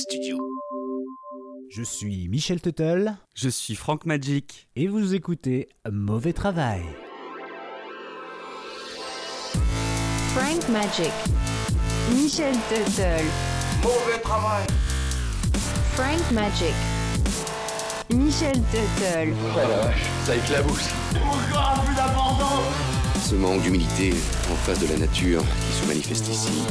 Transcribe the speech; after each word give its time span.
studio. 0.00 0.38
Je 1.68 1.82
suis 1.82 2.28
Michel 2.28 2.60
Tuttle. 2.60 3.16
Je 3.34 3.48
suis 3.50 3.74
Franck 3.74 4.06
Magic. 4.06 4.68
Et 4.74 4.86
vous 4.86 5.14
écoutez 5.14 5.68
Mauvais 5.90 6.32
Travail. 6.32 6.82
Frank 10.34 10.68
Magic. 10.70 11.12
Michel 12.14 12.54
Tuttle. 12.68 13.26
Mauvais 13.82 14.20
travail. 14.22 14.66
Frank 15.92 16.32
Magic. 16.32 16.74
Michel 18.14 18.54
Tuttle. 18.72 19.34
Oh 19.34 19.56
la 19.56 19.66
vache, 19.66 20.06
ça 20.24 20.34
éclabousse. 20.34 20.88
Encore 21.14 21.84
plus 21.84 21.94
d'abandon 21.94 22.62
Ce 23.22 23.34
manque 23.34 23.62
d'humilité 23.62 24.14
en 24.50 24.56
face 24.56 24.80
de 24.80 24.88
la 24.88 24.98
nature 24.98 25.42
qui 25.42 25.72
se 25.72 25.86
manifeste 25.86 26.28
ici 26.28 26.62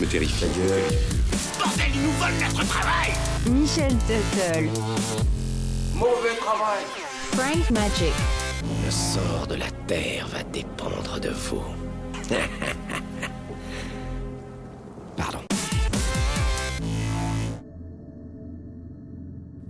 me 0.00 0.06
terrifie. 0.06 0.44
Bordel, 1.58 1.86
ils 1.94 2.02
nous 2.02 2.12
volent 2.12 2.36
notre 2.40 2.66
travail 2.66 3.12
Michel 3.46 3.92
Tuttle. 4.06 4.70
Mauvais 5.94 6.36
travail. 6.40 6.84
Frank 7.32 7.70
Magic. 7.70 8.12
Le 8.84 8.90
sort 8.90 9.46
de 9.48 9.54
la 9.56 9.70
terre 9.86 10.26
va 10.28 10.42
dépendre 10.44 11.20
de 11.20 11.30
vous. 11.30 11.62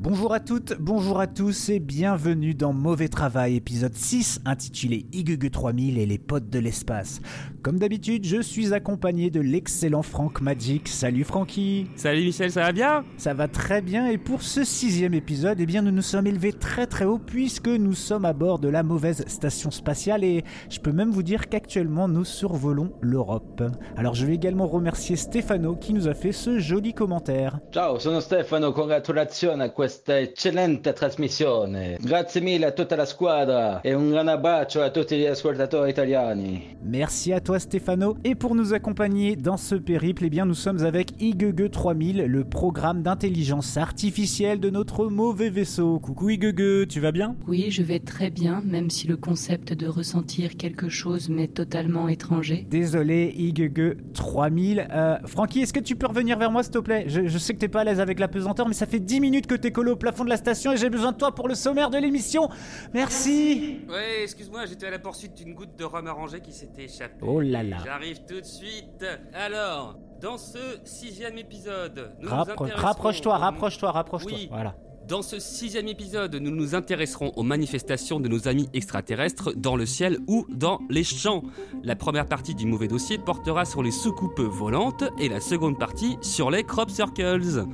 Bonjour 0.04 0.34
à 0.34 0.40
toutes, 0.40 0.74
bonjour 0.78 1.18
à 1.18 1.26
tous 1.26 1.70
et 1.70 1.80
bienvenue 1.80 2.52
dans 2.52 2.74
Mauvais 2.74 3.08
Travail, 3.08 3.56
épisode 3.56 3.94
6 3.94 4.42
intitulé 4.44 5.06
IGG 5.14 5.50
3000 5.50 5.96
et 5.96 6.04
les 6.04 6.18
potes 6.18 6.50
de 6.50 6.58
l'espace. 6.58 7.22
Comme 7.62 7.78
d'habitude, 7.78 8.26
je 8.26 8.42
suis 8.42 8.74
accompagné 8.74 9.30
de 9.30 9.40
l'excellent 9.40 10.02
Franck 10.02 10.42
Magic. 10.42 10.88
Salut 10.88 11.24
Francky 11.24 11.86
Salut 11.96 12.22
Michel, 12.22 12.52
ça 12.52 12.60
va 12.64 12.72
bien? 12.72 13.06
Ça 13.16 13.32
va 13.32 13.48
très 13.48 13.80
bien 13.80 14.06
et 14.08 14.18
pour 14.18 14.42
ce 14.42 14.62
sixième 14.62 15.14
épisode, 15.14 15.58
eh 15.58 15.64
bien 15.64 15.80
nous 15.80 15.90
nous 15.90 16.02
sommes 16.02 16.26
élevés 16.26 16.52
très 16.52 16.86
très 16.86 17.06
haut 17.06 17.18
puisque 17.18 17.68
nous 17.68 17.94
sommes 17.94 18.26
à 18.26 18.34
bord 18.34 18.58
de 18.58 18.68
la 18.68 18.82
mauvaise 18.82 19.24
station 19.26 19.70
spatiale 19.70 20.22
et 20.22 20.44
je 20.68 20.80
peux 20.80 20.92
même 20.92 21.12
vous 21.12 21.22
dire 21.22 21.48
qu'actuellement 21.48 22.08
nous 22.08 22.26
survolons 22.26 22.92
l'Europe. 23.00 23.62
Alors 23.96 24.14
je 24.14 24.26
vais 24.26 24.34
également 24.34 24.66
remercier 24.66 25.16
Stefano 25.16 25.76
qui 25.76 25.94
nous 25.94 26.08
a 26.08 26.12
fait 26.12 26.32
ce 26.32 26.58
joli 26.58 26.92
commentaire. 26.92 27.58
Ciao, 27.72 27.98
sono 27.98 28.20
Stefano, 28.20 28.72
congratulazioni 28.72 29.62
a 29.62 29.70
questa 29.94 30.18
eccellente 30.18 30.92
trasmissione. 30.92 31.98
Grazie 32.00 32.40
mille 32.40 32.66
a 32.66 32.72
tutta 32.72 32.96
la 32.96 33.04
squadra 33.04 33.80
e 33.80 33.94
un 33.94 34.10
gran 34.10 34.26
abbraccio 34.26 34.82
a 34.82 34.90
tutti 34.90 35.16
gli 35.16 35.24
ascoltatori 35.24 35.90
italiani. 35.90 36.76
Merci 36.82 37.32
à 37.32 37.40
toi 37.40 37.60
Stefano. 37.60 38.16
Et 38.24 38.34
pour 38.34 38.56
nous 38.56 38.74
accompagner 38.74 39.36
dans 39.36 39.56
ce 39.56 39.76
périple, 39.76 40.24
eh 40.24 40.30
bien 40.30 40.46
nous 40.46 40.54
sommes 40.54 40.84
avec 40.84 41.12
IGG 41.20 41.70
3000, 41.70 42.24
le 42.24 42.44
programme 42.44 43.02
d'intelligence 43.02 43.76
artificielle 43.76 44.58
de 44.58 44.68
notre 44.68 45.06
mauvais 45.06 45.48
vaisseau. 45.48 46.00
Coucou 46.00 46.30
IGG, 46.30 46.88
tu 46.88 46.98
vas 46.98 47.12
bien? 47.12 47.36
Oui, 47.46 47.70
je 47.70 47.82
vais 47.84 48.00
très 48.00 48.30
bien, 48.30 48.62
même 48.64 48.90
si 48.90 49.06
le 49.06 49.16
concept 49.16 49.72
de 49.72 49.86
ressentir 49.86 50.56
quelque 50.56 50.88
chose 50.88 51.28
m'est 51.28 51.54
totalement 51.54 52.08
étranger. 52.08 52.66
Désolé 52.68 53.32
IGG 53.36 53.96
3000. 54.12 54.88
Euh, 54.90 55.18
Francky, 55.24 55.60
est-ce 55.60 55.72
que 55.72 55.80
tu 55.80 55.94
peux 55.94 56.08
revenir 56.08 56.36
vers 56.36 56.50
moi 56.50 56.64
s'il 56.64 56.72
te 56.72 56.78
plaît? 56.78 57.04
Je, 57.06 57.28
je 57.28 57.38
sais 57.38 57.54
que 57.54 57.58
t'es 57.58 57.68
pas 57.68 57.82
à 57.82 57.84
l'aise 57.84 58.00
avec 58.00 58.18
la 58.18 58.26
pesanteur, 58.26 58.66
mais 58.66 58.74
ça 58.74 58.86
fait 58.86 58.98
10 58.98 59.20
minutes 59.20 59.46
que 59.46 59.54
t'es 59.54 59.70
collé 59.70 59.83
au 59.92 59.96
plafond 59.96 60.24
de 60.24 60.28
la 60.30 60.36
station 60.36 60.72
et 60.72 60.76
j'ai 60.76 60.90
besoin 60.90 61.12
de 61.12 61.16
toi 61.18 61.34
pour 61.34 61.48
le 61.48 61.54
sommaire 61.54 61.90
de 61.90 61.98
l'émission. 61.98 62.48
Merci 62.92 63.80
Ouais, 63.88 64.22
excuse-moi, 64.22 64.66
j'étais 64.66 64.86
à 64.86 64.90
la 64.90 64.98
poursuite 64.98 65.34
d'une 65.34 65.54
goutte 65.54 65.76
de 65.76 65.84
rhum 65.84 66.06
arrangé 66.06 66.40
qui 66.40 66.52
s'était 66.52 66.84
échappée. 66.84 67.16
Oh 67.22 67.40
là 67.40 67.62
là. 67.62 67.76
J'arrive 67.84 68.20
tout 68.26 68.40
de 68.40 68.44
suite. 68.46 69.04
Alors, 69.34 69.96
dans 70.20 70.38
ce 70.38 70.58
sixième 70.84 71.36
épisode, 71.38 72.12
nous 72.20 72.28
nous 72.28 72.34
Rappro- 72.34 72.52
intéresserons 72.64 72.86
Rapproche-toi, 72.86 73.34
au- 73.36 73.38
rapproche-toi, 73.40 73.90
rapproche-toi. 73.92 74.32
Oui. 74.34 74.48
Voilà. 74.50 74.74
Dans 75.08 75.20
ce 75.20 75.38
sixième 75.38 75.88
épisode, 75.88 76.34
nous 76.36 76.50
nous 76.50 76.74
intéresserons 76.74 77.32
aux 77.36 77.42
manifestations 77.42 78.20
de 78.20 78.28
nos 78.28 78.48
amis 78.48 78.70
extraterrestres 78.72 79.52
dans 79.54 79.76
le 79.76 79.84
ciel 79.84 80.18
ou 80.28 80.46
dans 80.48 80.80
les 80.88 81.04
champs. 81.04 81.42
La 81.82 81.94
première 81.94 82.26
partie 82.26 82.54
du 82.54 82.64
mauvais 82.64 82.88
dossier 82.88 83.18
portera 83.18 83.66
sur 83.66 83.82
les 83.82 83.90
soucoupes 83.90 84.40
volantes 84.40 85.04
et 85.18 85.28
la 85.28 85.40
seconde 85.40 85.78
partie 85.78 86.16
sur 86.22 86.50
les 86.50 86.64
crop 86.64 86.88
circles. 86.88 87.66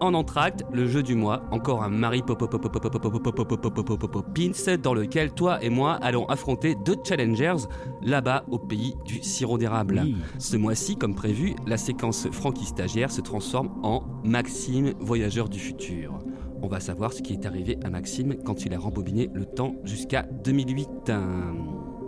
En 0.00 0.12
entracte, 0.12 0.64
le 0.72 0.86
jeu 0.86 1.02
du 1.02 1.14
mois, 1.14 1.44
encore 1.52 1.82
un 1.82 1.88
Marie 1.88 2.22
Poppins 2.22 2.48
dans 4.82 4.94
lequel 4.94 5.32
toi 5.32 5.64
et 5.64 5.70
moi 5.70 5.94
allons 6.02 6.26
affronter 6.26 6.74
deux 6.84 6.96
challengers 7.02 7.66
là-bas 8.02 8.44
au 8.50 8.58
pays 8.58 8.94
du 9.06 9.22
sirop 9.22 9.56
d'érable. 9.56 10.02
Ce 10.38 10.58
mois-ci, 10.58 10.96
comme 10.96 11.14
prévu, 11.14 11.54
la 11.66 11.78
séquence 11.78 12.28
Frankie 12.30 12.66
stagiaire 12.66 13.10
se 13.10 13.22
transforme 13.22 13.70
en 13.82 14.02
Maxime 14.22 14.92
voyageur 15.00 15.48
du 15.48 15.58
futur. 15.58 16.18
On 16.64 16.66
va 16.66 16.80
savoir 16.80 17.12
ce 17.12 17.20
qui 17.20 17.34
est 17.34 17.44
arrivé 17.44 17.78
à 17.84 17.90
Maxime 17.90 18.36
quand 18.42 18.64
il 18.64 18.72
a 18.72 18.78
rembobiné 18.78 19.28
le 19.34 19.44
temps 19.44 19.74
jusqu'à 19.84 20.22
2008. 20.22 21.12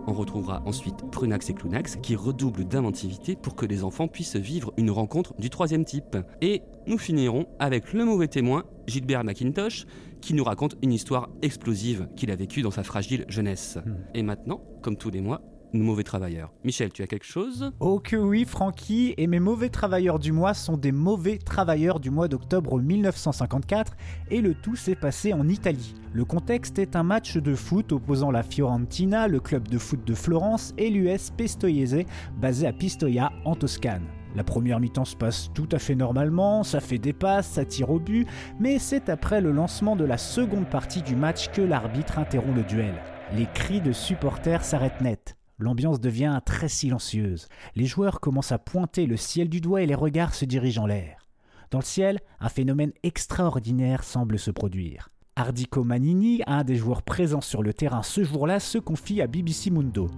On 0.06 0.12
retrouvera 0.14 0.62
ensuite 0.64 0.96
Prunax 1.12 1.50
et 1.50 1.52
Clunax 1.52 1.96
qui 1.96 2.16
redoublent 2.16 2.64
d'inventivité 2.64 3.36
pour 3.36 3.54
que 3.54 3.66
les 3.66 3.84
enfants 3.84 4.08
puissent 4.08 4.36
vivre 4.36 4.72
une 4.78 4.90
rencontre 4.90 5.34
du 5.38 5.50
troisième 5.50 5.84
type. 5.84 6.16
Et 6.40 6.62
nous 6.86 6.96
finirons 6.96 7.44
avec 7.58 7.92
le 7.92 8.06
mauvais 8.06 8.28
témoin, 8.28 8.64
Gilbert 8.86 9.24
McIntosh, 9.24 9.84
qui 10.22 10.32
nous 10.32 10.44
raconte 10.44 10.78
une 10.80 10.94
histoire 10.94 11.28
explosive 11.42 12.08
qu'il 12.16 12.30
a 12.30 12.34
vécue 12.34 12.62
dans 12.62 12.70
sa 12.70 12.82
fragile 12.82 13.26
jeunesse. 13.28 13.76
Et 14.14 14.22
maintenant, 14.22 14.62
comme 14.80 14.96
tous 14.96 15.10
les 15.10 15.20
mois, 15.20 15.42
mauvais 15.72 16.02
travailleurs. 16.02 16.52
Michel, 16.64 16.92
tu 16.92 17.02
as 17.02 17.06
quelque 17.06 17.24
chose? 17.24 17.72
Oh 17.80 17.98
que 17.98 18.16
oui, 18.16 18.44
Francky, 18.44 19.14
et 19.16 19.26
mes 19.26 19.40
mauvais 19.40 19.68
travailleurs 19.68 20.18
du 20.18 20.32
mois 20.32 20.54
sont 20.54 20.76
des 20.76 20.92
mauvais 20.92 21.38
travailleurs 21.38 22.00
du 22.00 22.10
mois 22.10 22.28
d'octobre 22.28 22.80
1954, 22.80 23.96
et 24.30 24.40
le 24.40 24.54
tout 24.54 24.76
s'est 24.76 24.94
passé 24.94 25.32
en 25.32 25.48
Italie. 25.48 25.94
Le 26.12 26.24
contexte 26.24 26.78
est 26.78 26.96
un 26.96 27.02
match 27.02 27.36
de 27.36 27.54
foot 27.54 27.92
opposant 27.92 28.30
la 28.30 28.42
Fiorentina, 28.42 29.28
le 29.28 29.40
club 29.40 29.68
de 29.68 29.78
foot 29.78 30.04
de 30.06 30.14
Florence, 30.14 30.72
et 30.78 30.90
l'US 30.90 31.30
Pistoiese, 31.36 32.04
basé 32.38 32.66
à 32.66 32.72
Pistoia, 32.72 33.32
en 33.44 33.54
Toscane. 33.54 34.06
La 34.34 34.44
première 34.44 34.80
mi-temps 34.80 35.06
se 35.06 35.16
passe 35.16 35.50
tout 35.54 35.68
à 35.72 35.78
fait 35.78 35.94
normalement, 35.94 36.62
ça 36.62 36.80
fait 36.80 36.98
des 36.98 37.14
passes, 37.14 37.48
ça 37.48 37.64
tire 37.64 37.90
au 37.90 37.98
but, 37.98 38.28
mais 38.60 38.78
c'est 38.78 39.08
après 39.08 39.40
le 39.40 39.50
lancement 39.50 39.96
de 39.96 40.04
la 40.04 40.18
seconde 40.18 40.68
partie 40.68 41.00
du 41.00 41.16
match 41.16 41.48
que 41.52 41.62
l'arbitre 41.62 42.18
interrompt 42.18 42.56
le 42.56 42.62
duel. 42.62 42.94
Les 43.34 43.46
cris 43.54 43.80
de 43.80 43.92
supporters 43.92 44.62
s'arrêtent 44.62 45.00
net. 45.00 45.36
L'ambiance 45.58 46.00
devient 46.00 46.38
très 46.44 46.68
silencieuse. 46.68 47.48
Les 47.74 47.86
joueurs 47.86 48.20
commencent 48.20 48.52
à 48.52 48.58
pointer 48.58 49.06
le 49.06 49.16
ciel 49.16 49.48
du 49.48 49.62
doigt 49.62 49.82
et 49.82 49.86
les 49.86 49.94
regards 49.94 50.34
se 50.34 50.44
dirigent 50.44 50.82
en 50.82 50.86
l'air. 50.86 51.26
Dans 51.70 51.78
le 51.78 51.84
ciel, 51.84 52.20
un 52.40 52.50
phénomène 52.50 52.92
extraordinaire 53.02 54.04
semble 54.04 54.38
se 54.38 54.50
produire. 54.50 55.08
Ardico 55.34 55.82
Manini, 55.82 56.42
un 56.46 56.62
des 56.62 56.76
joueurs 56.76 57.02
présents 57.02 57.40
sur 57.40 57.62
le 57.62 57.72
terrain 57.72 58.02
ce 58.02 58.22
jour-là, 58.22 58.60
se 58.60 58.78
confie 58.78 59.22
à 59.22 59.26
BBC 59.26 59.70
Mundo. 59.70 60.10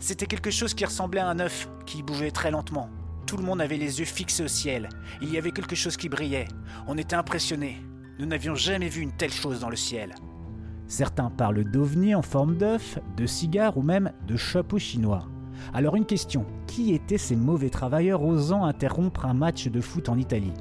C'était 0.00 0.26
quelque 0.26 0.50
chose 0.50 0.74
qui 0.74 0.84
ressemblait 0.84 1.20
à 1.20 1.28
un 1.28 1.38
œuf, 1.38 1.68
qui 1.86 2.02
bougeait 2.02 2.30
très 2.30 2.50
lentement. 2.50 2.90
Tout 3.26 3.36
le 3.36 3.44
monde 3.44 3.60
avait 3.60 3.76
les 3.76 4.00
yeux 4.00 4.04
fixés 4.04 4.44
au 4.44 4.48
ciel. 4.48 4.88
Il 5.22 5.32
y 5.32 5.38
avait 5.38 5.52
quelque 5.52 5.76
chose 5.76 5.96
qui 5.96 6.08
brillait. 6.08 6.48
On 6.86 6.98
était 6.98 7.16
impressionnés. 7.16 7.78
Nous 8.18 8.26
n'avions 8.26 8.54
jamais 8.54 8.88
vu 8.88 9.02
une 9.02 9.16
telle 9.16 9.32
chose 9.32 9.60
dans 9.60 9.70
le 9.70 9.76
ciel. 9.76 10.14
Certains 10.86 11.30
parlent 11.30 11.64
d'ovnis 11.64 12.14
en 12.14 12.22
forme 12.22 12.56
d'œuf, 12.56 12.98
de 13.16 13.26
cigares 13.26 13.78
ou 13.78 13.82
même 13.82 14.12
de 14.26 14.36
chapeaux 14.36 14.78
chinois. 14.78 15.28
Alors 15.72 15.96
une 15.96 16.04
question, 16.04 16.44
qui 16.66 16.92
étaient 16.92 17.18
ces 17.18 17.36
mauvais 17.36 17.70
travailleurs 17.70 18.22
osant 18.22 18.64
interrompre 18.64 19.24
un 19.24 19.34
match 19.34 19.68
de 19.68 19.80
foot 19.80 20.08
en 20.08 20.18
Italie? 20.18 20.52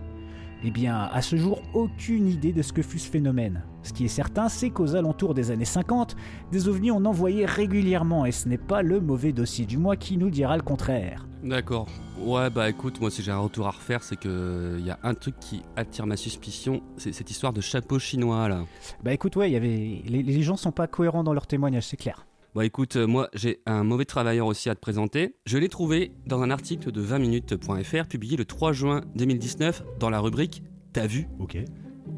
Eh 0.63 0.71
bien, 0.71 1.09
à 1.11 1.21
ce 1.21 1.35
jour, 1.35 1.61
aucune 1.73 2.27
idée 2.29 2.53
de 2.53 2.61
ce 2.61 2.71
que 2.71 2.81
fut 2.81 2.99
ce 2.99 3.09
phénomène. 3.09 3.63
Ce 3.81 3.91
qui 3.91 4.05
est 4.05 4.09
certain, 4.09 4.47
c'est 4.47 4.69
qu'aux 4.69 4.95
alentours 4.95 5.33
des 5.33 5.51
années 5.51 5.65
50, 5.65 6.15
des 6.53 6.69
ovnis 6.69 6.91
en 6.91 7.03
envoyaient 7.03 7.45
régulièrement 7.45 8.25
et 8.25 8.31
ce 8.31 8.47
n'est 8.47 8.57
pas 8.57 8.81
le 8.81 9.01
mauvais 9.01 9.33
dossier 9.33 9.65
du 9.65 9.77
mois 9.77 9.97
qui 9.97 10.15
nous 10.15 10.29
dira 10.29 10.55
le 10.55 10.63
contraire. 10.63 11.27
D'accord. 11.43 11.87
Ouais, 12.17 12.49
bah 12.49 12.69
écoute, 12.69 13.01
moi 13.01 13.11
si 13.11 13.21
j'ai 13.21 13.31
un 13.31 13.39
retour 13.39 13.67
à 13.67 13.71
refaire, 13.71 14.01
c'est 14.01 14.15
que 14.15 14.77
il 14.79 14.85
y 14.85 14.91
a 14.91 14.99
un 15.03 15.13
truc 15.13 15.35
qui 15.39 15.61
attire 15.75 16.05
ma 16.07 16.15
suspicion, 16.15 16.81
c'est 16.95 17.11
cette 17.11 17.29
histoire 17.29 17.51
de 17.51 17.59
chapeau 17.59 17.99
chinois 17.99 18.47
là. 18.47 18.65
Bah 19.03 19.13
écoute, 19.13 19.35
ouais, 19.35 19.49
il 19.49 19.53
y 19.53 19.57
avait... 19.57 20.01
les, 20.05 20.23
les 20.23 20.41
gens 20.41 20.55
sont 20.55 20.71
pas 20.71 20.87
cohérents 20.87 21.23
dans 21.23 21.33
leur 21.33 21.45
témoignage, 21.45 21.87
c'est 21.87 21.97
clair. 21.97 22.25
Bon 22.55 22.61
écoute, 22.61 22.95
euh, 22.95 23.07
moi 23.07 23.29
j'ai 23.33 23.59
un 23.65 23.83
mauvais 23.83 24.05
travailleur 24.05 24.47
aussi 24.47 24.69
à 24.69 24.75
te 24.75 24.79
présenter. 24.79 25.35
Je 25.45 25.57
l'ai 25.57 25.69
trouvé 25.69 26.13
dans 26.27 26.41
un 26.41 26.49
article 26.49 26.91
de 26.91 27.03
20minutes.fr 27.03 28.07
publié 28.07 28.37
le 28.37 28.45
3 28.45 28.71
juin 28.71 29.01
2019 29.15 29.83
dans 29.99 30.09
la 30.09 30.19
rubrique 30.19 30.63
T'as 30.93 31.07
vu 31.07 31.27
Ok. 31.39 31.57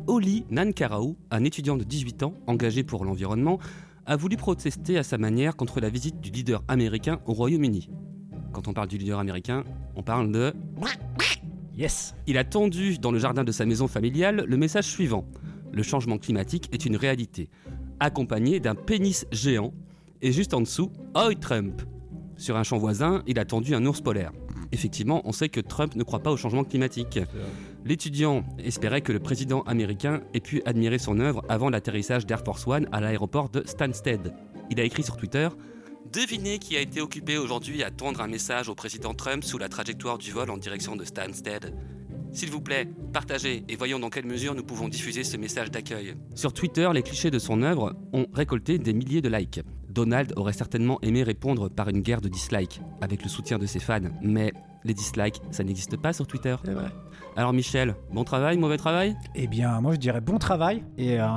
Oli 0.08 0.46
Nankarao, 0.52 1.16
un 1.32 1.44
étudiant 1.46 1.78
de 1.78 1.84
18 1.84 2.24
ans 2.24 2.34
engagé 2.46 2.84
pour 2.84 3.06
l'environnement, 3.06 3.60
a 4.06 4.18
voulu 4.18 4.38
protester 4.38 4.98
à 4.98 5.04
sa 5.04 5.18
manière 5.18 5.56
contre 5.56 5.80
la 5.80 5.90
visite 5.90 6.20
du 6.22 6.30
leader 6.30 6.64
américain 6.68 7.20
au 7.26 7.34
Royaume-Uni. 7.34 7.90
Quand 8.56 8.70
on 8.70 8.74
parle 8.74 8.88
du 8.88 8.98
leader 8.98 9.20
américain, 9.20 9.66
on 9.98 10.02
parle 10.02 10.32
de... 10.32 10.54
Yes 11.76 12.16
Il 12.26 12.38
a 12.38 12.46
tendu 12.46 12.98
dans 12.98 13.12
le 13.12 13.20
jardin 13.20 13.44
de 13.44 13.52
sa 13.52 13.66
maison 13.66 13.90
familiale 13.90 14.46
le 14.48 14.56
message 14.56 14.86
suivant. 14.86 15.26
Le 15.74 15.84
changement 15.84 16.18
climatique 16.18 16.70
est 16.72 16.86
une 16.86 16.96
réalité, 16.96 17.50
accompagné 18.00 18.62
d'un 18.62 18.74
pénis 18.74 19.28
géant, 19.34 19.74
et 20.22 20.32
juste 20.32 20.54
en 20.54 20.62
dessous, 20.62 20.90
Oi 21.16 21.36
Trump. 21.36 21.82
Sur 22.38 22.56
un 22.56 22.64
champ 22.64 22.78
voisin, 22.78 23.24
il 23.28 23.40
a 23.40 23.44
tendu 23.44 23.76
un 23.76 23.86
ours 23.86 24.00
polaire. 24.00 24.32
effectivement, 24.72 25.22
on 25.26 25.34
sait 25.34 25.50
que 25.50 25.60
Trump 25.60 25.94
ne 25.96 26.04
croit 26.04 26.24
pas 26.24 26.32
au 26.32 26.38
changement 26.38 26.64
climatique. 26.64 27.20
L'étudiant 27.84 28.46
espérait 28.58 29.02
que 29.02 29.12
le 29.12 29.20
président 29.20 29.64
américain 29.64 30.22
ait 30.34 30.40
pu 30.40 30.62
admirer 30.66 30.98
son 30.98 31.20
œuvre 31.20 31.44
avant 31.50 31.70
l'atterrissage 31.70 32.26
d'Air 32.26 32.42
Force 32.46 32.66
One 32.68 32.88
à 32.94 33.02
l'aéroport 33.02 33.50
de 33.50 33.64
Stansted. 33.66 34.34
Il 34.70 34.80
a 34.80 34.84
écrit 34.84 35.04
sur 35.04 35.18
Twitter 35.18 35.50
Devinez 36.12 36.60
qui 36.60 36.78
a 36.78 36.82
été 36.82 37.02
occupé 37.02 37.38
aujourd'hui 37.38 37.84
à 37.84 37.92
tondre 37.92 38.22
un 38.22 38.28
message 38.28 38.70
au 38.70 38.76
président 38.76 39.14
Trump 39.14 39.44
sous 39.44 39.58
la 39.58 39.70
trajectoire 39.70 40.18
du 40.18 40.32
vol 40.32 40.50
en 40.50 40.58
direction 40.58 40.96
de 40.96 41.04
Stansted. 41.04 41.74
S'il 42.32 42.52
vous 42.52 42.62
plaît, 42.62 42.88
partagez 43.12 43.64
et 43.68 43.76
voyons 43.76 43.98
dans 43.98 44.10
quelle 44.10 44.26
mesure 44.26 44.56
nous 44.56 44.64
pouvons 44.64 44.88
diffuser 44.88 45.24
ce 45.24 45.36
message 45.38 45.72
d'accueil. 45.72 46.16
Sur 46.36 46.54
Twitter, 46.54 46.90
les 46.94 47.02
clichés 47.02 47.32
de 47.32 47.40
son 47.40 47.62
œuvre 47.64 47.96
ont 48.14 48.28
récolté 48.34 48.78
des 48.78 48.94
milliers 48.94 49.22
de 49.22 49.30
likes. 49.30 49.62
Donald 49.90 50.34
aurait 50.36 50.54
certainement 50.54 51.00
aimé 51.02 51.24
répondre 51.24 51.70
par 51.70 51.90
une 51.90 52.02
guerre 52.02 52.22
de 52.22 52.28
dislikes, 52.28 52.82
avec 53.02 53.24
le 53.24 53.30
soutien 53.30 53.58
de 53.58 53.66
ses 53.66 53.80
fans, 53.80 54.02
mais 54.22 54.54
les 54.84 54.94
dislikes, 54.94 55.42
ça 55.52 55.64
n'existe 55.64 55.98
pas 55.98 56.14
sur 56.14 56.28
Twitter. 56.28 56.56
C'est 56.66 56.74
vrai. 56.74 56.92
Alors 57.36 57.54
Michel, 57.54 57.96
bon 58.12 58.24
travail, 58.24 58.58
mauvais 58.58 58.78
travail? 58.78 59.16
Eh 59.34 59.48
bien, 59.48 59.82
moi 59.82 59.94
je 59.94 60.00
dirais 60.00 60.22
bon 60.22 60.38
travail 60.38 60.84
et, 60.98 61.20
euh, 61.20 61.28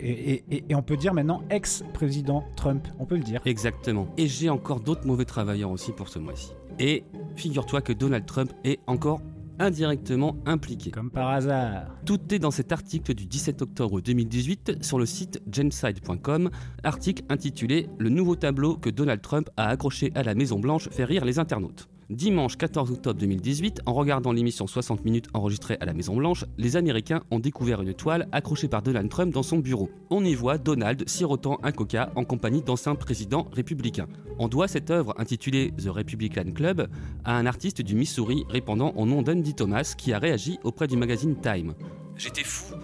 et, 0.00 0.32
et- 0.32 0.44
et- 0.50 0.64
et 0.68 0.74
on 0.74 0.82
peut 0.82 0.96
dire 0.96 1.14
maintenant 1.14 1.42
ex-président 1.50 2.44
Trump, 2.56 2.86
on 2.98 3.04
peut 3.06 3.16
le 3.16 3.22
dire. 3.22 3.40
Exactement. 3.44 4.08
Et 4.16 4.26
j'ai 4.26 4.48
encore 4.50 4.80
d'autres 4.80 5.06
mauvais 5.06 5.24
travailleurs 5.24 5.70
aussi 5.70 5.92
pour 5.92 6.08
ce 6.08 6.18
mois-ci. 6.18 6.52
Et 6.78 7.04
figure-toi 7.36 7.80
que 7.80 7.92
Donald 7.92 8.26
Trump 8.26 8.52
est 8.64 8.78
encore 8.86 9.20
indirectement 9.60 10.36
impliqué. 10.46 10.92
Comme 10.92 11.10
par 11.10 11.28
hasard. 11.30 11.86
Tout 12.04 12.32
est 12.32 12.38
dans 12.38 12.52
cet 12.52 12.70
article 12.70 13.12
du 13.14 13.26
17 13.26 13.60
octobre 13.62 14.00
2018 14.00 14.84
sur 14.84 14.98
le 15.00 15.06
site 15.06 15.42
genside.com, 15.52 16.50
article 16.84 17.24
intitulé 17.28 17.88
Le 17.98 18.08
nouveau 18.08 18.36
tableau 18.36 18.76
que 18.76 18.88
Donald 18.90 19.20
Trump 19.20 19.50
a 19.56 19.66
accroché 19.68 20.12
à 20.14 20.22
la 20.22 20.34
Maison 20.36 20.60
Blanche 20.60 20.88
fait 20.90 21.04
rire 21.04 21.24
les 21.24 21.40
internautes. 21.40 21.88
Dimanche 22.10 22.56
14 22.56 22.90
octobre 22.90 23.20
2018, 23.20 23.82
en 23.84 23.92
regardant 23.92 24.32
l'émission 24.32 24.66
60 24.66 25.04
minutes 25.04 25.26
enregistrée 25.34 25.76
à 25.78 25.84
la 25.84 25.92
Maison 25.92 26.16
Blanche, 26.16 26.46
les 26.56 26.76
Américains 26.76 27.22
ont 27.30 27.38
découvert 27.38 27.82
une 27.82 27.92
toile 27.92 28.28
accrochée 28.32 28.66
par 28.66 28.80
Donald 28.80 29.10
Trump 29.10 29.34
dans 29.34 29.42
son 29.42 29.58
bureau. 29.58 29.90
On 30.08 30.24
y 30.24 30.34
voit 30.34 30.56
Donald 30.56 31.06
sirotant 31.06 31.58
un 31.62 31.70
coca 31.70 32.10
en 32.16 32.24
compagnie 32.24 32.62
d'anciens 32.62 32.94
présidents 32.94 33.46
républicains. 33.52 34.08
On 34.38 34.48
doit 34.48 34.68
cette 34.68 34.90
œuvre 34.90 35.12
intitulée 35.18 35.72
The 35.72 35.88
Republican 35.88 36.50
Club 36.54 36.88
à 37.26 37.36
un 37.36 37.44
artiste 37.44 37.82
du 37.82 37.94
Missouri 37.94 38.46
répondant 38.48 38.94
au 38.96 39.04
nom 39.04 39.20
d'Andy 39.20 39.52
Thomas 39.52 39.94
qui 39.96 40.14
a 40.14 40.18
réagi 40.18 40.58
auprès 40.64 40.86
du 40.86 40.96
magazine 40.96 41.36
Time. 41.42 41.74
J'étais 42.16 42.42
fou. 42.42 42.74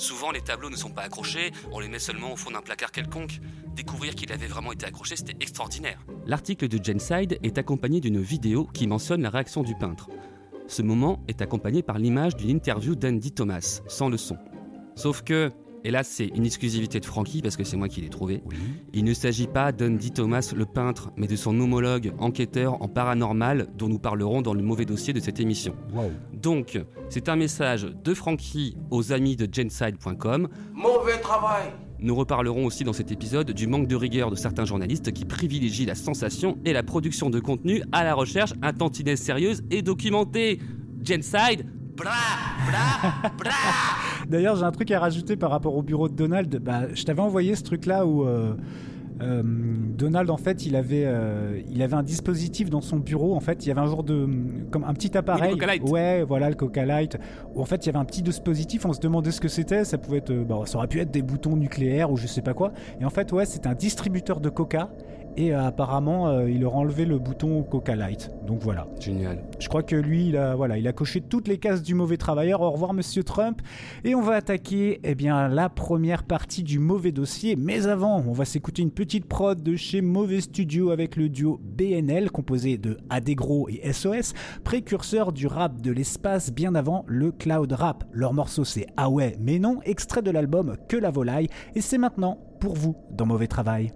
Souvent, 0.00 0.30
les 0.30 0.40
tableaux 0.40 0.70
ne 0.70 0.76
sont 0.76 0.88
pas 0.88 1.02
accrochés, 1.02 1.52
on 1.72 1.78
les 1.78 1.88
met 1.88 1.98
seulement 1.98 2.32
au 2.32 2.36
fond 2.36 2.50
d'un 2.50 2.62
placard 2.62 2.90
quelconque. 2.90 3.38
Découvrir 3.76 4.14
qu'il 4.14 4.32
avait 4.32 4.46
vraiment 4.46 4.72
été 4.72 4.86
accroché, 4.86 5.14
c'était 5.14 5.36
extraordinaire. 5.42 6.02
L'article 6.24 6.68
de 6.68 6.82
Genside 6.82 7.38
est 7.42 7.58
accompagné 7.58 8.00
d'une 8.00 8.18
vidéo 8.18 8.64
qui 8.72 8.86
mentionne 8.86 9.20
la 9.20 9.28
réaction 9.28 9.62
du 9.62 9.74
peintre. 9.74 10.08
Ce 10.68 10.80
moment 10.80 11.22
est 11.28 11.42
accompagné 11.42 11.82
par 11.82 11.98
l'image 11.98 12.34
d'une 12.34 12.48
interview 12.48 12.94
d'Andy 12.94 13.32
Thomas, 13.32 13.82
sans 13.88 14.08
le 14.08 14.16
son. 14.16 14.38
Sauf 14.94 15.20
que, 15.20 15.50
et 15.84 15.90
là 15.90 16.02
c'est 16.02 16.26
une 16.34 16.46
exclusivité 16.46 17.00
de 17.00 17.04
Frankie 17.04 17.42
parce 17.42 17.56
que 17.56 17.64
c'est 17.64 17.76
moi 17.76 17.88
qui 17.88 18.00
l'ai 18.00 18.08
trouvé, 18.08 18.42
il 18.92 19.04
ne 19.04 19.14
s'agit 19.14 19.46
pas 19.46 19.72
d'Andy 19.72 20.10
Thomas 20.10 20.52
le 20.54 20.66
peintre, 20.66 21.10
mais 21.16 21.26
de 21.26 21.36
son 21.36 21.58
homologue 21.60 22.12
enquêteur 22.18 22.82
en 22.82 22.88
paranormal 22.88 23.68
dont 23.76 23.88
nous 23.88 23.98
parlerons 23.98 24.42
dans 24.42 24.54
le 24.54 24.62
mauvais 24.62 24.84
dossier 24.84 25.12
de 25.12 25.20
cette 25.20 25.40
émission. 25.40 25.74
Donc, 26.32 26.78
c'est 27.08 27.28
un 27.28 27.36
message 27.36 27.84
de 27.84 28.14
Frankie 28.14 28.76
aux 28.90 29.12
amis 29.12 29.36
de 29.36 29.48
genside.com. 29.50 30.48
Mauvais 30.74 31.18
travail 31.20 31.72
Nous 31.98 32.14
reparlerons 32.14 32.66
aussi 32.66 32.84
dans 32.84 32.92
cet 32.92 33.10
épisode 33.12 33.50
du 33.50 33.66
manque 33.66 33.88
de 33.88 33.96
rigueur 33.96 34.30
de 34.30 34.36
certains 34.36 34.64
journalistes 34.64 35.12
qui 35.12 35.24
privilégient 35.24 35.86
la 35.86 35.94
sensation 35.94 36.58
et 36.64 36.72
la 36.72 36.82
production 36.82 37.30
de 37.30 37.40
contenu 37.40 37.82
à 37.92 38.04
la 38.04 38.14
recherche 38.14 38.54
un 38.62 38.72
tantinet 38.72 39.16
sérieuse 39.16 39.62
et 39.70 39.82
documentée. 39.82 40.60
Genside. 41.02 41.66
D'ailleurs, 44.28 44.56
j'ai 44.56 44.64
un 44.64 44.72
truc 44.72 44.90
à 44.90 45.00
rajouter 45.00 45.36
par 45.36 45.50
rapport 45.50 45.76
au 45.76 45.82
bureau 45.82 46.08
de 46.08 46.14
Donald. 46.14 46.54
Bah, 46.58 46.82
je 46.94 47.02
t'avais 47.04 47.20
envoyé 47.20 47.54
ce 47.56 47.62
truc-là 47.62 48.06
où 48.06 48.24
euh, 48.24 48.54
euh, 49.22 49.42
Donald, 49.44 50.30
en 50.30 50.36
fait, 50.36 50.64
il 50.66 50.76
avait, 50.76 51.04
euh, 51.04 51.60
il 51.70 51.82
avait 51.82 51.94
un 51.94 52.02
dispositif 52.02 52.70
dans 52.70 52.80
son 52.80 52.98
bureau. 52.98 53.34
En 53.34 53.40
fait, 53.40 53.64
il 53.64 53.68
y 53.68 53.70
avait 53.70 53.80
un 53.80 53.86
genre 53.86 54.04
de, 54.04 54.28
comme 54.70 54.84
un 54.84 54.94
petit 54.94 55.16
appareil. 55.16 55.52
Coca 55.52 55.66
Light. 55.66 55.82
Ouais, 55.88 56.22
voilà 56.22 56.48
le 56.48 56.54
Coca 56.54 56.84
Light. 56.84 57.18
Où 57.54 57.60
en 57.60 57.64
fait, 57.64 57.84
il 57.84 57.86
y 57.86 57.88
avait 57.90 57.98
un 57.98 58.04
petit 58.04 58.22
dispositif. 58.22 58.86
On 58.86 58.92
se 58.92 59.00
demandait 59.00 59.30
ce 59.30 59.40
que 59.40 59.48
c'était. 59.48 59.84
Ça 59.84 59.98
pouvait 59.98 60.18
être, 60.18 60.32
bah, 60.32 60.60
ça 60.64 60.78
aurait 60.78 60.88
pu 60.88 61.00
être 61.00 61.10
des 61.10 61.22
boutons 61.22 61.56
nucléaires 61.56 62.10
ou 62.10 62.16
je 62.16 62.26
sais 62.26 62.42
pas 62.42 62.54
quoi. 62.54 62.72
Et 63.00 63.04
en 63.04 63.10
fait, 63.10 63.30
ouais, 63.32 63.46
c'était 63.46 63.68
un 63.68 63.74
distributeur 63.74 64.40
de 64.40 64.48
Coca. 64.48 64.90
Et 65.36 65.54
euh, 65.54 65.64
apparemment, 65.64 66.28
euh, 66.28 66.50
il 66.50 66.60
leur 66.60 66.76
enlevé 66.76 67.04
le 67.04 67.18
bouton 67.18 67.62
Coca 67.62 67.94
Light. 67.94 68.30
Donc 68.46 68.60
voilà. 68.62 68.86
Génial. 68.98 69.42
Je 69.58 69.68
crois 69.68 69.82
que 69.82 69.96
lui, 69.96 70.28
il 70.28 70.36
a, 70.36 70.54
voilà, 70.54 70.78
il 70.78 70.86
a 70.88 70.92
coché 70.92 71.20
toutes 71.20 71.48
les 71.48 71.58
cases 71.58 71.82
du 71.82 71.94
mauvais 71.94 72.16
travailleur. 72.16 72.60
Au 72.60 72.70
revoir, 72.70 72.92
monsieur 72.92 73.22
Trump. 73.22 73.62
Et 74.04 74.14
on 74.14 74.22
va 74.22 74.34
attaquer 74.34 75.00
eh 75.04 75.14
bien, 75.14 75.48
la 75.48 75.68
première 75.68 76.24
partie 76.24 76.62
du 76.62 76.78
mauvais 76.78 77.12
dossier. 77.12 77.56
Mais 77.56 77.86
avant, 77.86 78.22
on 78.26 78.32
va 78.32 78.44
s'écouter 78.44 78.82
une 78.82 78.90
petite 78.90 79.26
prod 79.26 79.62
de 79.62 79.76
chez 79.76 80.00
Mauvais 80.00 80.40
Studio 80.40 80.90
avec 80.90 81.16
le 81.16 81.28
duo 81.28 81.60
BNL, 81.62 82.30
composé 82.30 82.76
de 82.76 82.98
Adegro 83.08 83.68
et 83.68 83.92
SOS, 83.92 84.34
précurseur 84.64 85.32
du 85.32 85.46
rap 85.46 85.80
de 85.80 85.92
l'espace 85.92 86.52
bien 86.52 86.74
avant 86.74 87.04
le 87.06 87.32
cloud 87.32 87.72
rap. 87.72 88.04
Leur 88.12 88.34
morceau, 88.34 88.64
c'est 88.64 88.86
Ah 88.96 89.08
ouais, 89.08 89.36
mais 89.40 89.58
non, 89.58 89.80
extrait 89.84 90.22
de 90.22 90.30
l'album 90.30 90.76
Que 90.88 90.96
la 90.96 91.10
volaille. 91.10 91.48
Et 91.74 91.80
c'est 91.80 91.98
maintenant 91.98 92.38
pour 92.60 92.74
vous 92.74 92.96
dans 93.10 93.26
Mauvais 93.26 93.46
Travail. 93.46 93.92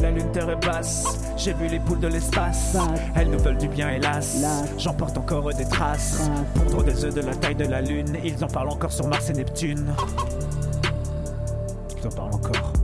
La 0.00 0.10
lune, 0.10 0.30
terre 0.32 0.58
basse. 0.60 1.32
J'ai 1.36 1.52
vu 1.54 1.66
les 1.68 1.78
poules 1.78 2.00
de 2.00 2.08
l'espace. 2.08 2.76
Elles 3.14 3.30
nous 3.30 3.38
veulent 3.38 3.58
du 3.58 3.68
bien, 3.68 3.90
hélas. 3.90 4.44
J'en 4.76 4.94
porte 4.94 5.16
encore 5.16 5.52
des 5.54 5.66
traces. 5.66 6.30
Pondre 6.54 6.84
des 6.84 7.04
œufs 7.04 7.14
de 7.14 7.20
la 7.20 7.34
taille 7.34 7.54
de 7.54 7.64
la 7.64 7.80
lune. 7.80 8.16
Ils 8.24 8.42
en 8.44 8.48
parlent 8.48 8.70
encore 8.70 8.92
sur 8.92 9.06
Mars 9.06 9.30
et 9.30 9.34
Neptune. 9.34 9.94
Ils 11.96 12.06
en 12.06 12.10
parlent 12.10 12.34
encore. 12.34 12.77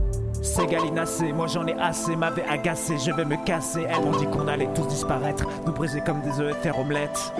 C'est 0.55 0.67
galinacé, 0.67 1.33
moi 1.33 1.47
j'en 1.47 1.67
ai 1.67 1.73
assez, 1.73 2.15
m'avait 2.15 2.45
agacé, 2.45 2.97
je 2.97 3.11
vais 3.11 3.25
me 3.25 3.35
casser. 3.43 3.85
Elles 3.89 4.01
m'ont 4.01 4.17
dit 4.17 4.25
qu'on 4.25 4.47
allait 4.47 4.69
tous 4.73 4.87
disparaître, 4.87 5.45
nous 5.65 5.73
briser 5.73 5.99
comme 5.99 6.21
des 6.21 6.39
œufs 6.39 6.55
et 6.55 6.61
faire 6.61 6.79
omelette. 6.79 7.33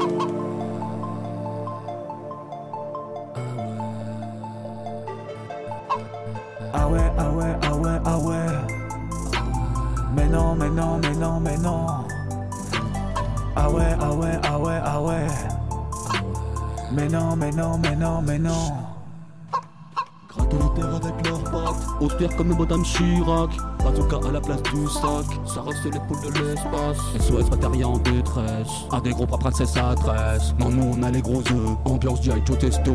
Comme 22.38 22.58
Madame 22.58 22.84
Chirac 22.84 23.50
Bazooka 23.84 24.28
à 24.28 24.32
la 24.32 24.42
place 24.42 24.62
du 24.64 24.88
sac 24.88 25.26
Ça 25.46 25.62
reste 25.62 25.86
les 25.86 26.00
poules 26.08 26.34
de 26.34 26.50
l'espace 26.50 26.98
SOS 27.20 27.50
bataillon 27.50 27.94
en 27.94 27.98
détresse 27.98 28.68
À 28.92 29.00
des 29.00 29.12
gros 29.12 29.26
pas 29.26 29.38
princesse 29.38 29.76
adresse 29.78 30.54
Non 30.60 30.70
nous 30.70 30.96
on 30.98 31.04
a 31.04 31.12
les 31.12 31.22
gros 31.22 31.40
œufs 31.40 31.78
Ambiance 31.86 32.22
G.I. 32.24 32.42
Joe 32.46 32.58
testo 32.58 32.94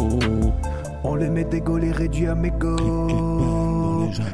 On 1.05 1.15
les 1.15 1.31
met 1.31 1.45
des 1.45 1.63
les 1.81 1.93
réduits 1.93 2.27
à 2.27 2.35
mégots. 2.35 2.77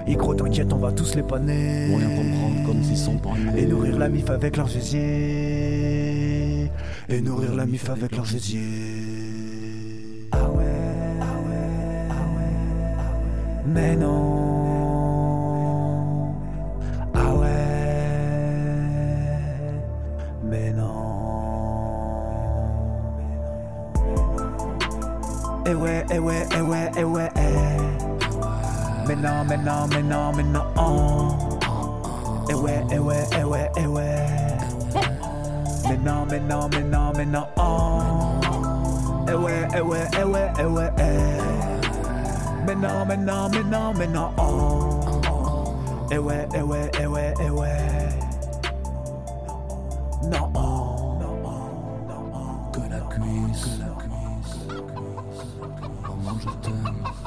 Et 0.07 0.17
gros, 0.17 0.35
t'inquiète, 0.35 0.73
on 0.73 0.79
va 0.79 0.91
tous 0.93 1.15
les 1.15 1.23
paner. 1.23 1.89
Pour 1.89 1.99
rien 1.99 2.09
comprendre 2.09 2.67
comme 2.67 2.83
s'ils 2.83 2.97
sont 2.97 3.19
pas 3.19 3.35
nés 3.39 3.63
Et 3.63 3.67
nourrir 3.67 3.99
la 3.99 4.09
mif 4.09 4.31
avec 4.31 4.57
leurs 4.57 4.69
gésiers. 4.69 5.03
Et 7.09 7.21
nourrir 7.21 7.55
la 7.55 7.67
mif 7.67 7.89
avec. 7.91 8.13
Ah 8.17 8.21
ouais, 8.21 8.29
ah 10.33 10.41
ouais, 10.41 10.65
ah 11.21 11.25
ouais, 11.25 12.09
ah 12.11 12.15
ouais. 12.35 12.53
Mais 13.67 13.97
non. 13.97 14.36
Non, 29.57 29.87
mais 29.89 30.03
non, 30.03 30.33
mais 30.37 30.43
non. 30.43 30.63
Eh 32.49 32.55
ouais, 32.55 32.85
eh 32.91 32.99
ouais, 32.99 33.27
eh 33.39 33.45
ouais, 33.45 33.71
eh 33.77 33.87
ouais, 33.87 34.15
eh. 34.19 35.01
Mais 35.89 35.97
non, 35.99 36.27
mais 36.27 36.41
non, 36.41 36.69
mais 36.69 36.83
non, 36.85 37.13
mais 37.15 37.27
non. 37.27 37.49
Eh 46.11 46.19
ouais, 46.19 46.49
eh 46.55 46.63
ouais, 46.63 46.91
eh 47.01 47.07
ouais, 47.07 47.35
eh 47.41 47.51
ouais. 47.51 48.09
Non, 50.23 50.51
non, 50.55 51.19
non, 51.21 52.71
que 52.73 52.81
la 52.91 53.01
cuisse. 53.13 53.79
Maman, 56.03 56.39
je 56.41 56.51
t'aime. 56.63 57.26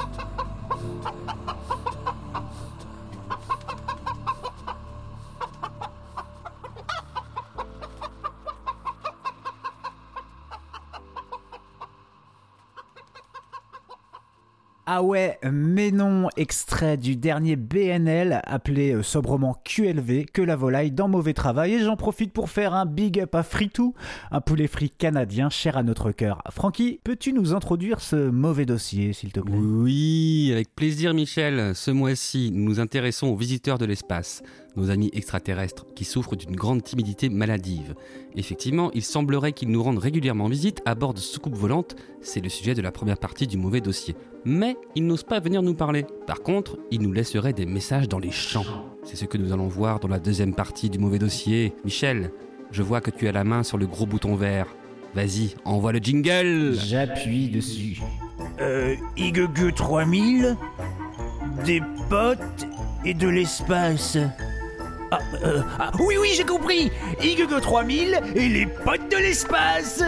Ah 14.92 15.04
ouais, 15.04 15.38
mais 15.48 15.92
non, 15.92 16.26
extrait 16.36 16.96
du 16.96 17.14
dernier 17.14 17.54
BNL 17.54 18.40
appelé 18.42 18.92
euh, 18.92 19.04
sobrement 19.04 19.56
QLV, 19.62 20.24
que 20.24 20.42
la 20.42 20.56
volaille 20.56 20.90
dans 20.90 21.06
mauvais 21.06 21.32
travail, 21.32 21.74
et 21.74 21.78
j'en 21.78 21.94
profite 21.94 22.32
pour 22.32 22.50
faire 22.50 22.74
un 22.74 22.86
big 22.86 23.20
up 23.20 23.36
à 23.36 23.44
Fritou, 23.44 23.94
un 24.32 24.40
poulet 24.40 24.66
frit 24.66 24.90
canadien 24.90 25.48
cher 25.48 25.76
à 25.76 25.84
notre 25.84 26.10
cœur. 26.10 26.42
Francky, 26.50 26.98
peux-tu 27.04 27.32
nous 27.32 27.54
introduire 27.54 28.00
ce 28.00 28.30
mauvais 28.30 28.66
dossier, 28.66 29.12
s'il 29.12 29.30
te 29.30 29.38
plaît? 29.38 29.54
Oui, 29.54 30.50
avec 30.52 30.74
plaisir 30.74 31.14
Michel. 31.14 31.72
Ce 31.76 31.92
mois-ci, 31.92 32.50
nous 32.52 32.64
nous 32.64 32.80
intéressons 32.80 33.28
aux 33.28 33.36
visiteurs 33.36 33.78
de 33.78 33.84
l'espace, 33.84 34.42
nos 34.76 34.90
amis 34.90 35.10
extraterrestres 35.12 35.86
qui 35.94 36.04
souffrent 36.04 36.36
d'une 36.36 36.56
grande 36.56 36.82
timidité 36.82 37.28
maladive. 37.28 37.94
Effectivement, 38.36 38.90
il 38.94 39.02
semblerait 39.02 39.52
qu'ils 39.52 39.70
nous 39.70 39.82
rendent 39.82 39.98
régulièrement 39.98 40.48
visite 40.48 40.80
à 40.84 40.94
bord 40.94 41.14
de 41.14 41.20
soucoupes 41.20 41.56
volantes, 41.56 41.96
c'est 42.20 42.40
le 42.40 42.48
sujet 42.48 42.74
de 42.74 42.82
la 42.82 42.92
première 42.92 43.18
partie 43.18 43.46
du 43.46 43.56
mauvais 43.56 43.80
dossier. 43.80 44.14
Mais 44.44 44.76
ils 44.94 45.06
n'osent 45.06 45.24
pas 45.24 45.40
venir 45.40 45.62
nous 45.62 45.74
parler. 45.74 46.06
Par 46.26 46.42
contre, 46.42 46.78
ils 46.90 47.02
nous 47.02 47.12
laisseraient 47.12 47.52
des 47.52 47.66
messages 47.66 48.08
dans 48.08 48.18
les 48.18 48.30
champs. 48.30 48.64
C'est 49.02 49.16
ce 49.16 49.24
que 49.24 49.38
nous 49.38 49.52
allons 49.52 49.68
voir 49.68 50.00
dans 50.00 50.08
la 50.08 50.18
deuxième 50.18 50.54
partie 50.54 50.88
du 50.88 50.98
mauvais 50.98 51.18
dossier. 51.18 51.74
Michel, 51.84 52.30
je 52.70 52.82
vois 52.82 53.00
que 53.00 53.10
tu 53.10 53.28
as 53.28 53.32
la 53.32 53.44
main 53.44 53.62
sur 53.62 53.78
le 53.78 53.86
gros 53.86 54.06
bouton 54.06 54.34
vert. 54.36 54.66
Vas-y, 55.14 55.54
envoie 55.64 55.92
le 55.92 55.98
jingle 55.98 56.74
J'appuie 56.74 57.48
dessus. 57.48 58.00
Euh, 58.60 58.94
IGG 59.16 59.74
3000, 59.74 60.56
des 61.64 61.82
potes 62.08 62.66
et 63.04 63.14
de 63.14 63.28
l'espace. 63.28 64.16
Ah, 65.10 65.18
euh, 65.44 65.62
ah, 65.78 65.90
oui, 66.00 66.14
oui, 66.20 66.28
j'ai 66.36 66.44
compris 66.44 66.90
IGG 67.22 67.60
3000 67.60 68.20
et 68.34 68.48
les 68.48 68.66
potes 68.66 69.10
de 69.10 69.16
l'espace 69.16 70.02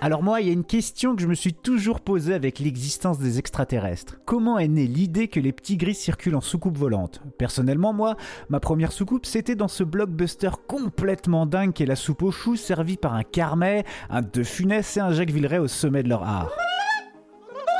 alors 0.00 0.22
moi, 0.22 0.42
il 0.42 0.48
y 0.48 0.50
a 0.50 0.52
une 0.52 0.66
question 0.66 1.16
que 1.16 1.22
je 1.22 1.26
me 1.26 1.34
suis 1.34 1.54
toujours 1.54 2.00
posée 2.00 2.34
avec 2.34 2.58
l'existence 2.58 3.18
des 3.18 3.38
extraterrestres. 3.38 4.18
Comment 4.26 4.58
est 4.58 4.68
née 4.68 4.86
l'idée 4.86 5.28
que 5.28 5.40
les 5.40 5.50
petits 5.50 5.78
gris 5.78 5.94
circulent 5.94 6.36
en 6.36 6.42
soucoupe 6.42 6.76
volante? 6.76 7.22
Personnellement, 7.38 7.94
moi, 7.94 8.18
ma 8.50 8.60
première 8.60 8.92
soucoupe, 8.92 9.24
c'était 9.24 9.54
dans 9.54 9.66
ce 9.66 9.82
blockbuster 9.82 10.50
complètement 10.68 11.46
dingue 11.46 11.72
qu'est 11.72 11.86
la 11.86 11.96
soupe 11.96 12.22
aux 12.22 12.32
choux 12.32 12.56
servie 12.56 12.98
par 12.98 13.14
un 13.14 13.22
Carmet, 13.22 13.84
un 14.10 14.20
De 14.20 14.42
Funès 14.42 14.98
et 14.98 15.00
un 15.00 15.10
Jacques 15.10 15.30
Villeray 15.30 15.56
au 15.56 15.68
sommet 15.68 16.02
de 16.02 16.10
leur 16.10 16.22
art. 16.22 16.50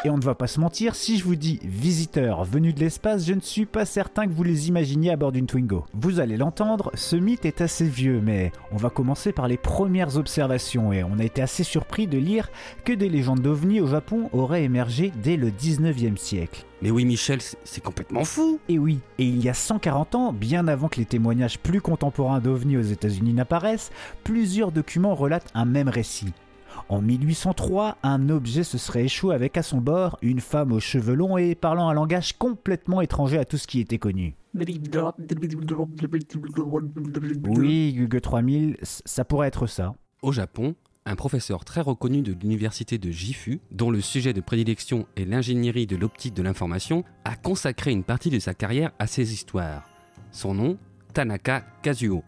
Et 0.06 0.10
on 0.10 0.18
ne 0.18 0.22
va 0.22 0.34
pas 0.34 0.46
se 0.48 0.60
mentir, 0.60 0.94
si 0.96 1.16
je 1.16 1.24
vous 1.24 1.34
dis 1.34 1.58
visiteurs 1.62 2.44
venus 2.44 2.74
de 2.74 2.80
l'espace, 2.80 3.24
je 3.26 3.32
ne 3.32 3.40
suis 3.40 3.64
pas 3.64 3.86
certain 3.86 4.26
que 4.26 4.32
vous 4.32 4.42
les 4.44 4.68
imaginiez 4.68 5.10
à 5.10 5.16
bord 5.16 5.32
d'une 5.32 5.46
Twingo. 5.46 5.86
Vous 5.94 6.20
allez 6.20 6.36
l'entendre, 6.36 6.90
ce 6.92 7.16
mythe 7.16 7.46
est 7.46 7.62
assez 7.62 7.86
vieux, 7.88 8.20
mais 8.22 8.52
on 8.70 8.76
va 8.76 8.90
commencer 8.90 9.32
par 9.32 9.48
les 9.48 9.56
premières 9.56 10.18
observations 10.18 10.92
et 10.92 11.02
on 11.02 11.18
a 11.18 11.24
été 11.24 11.40
assez 11.40 11.64
surpris 11.64 12.06
de 12.06 12.18
lire 12.18 12.50
que 12.84 12.92
des 12.92 13.08
légendes 13.08 13.40
d'ovnis 13.40 13.80
au 13.80 13.86
Japon 13.86 14.28
auraient 14.34 14.64
émergé 14.64 15.10
dès 15.22 15.38
le 15.38 15.50
19e 15.50 16.18
siècle. 16.18 16.66
Mais 16.82 16.90
oui 16.90 17.06
Michel, 17.06 17.40
c'est- 17.40 17.56
c'est 17.64 17.82
complètement 17.82 18.24
fou 18.24 18.58
Et 18.68 18.78
oui, 18.78 18.98
et 19.18 19.24
il 19.24 19.42
y 19.42 19.48
a 19.48 19.54
140 19.54 20.14
ans, 20.16 20.34
bien 20.34 20.68
avant 20.68 20.88
que 20.88 20.98
les 20.98 21.06
témoignages 21.06 21.58
plus 21.58 21.80
contemporains 21.80 22.40
d'OVNI 22.40 22.76
aux 22.76 22.82
États-Unis 22.82 23.32
n'apparaissent, 23.32 23.90
plusieurs 24.22 24.70
documents 24.70 25.14
relatent 25.14 25.48
un 25.54 25.64
même 25.64 25.88
récit. 25.88 26.34
En 26.88 27.00
1803, 27.00 27.96
un 28.02 28.28
objet 28.28 28.62
se 28.64 28.78
serait 28.78 29.04
échoué 29.04 29.34
avec 29.34 29.56
à 29.56 29.62
son 29.62 29.78
bord 29.78 30.18
une 30.22 30.40
femme 30.40 30.72
aux 30.72 30.80
cheveux 30.80 31.14
longs 31.14 31.36
et 31.36 31.54
parlant 31.54 31.88
un 31.88 31.94
langage 31.94 32.36
complètement 32.38 33.00
étranger 33.00 33.38
à 33.38 33.44
tout 33.44 33.56
ce 33.56 33.66
qui 33.66 33.80
était 33.80 33.98
connu. 33.98 34.34
Oui, 37.58 37.94
Google 37.98 38.20
3000, 38.20 38.76
c- 38.82 39.02
ça 39.04 39.24
pourrait 39.24 39.48
être 39.48 39.66
ça. 39.66 39.94
Au 40.22 40.30
Japon, 40.32 40.74
un 41.06 41.16
professeur 41.16 41.64
très 41.64 41.80
reconnu 41.80 42.22
de 42.22 42.32
l'université 42.32 42.96
de 42.98 43.10
Gifu, 43.10 43.60
dont 43.70 43.90
le 43.90 44.00
sujet 44.00 44.32
de 44.32 44.40
prédilection 44.40 45.06
est 45.16 45.24
l'ingénierie 45.24 45.86
de 45.86 45.96
l'optique 45.96 46.34
de 46.34 46.42
l'information, 46.42 47.04
a 47.24 47.36
consacré 47.36 47.90
une 47.90 48.04
partie 48.04 48.30
de 48.30 48.38
sa 48.38 48.54
carrière 48.54 48.92
à 48.98 49.06
ces 49.06 49.32
histoires. 49.32 49.88
Son 50.30 50.54
nom, 50.54 50.78
Tanaka 51.12 51.64
Kazuo. 51.82 52.22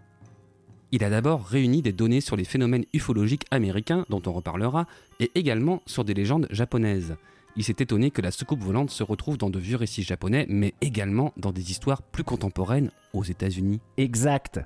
Il 0.93 1.03
a 1.03 1.11
d'abord 1.11 1.45
réuni 1.45 1.83
des 1.83 1.93
données 1.93 2.21
sur 2.21 2.37
les 2.37 2.45
phénomènes 2.45 2.85
ufologiques 2.93 3.47
américains, 3.51 4.07
dont 4.09 4.23
on 4.27 4.33
reparlera, 4.33 4.87
et 5.19 5.33
également 5.35 5.83
sur 5.87 6.05
des 6.05 6.15
légendes 6.15 6.47
japonaises. 6.51 7.17
Il 7.57 7.65
s'est 7.65 7.77
étonné 7.79 8.11
que 8.11 8.23
la 8.23 8.31
soucoupe 8.31 8.63
volante 8.63 8.91
se 8.91 9.03
retrouve 9.03 9.39
dans 9.39 9.51
de 9.51 9.59
vieux 9.59 9.77
récits 9.77 10.03
japonais, 10.03 10.47
mais 10.49 10.75
également 10.81 11.33
dans 11.37 11.53
des 11.53 11.71
histoires 11.71 12.03
plus 12.03 12.23
contemporaines 12.23 12.91
aux 13.15 13.25
États-Unis. 13.25 13.81
Exact. 13.97 14.61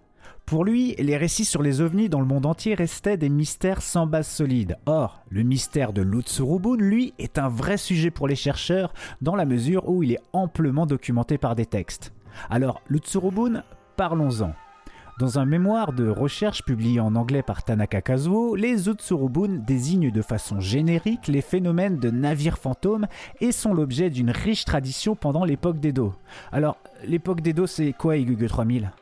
Pour 0.44 0.64
lui, 0.64 0.94
les 0.98 1.16
récits 1.16 1.44
sur 1.44 1.62
les 1.62 1.80
ovnis 1.80 2.08
dans 2.08 2.20
le 2.20 2.26
monde 2.26 2.46
entier 2.46 2.74
restaient 2.74 3.16
des 3.16 3.28
mystères 3.28 3.80
sans 3.80 4.06
base 4.06 4.26
solide. 4.26 4.76
Or, 4.86 5.22
le 5.30 5.44
mystère 5.44 5.92
de 5.92 6.02
l'Utsurubun, 6.02 6.76
lui, 6.76 7.14
est 7.18 7.38
un 7.38 7.48
vrai 7.48 7.76
sujet 7.76 8.10
pour 8.10 8.26
les 8.26 8.36
chercheurs 8.36 8.92
dans 9.22 9.36
la 9.36 9.46
mesure 9.46 9.88
où 9.88 10.02
il 10.02 10.12
est 10.12 10.20
amplement 10.32 10.86
documenté 10.86 11.38
par 11.38 11.54
des 11.54 11.66
textes. 11.66 12.12
Alors, 12.50 12.82
l'Utsurubun, 12.88 13.62
parlons-en. 13.96 14.52
Dans 15.20 15.38
un 15.38 15.44
mémoire 15.44 15.92
de 15.92 16.08
recherche 16.08 16.64
publié 16.64 16.98
en 16.98 17.14
anglais 17.14 17.42
par 17.42 17.62
Tanaka 17.62 18.00
Kazuo, 18.00 18.54
les 18.54 18.88
Utsurubun 18.88 19.58
désignent 19.66 20.10
de 20.10 20.22
façon 20.22 20.60
générique 20.60 21.28
les 21.28 21.42
phénomènes 21.42 21.98
de 21.98 22.10
navires 22.10 22.56
fantômes 22.56 23.06
et 23.38 23.52
sont 23.52 23.74
l'objet 23.74 24.08
d'une 24.08 24.30
riche 24.30 24.64
tradition 24.64 25.16
pendant 25.16 25.44
l'époque 25.44 25.78
d'Edo. 25.78 26.14
Alors, 26.52 26.78
l'époque 27.04 27.42
d'Edo, 27.42 27.66
c'est 27.66 27.92
quoi, 27.92 28.16
Igugu 28.16 28.46
3000 28.46 28.92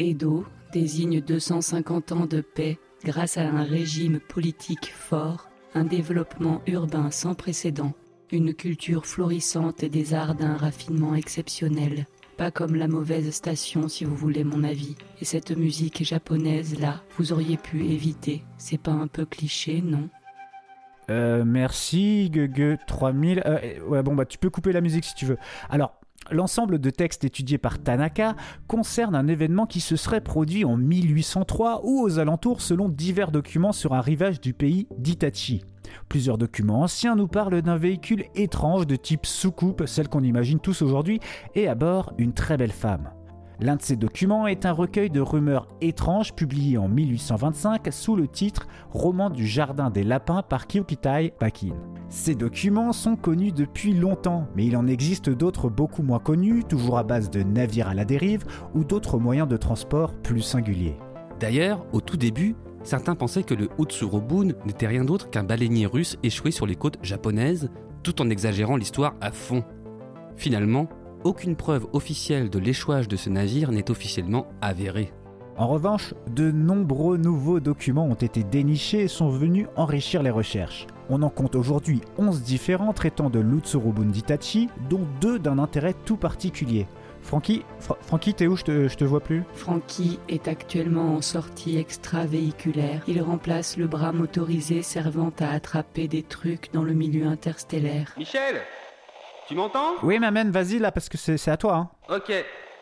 Edo 0.00 0.44
désigne 0.72 1.20
250 1.20 2.10
ans 2.10 2.26
de 2.26 2.40
paix 2.40 2.80
grâce 3.04 3.38
à 3.38 3.42
un 3.42 3.62
régime 3.62 4.18
politique 4.18 4.92
fort, 4.92 5.48
un 5.76 5.84
développement 5.84 6.62
urbain 6.66 7.12
sans 7.12 7.36
précédent, 7.36 7.92
une 8.32 8.54
culture 8.54 9.06
florissante 9.06 9.84
et 9.84 9.88
des 9.88 10.14
arts 10.14 10.34
d'un 10.34 10.56
raffinement 10.56 11.14
exceptionnel. 11.14 12.08
Pas 12.36 12.50
comme 12.50 12.74
la 12.74 12.88
mauvaise 12.88 13.30
station 13.30 13.88
si 13.88 14.04
vous 14.04 14.16
voulez 14.16 14.42
mon 14.42 14.64
avis. 14.64 14.96
Et 15.20 15.24
cette 15.24 15.56
musique 15.56 16.02
japonaise 16.02 16.80
là, 16.80 17.02
vous 17.16 17.32
auriez 17.32 17.56
pu 17.56 17.84
éviter. 17.84 18.42
C'est 18.58 18.80
pas 18.80 18.92
un 18.92 19.06
peu 19.06 19.24
cliché, 19.24 19.80
non? 19.82 20.08
Euh, 21.10 21.44
merci, 21.44 22.30
Gugue 22.30 22.78
3000. 22.86 23.42
Euh, 23.46 23.80
ouais, 23.86 24.02
bon, 24.02 24.14
bah, 24.14 24.24
tu 24.24 24.38
peux 24.38 24.50
couper 24.50 24.72
la 24.72 24.80
musique 24.80 25.04
si 25.04 25.14
tu 25.14 25.26
veux. 25.26 25.36
Alors, 25.70 26.00
l'ensemble 26.30 26.78
de 26.80 26.90
textes 26.90 27.24
étudiés 27.24 27.58
par 27.58 27.78
Tanaka 27.78 28.34
concerne 28.66 29.14
un 29.14 29.28
événement 29.28 29.66
qui 29.66 29.80
se 29.80 29.96
serait 29.96 30.22
produit 30.22 30.64
en 30.64 30.76
1803 30.76 31.82
ou 31.84 32.00
aux 32.00 32.18
alentours 32.18 32.62
selon 32.62 32.88
divers 32.88 33.30
documents 33.30 33.72
sur 33.72 33.94
un 33.94 34.00
rivage 34.00 34.40
du 34.40 34.54
pays 34.54 34.88
d'Itachi. 34.98 35.64
Plusieurs 36.08 36.38
documents 36.38 36.82
anciens 36.82 37.16
nous 37.16 37.28
parlent 37.28 37.62
d'un 37.62 37.76
véhicule 37.76 38.24
étrange 38.34 38.86
de 38.86 38.96
type 38.96 39.26
soucoupe, 39.26 39.84
celle 39.86 40.08
qu'on 40.08 40.22
imagine 40.22 40.60
tous 40.60 40.82
aujourd'hui, 40.82 41.20
et 41.54 41.68
à 41.68 41.74
bord 41.74 42.12
une 42.18 42.32
très 42.32 42.56
belle 42.56 42.72
femme. 42.72 43.10
L'un 43.60 43.76
de 43.76 43.82
ces 43.82 43.94
documents 43.94 44.48
est 44.48 44.66
un 44.66 44.72
recueil 44.72 45.10
de 45.10 45.20
rumeurs 45.20 45.68
étranges 45.80 46.34
publié 46.34 46.76
en 46.76 46.88
1825 46.88 47.86
sous 47.92 48.16
le 48.16 48.26
titre 48.26 48.66
Roman 48.90 49.30
du 49.30 49.46
jardin 49.46 49.90
des 49.90 50.02
lapins 50.02 50.42
par 50.42 50.66
Kyokitai 50.66 51.32
Pakin. 51.38 51.74
Ces 52.08 52.34
documents 52.34 52.92
sont 52.92 53.14
connus 53.14 53.52
depuis 53.52 53.94
longtemps, 53.94 54.48
mais 54.56 54.66
il 54.66 54.76
en 54.76 54.88
existe 54.88 55.30
d'autres 55.30 55.68
beaucoup 55.68 56.02
moins 56.02 56.18
connus, 56.18 56.64
toujours 56.64 56.98
à 56.98 57.04
base 57.04 57.30
de 57.30 57.42
navires 57.42 57.88
à 57.88 57.94
la 57.94 58.04
dérive 58.04 58.44
ou 58.74 58.82
d'autres 58.82 59.18
moyens 59.18 59.48
de 59.48 59.56
transport 59.56 60.14
plus 60.14 60.42
singuliers. 60.42 60.96
D'ailleurs, 61.38 61.84
au 61.92 62.00
tout 62.00 62.16
début, 62.16 62.56
certains 62.84 63.16
pensaient 63.16 63.42
que 63.42 63.54
le 63.54 63.68
Utsurobun 63.78 64.52
n'était 64.64 64.86
rien 64.86 65.04
d'autre 65.04 65.30
qu'un 65.30 65.42
baleinier 65.42 65.86
russe 65.86 66.16
échoué 66.22 66.50
sur 66.50 66.66
les 66.66 66.76
côtes 66.76 66.98
japonaises, 67.02 67.70
tout 68.02 68.22
en 68.22 68.30
exagérant 68.30 68.76
l'histoire 68.76 69.14
à 69.20 69.32
fond. 69.32 69.64
Finalement, 70.36 70.88
aucune 71.24 71.56
preuve 71.56 71.86
officielle 71.92 72.50
de 72.50 72.58
l'échouage 72.58 73.08
de 73.08 73.16
ce 73.16 73.30
navire 73.30 73.72
n'est 73.72 73.90
officiellement 73.90 74.46
avérée. 74.60 75.12
En 75.56 75.68
revanche, 75.68 76.14
de 76.34 76.50
nombreux 76.50 77.16
nouveaux 77.16 77.60
documents 77.60 78.06
ont 78.06 78.14
été 78.14 78.42
dénichés 78.42 79.02
et 79.02 79.08
sont 79.08 79.28
venus 79.28 79.66
enrichir 79.76 80.22
les 80.22 80.30
recherches. 80.30 80.86
On 81.08 81.22
en 81.22 81.30
compte 81.30 81.54
aujourd'hui 81.54 82.00
11 82.18 82.42
différents 82.42 82.92
traitant 82.92 83.30
de 83.30 83.38
l'Utsurubun 83.38 84.06
d'Itachi, 84.06 84.68
dont 84.90 85.06
deux 85.20 85.38
d'un 85.38 85.58
intérêt 85.58 85.94
tout 86.04 86.16
particulier. 86.16 86.86
Francky, 87.24 87.64
Fra- 87.80 87.96
Francky, 88.02 88.34
t'es 88.34 88.46
où? 88.46 88.54
Je 88.56 88.62
te, 88.64 88.86
je 88.88 88.96
te 88.96 89.04
vois 89.04 89.20
plus 89.20 89.42
Frankie 89.54 90.20
est 90.28 90.46
actuellement 90.46 91.14
en 91.16 91.22
sortie 91.22 91.78
extravéhiculaire. 91.78 93.00
Il 93.08 93.20
remplace 93.22 93.76
le 93.78 93.86
bras 93.86 94.12
motorisé 94.12 94.82
servant 94.82 95.32
à 95.40 95.50
attraper 95.52 96.06
des 96.06 96.22
trucs 96.22 96.70
dans 96.72 96.82
le 96.84 96.92
milieu 96.92 97.26
interstellaire. 97.26 98.12
Michel 98.18 98.60
Tu 99.48 99.54
m'entends? 99.54 99.94
Oui, 100.02 100.18
m'amène, 100.18 100.50
vas-y 100.50 100.78
là, 100.78 100.92
parce 100.92 101.08
que 101.08 101.16
c'est 101.18 101.38
c'est 101.38 101.50
à 101.50 101.56
toi. 101.56 101.74
Hein. 101.76 102.14
Ok. 102.16 102.30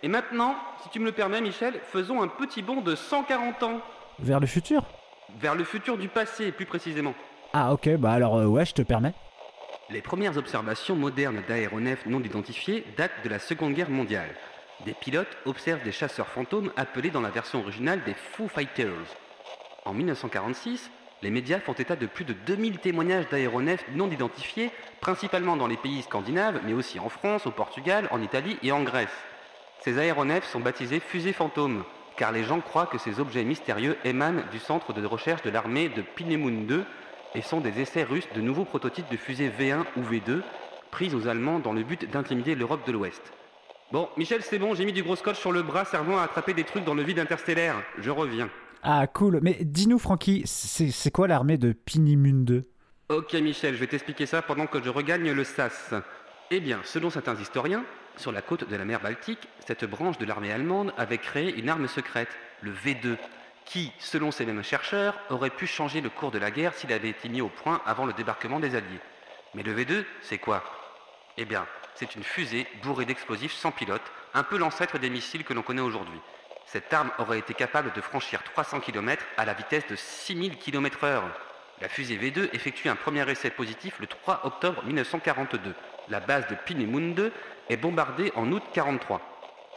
Et 0.03 0.09
maintenant, 0.09 0.57
si 0.83 0.89
tu 0.91 0.99
me 0.99 1.05
le 1.05 1.13
permets, 1.13 1.41
Michel, 1.41 1.75
faisons 1.85 2.21
un 2.21 2.29
petit 2.29 2.63
bond 2.63 2.81
de 2.81 2.97
140 2.97 3.63
ans. 3.63 3.81
Vers 4.19 4.41
le 4.41 4.47
futur? 4.49 4.83
Vers 5.41 5.55
le 5.55 5.63
futur 5.65 5.97
du 5.97 6.09
passé, 6.09 6.51
plus 6.51 6.67
précisément. 6.67 7.15
Ah 7.53 7.73
ok, 7.73 7.97
bah 7.97 8.11
alors 8.13 8.37
euh, 8.37 8.47
ouais, 8.47 8.65
je 8.67 8.73
te 8.75 8.83
permets. 8.83 9.15
Les 9.93 10.01
premières 10.01 10.39
observations 10.39 10.97
modernes 10.97 11.43
d'aéronefs 11.47 12.07
non 12.07 12.23
identifiés 12.23 12.83
datent 12.97 13.23
de 13.23 13.29
la 13.29 13.39
Seconde 13.39 13.75
Guerre 13.75 13.91
mondiale. 13.91 14.35
Des 14.87 14.95
pilotes 14.95 15.37
observent 15.45 15.83
des 15.83 15.93
chasseurs 15.93 16.29
fantômes 16.29 16.73
appelés 16.77 17.11
dans 17.11 17.21
la 17.21 17.29
version 17.29 17.61
originale 17.61 18.03
des 18.05 18.15
Foo 18.15 18.49
Fighters. 18.49 18.89
En 19.85 19.93
1946, 19.93 20.91
les 21.21 21.31
médias 21.31 21.61
font 21.61 21.75
état 21.75 21.95
de 21.95 22.07
plus 22.07 22.25
de 22.25 22.33
2000 22.33 22.79
témoignages 22.79 23.29
d'aéronefs 23.29 23.85
non 23.95 24.11
identifiés, 24.11 24.71
principalement 25.03 25.59
dans 25.59 25.67
les 25.67 25.77
pays 25.77 26.01
scandinaves, 26.01 26.63
mais 26.65 26.73
aussi 26.73 26.99
en 26.99 27.11
France, 27.11 27.47
au 27.47 27.51
Portugal, 27.51 28.09
en 28.13 28.23
Italie 28.23 28.57
et 28.63 28.73
en 28.73 28.85
Grèce. 28.85 29.11
Ces 29.81 29.99
aéronefs 29.99 30.51
sont 30.51 30.61
baptisés 30.61 31.01
fusées 31.01 31.35
fantômes, 31.35 31.85
car 32.17 32.33
les 32.33 32.45
gens 32.45 32.63
croient 32.63 32.87
que 32.87 32.97
ces 32.99 33.21
objets 33.21 33.45
mystérieux 33.45 33.99
émanent 34.05 34.43
du 34.51 34.59
centre 34.59 34.95
de 34.95 35.05
recherche 35.05 35.43
de 35.43 35.51
l'armée 35.51 35.91
de 35.91 36.01
Pinemun 36.01 36.67
II 36.67 36.85
et 37.35 37.43
sont 37.43 37.61
des 37.61 37.81
essais 37.81 38.03
russes 38.03 38.29
de 38.35 38.41
nouveaux 38.41 38.65
prototypes 38.65 39.11
de 39.11 39.17
fusées 39.17 39.51
V1 39.51 39.85
ou 39.97 40.03
V2 40.03 40.43
prises 40.91 41.15
aux 41.15 41.27
Allemands 41.27 41.59
dans 41.59 41.73
le 41.73 41.83
but 41.83 42.11
d'intimider 42.11 42.55
l'Europe 42.55 42.87
de 42.87 42.93
l'Ouest. 42.93 43.33
Bon, 43.91 44.09
Michel, 44.17 44.43
c'est 44.43 44.59
bon, 44.59 44.75
j'ai 44.75 44.85
mis 44.85 44.93
du 44.93 45.03
gros 45.03 45.17
scotch 45.17 45.39
sur 45.39 45.53
le 45.53 45.62
bras 45.62 45.85
servant 45.85 46.19
à 46.19 46.23
attraper 46.23 46.55
des 46.55 46.65
trucs 46.65 46.85
dans 46.85 46.95
le 46.95 47.03
vide 47.03 47.19
interstellaire. 47.19 47.77
Je 47.99 48.11
reviens. 48.11 48.49
Ah 48.83 49.07
cool, 49.07 49.41
mais 49.43 49.59
dis-nous 49.61 49.99
Francky, 49.99 50.43
c'est 50.47 51.11
quoi 51.11 51.29
l'armée 51.29 51.57
de 51.57 51.73
Pinimunde? 51.73 52.65
Ok 53.09 53.35
Michel, 53.35 53.75
je 53.75 53.81
vais 53.81 53.87
t'expliquer 53.87 54.27
ça 54.27 54.43
pendant 54.43 54.67
que 54.67 54.83
je 54.83 54.89
regagne 54.89 55.31
le 55.31 55.45
SAS. 55.45 55.95
Eh 56.51 56.61
bien, 56.61 56.81
selon 56.85 57.11
certains 57.11 57.37
historiens, 57.37 57.85
sur 58.17 58.33
la 58.33 58.43
côte 58.43 58.69
de 58.69 58.77
la 58.77 58.85
mer 58.85 59.01
Baltique, 59.01 59.49
cette 59.67 59.85
branche 59.85 60.19
de 60.19 60.25
l'armée 60.25 60.53
allemande 60.53 60.93
avait 60.99 61.19
créé 61.19 61.55
une 61.55 61.69
arme 61.69 61.89
secrète, 61.89 62.29
le 62.61 62.73
V2, 62.73 63.17
qui, 63.64 63.92
selon 63.99 64.31
ces 64.31 64.45
mêmes 64.45 64.62
chercheurs, 64.62 65.19
aurait 65.31 65.50
pu 65.50 65.66
changer 65.66 66.00
le 66.00 66.11
cours 66.11 66.31
de 66.31 66.38
la 66.38 66.50
guerre 66.50 66.75
s'il 66.75 66.92
avait 66.92 67.09
été 67.09 67.28
mis 67.28 67.40
au 67.40 67.49
point 67.49 67.81
avant 67.87 68.07
le 68.07 68.12
débarquement 68.12 68.61
des 68.61 68.75
Alliés. 68.75 69.00
Mais 69.54 69.62
le 69.62 69.75
V2, 69.75 70.04
c'est 70.21 70.38
quoi? 70.38 70.62
Eh 71.37 71.45
bien, 71.45 71.66
c'est 71.95 72.14
une 72.14 72.25
fusée 72.25 72.66
bourrée 72.83 73.04
d'explosifs 73.04 73.52
sans 73.52 73.71
pilote, 73.71 74.02
un 74.35 74.42
peu 74.42 74.57
l'ancêtre 74.57 74.99
des 74.99 75.11
missiles 75.11 75.45
que 75.45 75.54
l'on 75.54 75.62
connaît 75.62 75.83
aujourd'hui. 75.83 76.21
Cette 76.66 76.92
arme 76.92 77.11
aurait 77.19 77.38
été 77.38 77.54
capable 77.54 77.92
de 77.92 78.00
franchir 78.00 78.42
300 78.42 78.81
km 78.81 79.25
à 79.37 79.45
la 79.45 79.52
vitesse 79.52 79.87
de 79.88 79.97
6000 79.97 80.57
km/h. 80.59 81.23
La 81.81 81.88
fusée 81.88 82.16
V2 82.16 82.49
effectue 82.52 82.88
un 82.88 82.97
premier 82.97 83.28
essai 83.31 83.50
positif 83.50 83.99
le 83.99 84.07
3 84.07 84.42
octobre 84.45 84.83
1942. 84.85 85.75
La 86.09 86.21
base 86.21 86.47
de 86.49 86.54
Peenemünde 86.54 87.33
est 87.69 87.76
bombardée 87.76 88.33
en 88.37 88.50
août 88.52 88.62
1943. 88.75 89.32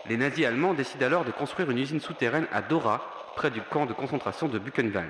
Les 0.08 0.18
nazis 0.18 0.46
allemands 0.46 0.76
décident 0.76 1.08
alors 1.08 1.26
de 1.26 1.32
construire 1.32 1.72
une 1.72 1.80
usine 1.80 2.00
souterraine 2.00 2.46
à 2.52 2.62
Dora, 2.62 3.02
près 3.36 3.50
du 3.50 3.62
camp 3.62 3.88
de 3.88 3.94
concentration 3.94 4.48
de 4.48 4.60
Buchenwald. 4.60 5.10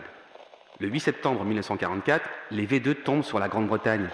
Le 0.80 0.88
8 0.88 1.00
septembre 1.02 1.44
1944, 1.44 2.24
les 2.52 2.66
V2 2.66 3.04
tombent 3.04 3.24
sur 3.24 3.40
la 3.40 3.50
Grande-Bretagne. 3.50 4.10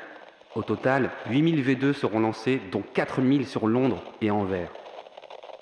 Au 0.56 0.64
total, 0.64 1.12
8000 1.30 1.64
V2 1.64 1.94
seront 1.94 2.20
lancés, 2.20 2.60
dont 2.72 2.84
4000 2.94 3.48
sur 3.48 3.68
Londres 3.68 4.04
et 4.22 4.32
Anvers. 4.32 4.72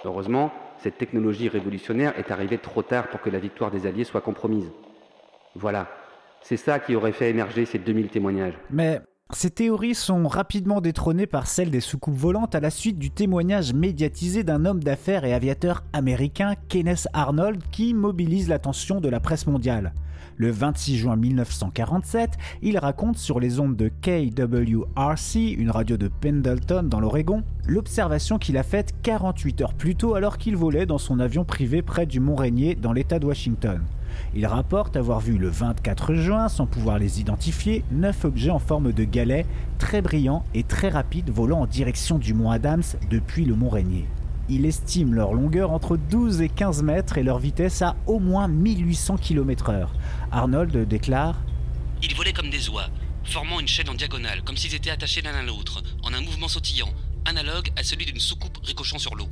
Heureusement, 0.05 0.53
cette 0.77 0.97
technologie 0.97 1.49
révolutionnaire 1.49 2.17
est 2.17 2.31
arrivée 2.31 2.57
trop 2.57 2.81
tard 2.81 3.07
pour 3.07 3.19
que 3.19 3.29
la 3.29 3.39
victoire 3.39 3.71
des 3.71 3.88
Alliés 3.88 4.05
soit 4.05 4.21
compromise. 4.21 4.71
Voilà, 5.55 5.88
c'est 6.41 6.57
ça 6.57 6.79
qui 6.79 6.95
aurait 6.95 7.11
fait 7.11 7.29
émerger 7.29 7.65
ces 7.65 7.77
2000 7.77 8.07
témoignages. 8.07 8.57
Ces 9.31 9.51
théories 9.51 9.93
sont 9.93 10.27
rapidement 10.27 10.81
détrônées 10.81 11.27
par 11.27 11.45
celles 11.45 11.69
des 11.69 11.81
soucoupes 11.81 12.17
volantes 12.17 12.55
à 12.55 12.59
la 12.59 12.71
suite 12.71 12.98
du 12.98 13.12
témoignage 13.12 13.74
médiatisé 13.74 14.43
d'un 14.43 14.65
homme 14.65 14.83
d'affaires 14.83 15.24
et 15.24 15.33
aviateur 15.33 15.83
américain, 15.93 16.55
Kenneth 16.67 17.07
Arnold, 17.13 17.62
qui 17.71 17.93
mobilise 17.93 18.50
l'attention 18.50 19.00
de 19.00 19.07
la 19.07 19.19
presse 19.19 19.45
mondiale. 19.45 19.93
Le 20.36 20.50
26 20.50 20.98
juin 20.98 21.15
1947, 21.15 22.31
il 22.63 22.79
raconte 22.79 23.17
sur 23.17 23.39
les 23.39 23.59
ondes 23.59 23.75
de 23.75 23.89
KWRC, 24.01 25.51
une 25.57 25.69
radio 25.69 25.95
de 25.95 26.07
Pendleton 26.07 26.83
dans 26.83 27.00
l'Oregon, 27.00 27.43
l'observation 27.67 28.39
qu'il 28.39 28.57
a 28.57 28.63
faite 28.63 28.95
48 29.03 29.62
heures 29.62 29.74
plus 29.74 29.95
tôt 29.95 30.15
alors 30.15 30.38
qu'il 30.38 30.58
volait 30.58 30.86
dans 30.88 30.97
son 30.97 31.19
avion 31.19 31.45
privé 31.45 31.82
près 31.82 32.06
du 32.06 32.19
Mont 32.19 32.36
Rainier 32.36 32.73
dans 32.73 32.93
l'État 32.93 33.19
de 33.19 33.27
Washington. 33.27 33.82
Il 34.36 34.45
rapporte 34.45 34.95
avoir 34.95 35.19
vu 35.19 35.38
le 35.38 35.49
24 35.49 36.13
juin, 36.15 36.49
sans 36.49 36.65
pouvoir 36.65 36.99
les 36.99 37.19
identifier, 37.19 37.84
neuf 37.91 38.25
objets 38.25 38.51
en 38.51 38.60
forme 38.60 38.91
de 38.91 39.03
galets, 39.03 39.45
très 39.77 40.01
brillants 40.01 40.43
et 40.53 40.63
très 40.63 40.89
rapides 40.89 41.29
volant 41.29 41.62
en 41.62 41.65
direction 41.65 42.17
du 42.17 42.34
mont 42.34 42.51
Adams 42.51 42.84
depuis 43.10 43.45
le 43.45 43.55
mont 43.55 43.69
Rainier. 43.69 44.05
Il 44.49 44.65
estime 44.65 45.13
leur 45.13 45.34
longueur 45.34 45.71
entre 45.71 45.95
12 45.95 46.41
et 46.41 46.49
15 46.49 46.82
mètres 46.82 47.17
et 47.17 47.23
leur 47.23 47.38
vitesse 47.38 47.82
à 47.82 47.95
au 48.08 48.19
moins 48.19 48.47
1800 48.47 49.17
km/h. 49.17 49.88
Arnold 50.32 50.88
déclare 50.88 51.36
Ils 52.01 52.15
volaient 52.15 52.34
comme 52.34 52.49
des 52.49 52.67
oies, 52.69 52.88
formant 53.23 53.60
une 53.60 53.67
chaîne 53.67 53.89
en 53.89 53.93
diagonale, 53.93 54.41
comme 54.43 54.58
s'ils 54.58 54.73
étaient 54.73 54.89
attachés 54.89 55.21
l'un 55.21 55.36
à 55.36 55.43
l'autre, 55.43 55.84
en 56.03 56.13
un 56.13 56.21
mouvement 56.21 56.47
sautillant, 56.47 56.89
analogue 57.25 57.69
à 57.75 57.84
celui 57.84 58.05
d'une 58.05 58.19
soucoupe 58.19 58.58
ricochant 58.63 58.97
sur 58.97 59.15
l'eau. 59.15 59.27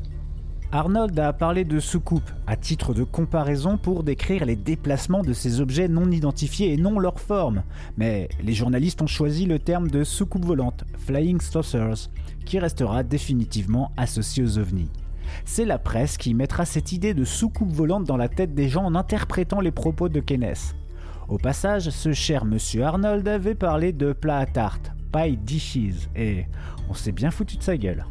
Arnold 0.74 1.18
a 1.18 1.32
parlé 1.32 1.64
de 1.64 1.80
soucoupe 1.80 2.30
à 2.46 2.58
titre 2.58 2.94
de 2.94 3.06
comparaison 3.06 3.78
pour 3.78 4.04
décrire 4.04 4.44
les 4.44 4.58
déplacements 4.58 5.22
de 5.22 5.32
ces 5.32 5.62
objets 5.62 5.88
non 5.88 6.12
identifiés 6.12 6.74
et 6.74 6.78
non 6.78 7.00
leur 7.00 7.22
forme. 7.22 7.64
Mais 7.96 8.28
les 8.44 8.54
journalistes 8.54 9.02
ont 9.02 9.08
choisi 9.08 9.46
le 9.46 9.60
terme 9.60 9.90
de 9.90 10.04
soucoupe 10.04 10.44
volante, 10.44 10.84
Flying 11.06 11.40
Saucers, 11.40 12.10
qui 12.46 12.60
restera 12.60 13.04
définitivement 13.04 13.94
associé 13.96 14.44
aux 14.44 14.58
ovnis. 14.58 14.92
C'est 15.46 15.66
la 15.66 15.80
presse 15.80 16.18
qui 16.18 16.34
mettra 16.34 16.66
cette 16.66 16.92
idée 16.92 17.14
de 17.14 17.24
soucoupe 17.24 17.72
volante 17.72 18.04
dans 18.04 18.18
la 18.18 18.28
tête 18.28 18.54
des 18.54 18.68
gens 18.68 18.84
en 18.84 18.96
interprétant 18.96 19.62
les 19.62 19.72
propos 19.72 20.10
de 20.10 20.20
Kenneth. 20.20 20.76
Au 21.30 21.38
passage, 21.38 21.90
ce 21.90 22.12
cher 22.12 22.44
monsieur 22.44 22.84
Arnold 22.84 23.26
avait 23.26 23.56
parlé 23.56 23.94
de 23.94 24.12
plat 24.12 24.40
à 24.40 24.46
tarte, 24.46 24.92
pie 25.14 25.38
dishes, 25.38 26.10
et 26.14 26.46
on 26.90 26.94
s'est 26.94 27.14
bien 27.14 27.32
foutu 27.32 27.56
de 27.56 27.64
sa 27.64 27.78
gueule. 27.78 28.06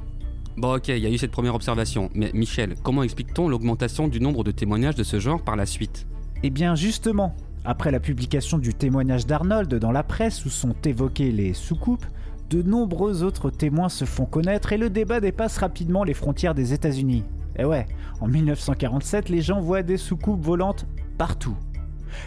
Bon 0.57 0.75
ok, 0.75 0.89
il 0.89 0.99
y 0.99 1.07
a 1.07 1.11
eu 1.11 1.19
cette 1.19 1.33
première 1.33 1.55
observation, 1.55 2.09
mais 2.15 2.31
Michel, 2.33 2.77
comment 2.83 3.03
explique-t-on 3.03 3.47
l'augmentation 3.47 4.09
du 4.09 4.21
nombre 4.21 4.43
de 4.43 4.51
témoignages 4.51 4.95
de 4.95 5.03
ce 5.03 5.21
genre 5.21 5.43
par 5.43 5.55
la 5.55 5.67
suite? 5.67 6.07
Eh 6.43 6.49
bien 6.49 6.75
justement, 6.75 7.37
après 7.67 7.91
la 7.91 8.01
publication 8.01 8.57
du 8.57 8.73
témoignage 8.73 9.27
d'Arnold 9.27 9.75
dans 9.75 9.93
la 9.93 10.03
presse 10.03 10.47
où 10.47 10.49
sont 10.49 10.75
évoquées 10.87 11.31
les 11.31 11.53
soucoupes, 11.53 12.07
de 12.49 12.63
nombreux 12.63 13.23
autres 13.23 13.51
témoins 13.51 13.91
se 13.91 14.07
font 14.07 14.25
connaître 14.25 14.73
et 14.73 14.79
le 14.79 14.89
débat 14.89 15.21
dépasse 15.21 15.59
rapidement 15.59 16.05
les 16.05 16.15
frontières 16.15 16.55
des 16.55 16.73
États-Unis. 16.73 17.25
Et 17.59 17.67
ouais, 17.67 17.85
en 18.23 18.27
1947, 18.27 19.29
les 19.29 19.43
gens 19.43 19.61
voient 19.61 19.83
des 19.83 19.99
soucoupes 19.99 20.41
volantes 20.41 20.87
partout. 21.19 21.57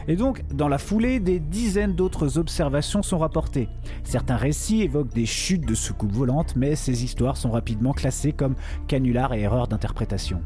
Et 0.07 0.15
donc, 0.15 0.43
dans 0.53 0.67
la 0.67 0.77
foulée, 0.77 1.19
des 1.19 1.39
dizaines 1.39 1.93
d'autres 1.93 2.37
observations 2.37 3.01
sont 3.03 3.17
rapportées. 3.19 3.69
Certains 4.03 4.37
récits 4.37 4.81
évoquent 4.81 5.13
des 5.13 5.25
chutes 5.25 5.65
de 5.65 5.75
soucoupes 5.75 6.11
volantes, 6.11 6.55
mais 6.55 6.75
ces 6.75 7.03
histoires 7.03 7.37
sont 7.37 7.51
rapidement 7.51 7.93
classées 7.93 8.33
comme 8.33 8.55
canulars 8.87 9.33
et 9.33 9.41
erreurs 9.41 9.67
d'interprétation. 9.67 10.41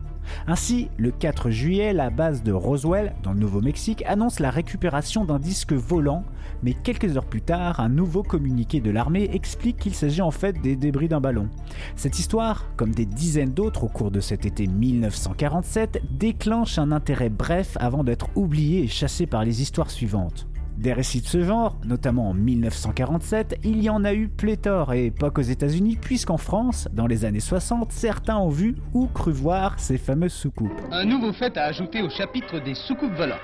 Ainsi, 0.47 0.89
le 0.97 1.11
4 1.11 1.49
juillet, 1.49 1.93
la 1.93 2.09
base 2.09 2.43
de 2.43 2.51
Roswell, 2.51 3.13
dans 3.23 3.33
le 3.33 3.39
Nouveau-Mexique, 3.39 4.03
annonce 4.05 4.39
la 4.39 4.49
récupération 4.49 5.25
d'un 5.25 5.39
disque 5.39 5.73
volant, 5.73 6.23
mais 6.63 6.73
quelques 6.73 7.17
heures 7.17 7.25
plus 7.25 7.41
tard, 7.41 7.79
un 7.79 7.89
nouveau 7.89 8.23
communiqué 8.23 8.79
de 8.79 8.91
l'armée 8.91 9.29
explique 9.33 9.77
qu'il 9.77 9.93
s'agit 9.93 10.21
en 10.21 10.31
fait 10.31 10.61
des 10.61 10.75
débris 10.75 11.07
d'un 11.07 11.21
ballon. 11.21 11.49
Cette 11.95 12.19
histoire, 12.19 12.65
comme 12.77 12.91
des 12.91 13.05
dizaines 13.05 13.53
d'autres 13.53 13.83
au 13.83 13.89
cours 13.89 14.11
de 14.11 14.19
cet 14.19 14.45
été 14.45 14.67
1947, 14.67 16.01
déclenche 16.11 16.77
un 16.77 16.91
intérêt 16.91 17.29
bref 17.29 17.77
avant 17.79 18.03
d'être 18.03 18.29
oublié 18.35 18.83
et 18.83 18.87
chassé 18.87 19.25
par 19.25 19.43
les 19.43 19.61
histoires 19.61 19.91
suivantes. 19.91 20.47
Des 20.83 20.91
récits 20.91 21.21
de 21.21 21.27
ce 21.27 21.41
genre, 21.41 21.77
notamment 21.85 22.31
en 22.31 22.33
1947, 22.33 23.57
il 23.63 23.81
y 23.81 23.89
en 23.89 24.03
a 24.03 24.13
eu 24.13 24.27
pléthore, 24.27 24.93
et 24.93 25.11
pas 25.11 25.29
qu'aux 25.29 25.41
États-Unis, 25.41 25.95
puisqu'en 25.95 26.35
France, 26.35 26.89
dans 26.91 27.07
les 27.07 27.23
années 27.23 27.39
60, 27.39 27.93
certains 27.93 28.35
ont 28.35 28.49
vu 28.49 28.75
ou 28.93 29.07
cru 29.07 29.31
voir 29.31 29.79
ces 29.79 29.97
fameuses 29.97 30.33
soucoupes. 30.33 30.81
Un 30.91 31.05
nouveau 31.05 31.31
fait 31.31 31.55
à 31.55 31.63
ajouter 31.63 32.01
au 32.01 32.09
chapitre 32.09 32.59
des 32.59 32.75
soucoupes 32.75 33.13
volantes. 33.13 33.39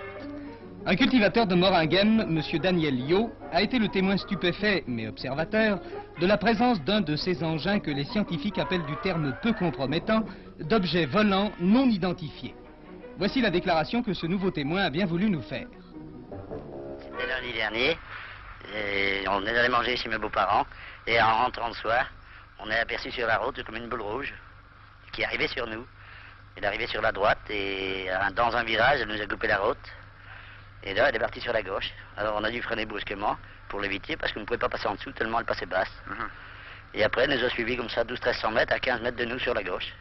Un 0.85 0.97
cultivateur 0.97 1.47
de 1.47 1.55
Moringhem, 1.55 2.19
M. 2.19 2.41
Daniel 2.61 2.99
Yo, 3.09 3.29
a 3.53 3.61
été 3.61 3.79
le 3.79 3.87
témoin 3.87 4.17
stupéfait, 4.17 4.83
mais 4.85 5.07
observateur, 5.07 5.79
de 6.19 6.27
la 6.27 6.35
présence 6.35 6.83
d'un 6.83 6.99
de 6.99 7.15
ces 7.15 7.41
engins 7.41 7.79
que 7.79 7.89
les 7.89 8.03
scientifiques 8.03 8.59
appellent 8.59 8.85
du 8.85 8.97
terme 9.01 9.33
peu 9.41 9.53
compromettant 9.53 10.25
d'objets 10.69 11.05
volants 11.05 11.51
non 11.61 11.85
identifiés. 11.85 12.53
Voici 13.17 13.39
la 13.39 13.49
déclaration 13.49 14.03
que 14.03 14.13
ce 14.13 14.27
nouveau 14.27 14.51
témoin 14.51 14.81
a 14.81 14.89
bien 14.89 15.05
voulu 15.05 15.29
nous 15.29 15.41
faire. 15.41 15.67
C'était 17.19 17.33
lundi 17.33 17.51
dernier. 17.51 17.97
Et 18.73 19.25
on 19.27 19.45
est 19.45 19.57
allé 19.57 19.67
manger 19.67 19.97
chez 19.97 20.07
mes 20.07 20.17
beaux-parents. 20.17 20.65
Et 21.05 21.21
en 21.21 21.43
rentrant 21.43 21.67
le 21.67 21.73
soir, 21.73 22.05
on 22.59 22.69
est 22.69 22.79
aperçu 22.79 23.11
sur 23.11 23.27
la 23.27 23.37
route 23.37 23.61
comme 23.63 23.75
une 23.75 23.89
boule 23.89 24.01
rouge 24.01 24.33
qui 25.11 25.25
arrivait 25.25 25.47
sur 25.47 25.67
nous. 25.67 25.85
Elle 26.55 26.65
arrivait 26.65 26.87
sur 26.87 27.01
la 27.01 27.11
droite 27.11 27.39
et 27.49 28.09
euh, 28.09 28.31
dans 28.35 28.55
un 28.55 28.63
virage, 28.63 29.01
elle 29.01 29.07
nous 29.07 29.21
a 29.21 29.25
coupé 29.25 29.47
la 29.47 29.57
route. 29.57 29.77
Et 30.83 30.93
là, 30.93 31.09
elle 31.09 31.15
est 31.15 31.19
partie 31.19 31.41
sur 31.41 31.51
la 31.51 31.61
gauche. 31.61 31.91
Alors 32.15 32.37
on 32.39 32.43
a 32.43 32.51
dû 32.51 32.61
freiner 32.61 32.85
brusquement 32.85 33.37
pour 33.67 33.81
l'éviter 33.81 34.15
parce 34.15 34.31
qu'on 34.31 34.41
ne 34.41 34.45
pouvait 34.45 34.57
pas 34.57 34.69
passer 34.69 34.87
en 34.87 34.95
dessous 34.95 35.11
tellement 35.11 35.39
elle 35.39 35.45
passait 35.45 35.65
basse. 35.65 35.91
Et 36.93 37.03
après, 37.03 37.23
elle 37.25 37.37
nous 37.37 37.45
a 37.45 37.49
suivis 37.49 37.75
comme 37.75 37.89
ça 37.89 38.03
12-1300 38.03 38.53
mètres 38.53 38.73
à 38.73 38.79
15 38.79 39.01
mètres 39.01 39.17
de 39.17 39.25
nous 39.25 39.39
sur 39.39 39.53
la 39.53 39.63
gauche. 39.63 39.93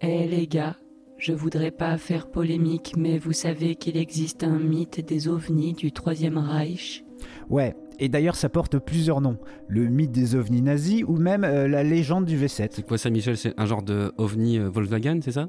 Eh 0.00 0.26
les 0.26 0.46
gars, 0.46 0.74
je 1.22 1.32
voudrais 1.32 1.70
pas 1.70 1.96
faire 1.98 2.26
polémique, 2.26 2.94
mais 2.96 3.16
vous 3.16 3.32
savez 3.32 3.76
qu'il 3.76 3.96
existe 3.96 4.42
un 4.42 4.58
mythe 4.58 5.06
des 5.06 5.28
ovnis 5.28 5.72
du 5.72 5.92
Troisième 5.92 6.36
Reich 6.36 7.04
Ouais, 7.48 7.76
Et 8.00 8.08
d'ailleurs, 8.08 8.34
ça 8.34 8.48
porte 8.48 8.80
plusieurs 8.80 9.20
noms. 9.20 9.38
Le 9.68 9.86
mythe 9.86 10.10
des 10.10 10.34
ovnis 10.34 10.62
nazis 10.62 11.04
ou 11.06 11.16
même 11.16 11.44
euh, 11.44 11.68
la 11.68 11.84
légende 11.84 12.24
du 12.24 12.36
V7. 12.36 12.70
C'est 12.72 12.84
quoi 12.84 12.98
ça, 12.98 13.08
Michel? 13.08 13.36
C'est 13.36 13.54
un 13.56 13.66
genre 13.66 13.84
de 13.84 14.12
ovni 14.18 14.58
euh, 14.58 14.68
Volkswagen, 14.68 15.20
c'est 15.22 15.30
ça? 15.30 15.48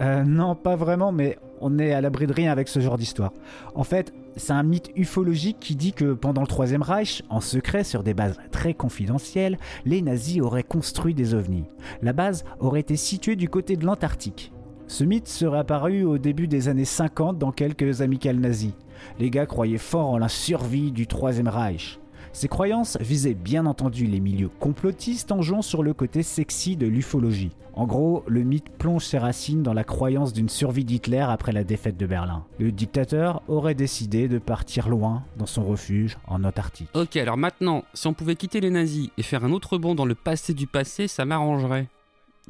Euh, 0.00 0.24
non, 0.24 0.54
pas 0.54 0.74
vraiment, 0.74 1.12
mais 1.12 1.36
on 1.60 1.78
est 1.78 1.92
à 1.92 2.00
l'abri 2.00 2.26
de 2.26 2.32
rien 2.32 2.50
avec 2.50 2.68
ce 2.68 2.80
genre 2.80 2.96
d'histoire. 2.96 3.34
En 3.74 3.84
fait, 3.84 4.14
c'est 4.36 4.54
un 4.54 4.62
mythe 4.62 4.90
ufologique 4.96 5.58
qui 5.60 5.76
dit 5.76 5.92
que 5.92 6.14
pendant 6.14 6.40
le 6.40 6.46
Troisième 6.46 6.80
Reich, 6.80 7.24
en 7.28 7.42
secret, 7.42 7.84
sur 7.84 8.02
des 8.02 8.14
bases 8.14 8.38
très 8.52 8.72
confidentielles, 8.72 9.58
les 9.84 10.00
nazis 10.00 10.40
auraient 10.40 10.62
construit 10.62 11.12
des 11.12 11.34
ovnis. 11.34 11.66
La 12.00 12.14
base 12.14 12.44
aurait 12.58 12.80
été 12.80 12.96
située 12.96 13.36
du 13.36 13.50
côté 13.50 13.76
de 13.76 13.84
l'Antarctique. 13.84 14.50
Ce 14.90 15.04
mythe 15.04 15.28
serait 15.28 15.60
apparu 15.60 16.02
au 16.02 16.18
début 16.18 16.48
des 16.48 16.66
années 16.66 16.84
50 16.84 17.38
dans 17.38 17.52
quelques 17.52 18.02
amicales 18.02 18.40
nazies. 18.40 18.74
Les 19.20 19.30
gars 19.30 19.46
croyaient 19.46 19.78
fort 19.78 20.08
en 20.08 20.18
la 20.18 20.28
survie 20.28 20.90
du 20.90 21.06
Troisième 21.06 21.46
Reich. 21.46 22.00
Ces 22.32 22.48
croyances 22.48 22.98
visaient 23.00 23.34
bien 23.34 23.66
entendu 23.66 24.06
les 24.06 24.18
milieux 24.18 24.50
complotistes 24.58 25.30
en 25.30 25.42
jouant 25.42 25.62
sur 25.62 25.84
le 25.84 25.94
côté 25.94 26.24
sexy 26.24 26.76
de 26.76 26.88
l'ufologie. 26.88 27.52
En 27.74 27.86
gros, 27.86 28.24
le 28.26 28.42
mythe 28.42 28.68
plonge 28.78 29.04
ses 29.04 29.18
racines 29.18 29.62
dans 29.62 29.74
la 29.74 29.84
croyance 29.84 30.32
d'une 30.32 30.48
survie 30.48 30.84
d'Hitler 30.84 31.20
après 31.20 31.52
la 31.52 31.62
défaite 31.62 31.96
de 31.96 32.06
Berlin. 32.06 32.44
Le 32.58 32.72
dictateur 32.72 33.42
aurait 33.46 33.76
décidé 33.76 34.26
de 34.26 34.38
partir 34.38 34.88
loin 34.88 35.22
dans 35.36 35.46
son 35.46 35.62
refuge 35.62 36.18
en 36.26 36.42
Antarctique. 36.42 36.90
Ok, 36.94 37.14
alors 37.16 37.36
maintenant, 37.36 37.84
si 37.94 38.08
on 38.08 38.12
pouvait 38.12 38.34
quitter 38.34 38.60
les 38.60 38.70
nazis 38.70 39.10
et 39.16 39.22
faire 39.22 39.44
un 39.44 39.52
autre 39.52 39.78
bond 39.78 39.94
dans 39.94 40.04
le 40.04 40.16
passé 40.16 40.52
du 40.52 40.66
passé, 40.66 41.06
ça 41.06 41.24
m'arrangerait. 41.24 41.86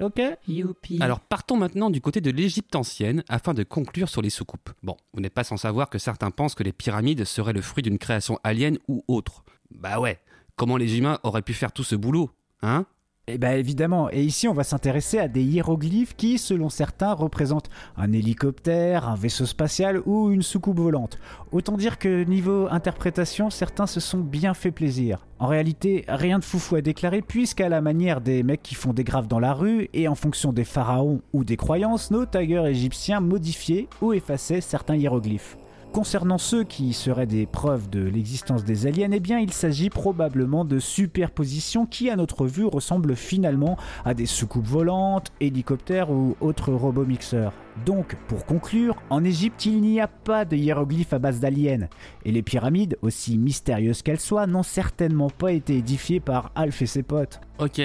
Ok 0.00 0.20
Youpi. 0.48 0.98
Alors 1.00 1.20
partons 1.20 1.56
maintenant 1.56 1.90
du 1.90 2.00
côté 2.00 2.20
de 2.20 2.30
l'Égypte 2.30 2.74
ancienne 2.76 3.22
afin 3.28 3.54
de 3.54 3.62
conclure 3.62 4.08
sur 4.08 4.22
les 4.22 4.30
soucoupes. 4.30 4.70
Bon, 4.82 4.96
vous 5.12 5.20
n'êtes 5.20 5.34
pas 5.34 5.44
sans 5.44 5.56
savoir 5.56 5.90
que 5.90 5.98
certains 5.98 6.30
pensent 6.30 6.54
que 6.54 6.62
les 6.62 6.72
pyramides 6.72 7.24
seraient 7.24 7.52
le 7.52 7.62
fruit 7.62 7.82
d'une 7.82 7.98
création 7.98 8.38
alien 8.44 8.78
ou 8.88 9.04
autre. 9.08 9.44
Bah 9.70 10.00
ouais, 10.00 10.18
comment 10.56 10.76
les 10.76 10.98
humains 10.98 11.18
auraient 11.22 11.42
pu 11.42 11.54
faire 11.54 11.72
tout 11.72 11.84
ce 11.84 11.94
boulot 11.96 12.30
Hein? 12.62 12.84
Eh 13.32 13.38
bien 13.38 13.52
évidemment, 13.52 14.10
et 14.10 14.24
ici 14.24 14.48
on 14.48 14.52
va 14.52 14.64
s'intéresser 14.64 15.20
à 15.20 15.28
des 15.28 15.44
hiéroglyphes 15.44 16.16
qui, 16.16 16.36
selon 16.36 16.68
certains, 16.68 17.12
représentent 17.12 17.70
un 17.96 18.12
hélicoptère, 18.12 19.08
un 19.08 19.14
vaisseau 19.14 19.46
spatial 19.46 20.00
ou 20.04 20.32
une 20.32 20.42
soucoupe 20.42 20.80
volante. 20.80 21.20
Autant 21.52 21.76
dire 21.76 22.00
que 22.00 22.24
niveau 22.24 22.66
interprétation, 22.72 23.48
certains 23.48 23.86
se 23.86 24.00
sont 24.00 24.18
bien 24.18 24.52
fait 24.52 24.72
plaisir. 24.72 25.26
En 25.38 25.46
réalité, 25.46 26.04
rien 26.08 26.40
de 26.40 26.44
foufou 26.44 26.74
à 26.74 26.80
déclarer 26.80 27.22
puisqu'à 27.22 27.68
la 27.68 27.80
manière 27.80 28.20
des 28.20 28.42
mecs 28.42 28.64
qui 28.64 28.74
font 28.74 28.92
des 28.92 29.04
graves 29.04 29.28
dans 29.28 29.38
la 29.38 29.54
rue 29.54 29.88
et 29.92 30.08
en 30.08 30.16
fonction 30.16 30.52
des 30.52 30.64
pharaons 30.64 31.20
ou 31.32 31.44
des 31.44 31.56
croyances, 31.56 32.10
nos 32.10 32.26
taggers 32.26 32.66
égyptiens 32.66 33.20
modifiaient 33.20 33.86
ou 34.02 34.12
effaçaient 34.12 34.60
certains 34.60 34.96
hiéroglyphes. 34.96 35.56
Concernant 35.92 36.38
ceux 36.38 36.62
qui 36.62 36.92
seraient 36.92 37.26
des 37.26 37.46
preuves 37.46 37.90
de 37.90 38.00
l'existence 38.00 38.64
des 38.64 38.86
aliens, 38.86 39.10
eh 39.10 39.18
bien 39.18 39.40
il 39.40 39.52
s'agit 39.52 39.90
probablement 39.90 40.64
de 40.64 40.78
superpositions 40.78 41.84
qui 41.84 42.10
à 42.10 42.16
notre 42.16 42.46
vue 42.46 42.64
ressemblent 42.64 43.16
finalement 43.16 43.76
à 44.04 44.14
des 44.14 44.26
soucoupes 44.26 44.68
volantes, 44.68 45.32
hélicoptères 45.40 46.10
ou 46.10 46.36
autres 46.40 46.72
robots 46.72 47.04
mixeurs. 47.04 47.52
Donc, 47.84 48.14
pour 48.28 48.46
conclure, 48.46 49.02
en 49.10 49.24
Égypte 49.24 49.66
il 49.66 49.80
n'y 49.80 50.00
a 50.00 50.06
pas 50.06 50.44
de 50.44 50.56
hiéroglyphes 50.56 51.12
à 51.12 51.18
base 51.18 51.40
d'aliens, 51.40 51.88
et 52.24 52.30
les 52.30 52.42
pyramides, 52.42 52.96
aussi 53.02 53.36
mystérieuses 53.36 54.02
qu'elles 54.02 54.20
soient, 54.20 54.46
n'ont 54.46 54.62
certainement 54.62 55.30
pas 55.30 55.50
été 55.50 55.78
édifiées 55.78 56.20
par 56.20 56.52
Alf 56.54 56.82
et 56.82 56.86
ses 56.86 57.02
potes. 57.02 57.40
Ok. 57.58 57.80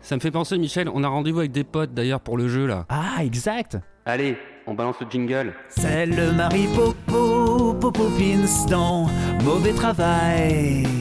Ça 0.00 0.16
me 0.16 0.20
fait 0.20 0.32
penser, 0.32 0.58
Michel, 0.58 0.88
on 0.92 1.04
a 1.04 1.08
rendez-vous 1.08 1.40
avec 1.40 1.52
des 1.52 1.64
potes 1.64 1.94
d'ailleurs 1.94 2.20
pour 2.20 2.36
le 2.36 2.48
jeu 2.48 2.66
là. 2.66 2.86
Ah, 2.88 3.22
exact 3.22 3.78
Allez, 4.06 4.36
on 4.70 4.74
balance 4.74 5.00
le 5.00 5.06
jingle. 5.10 5.52
C'est 5.68 6.06
le 6.06 6.32
Marie 6.32 6.68
Popo, 6.74 7.74
Popo 7.74 8.04
Pins 8.16 8.68
dans 8.68 9.10
Mauvais 9.42 9.72
Travail. 9.72 10.99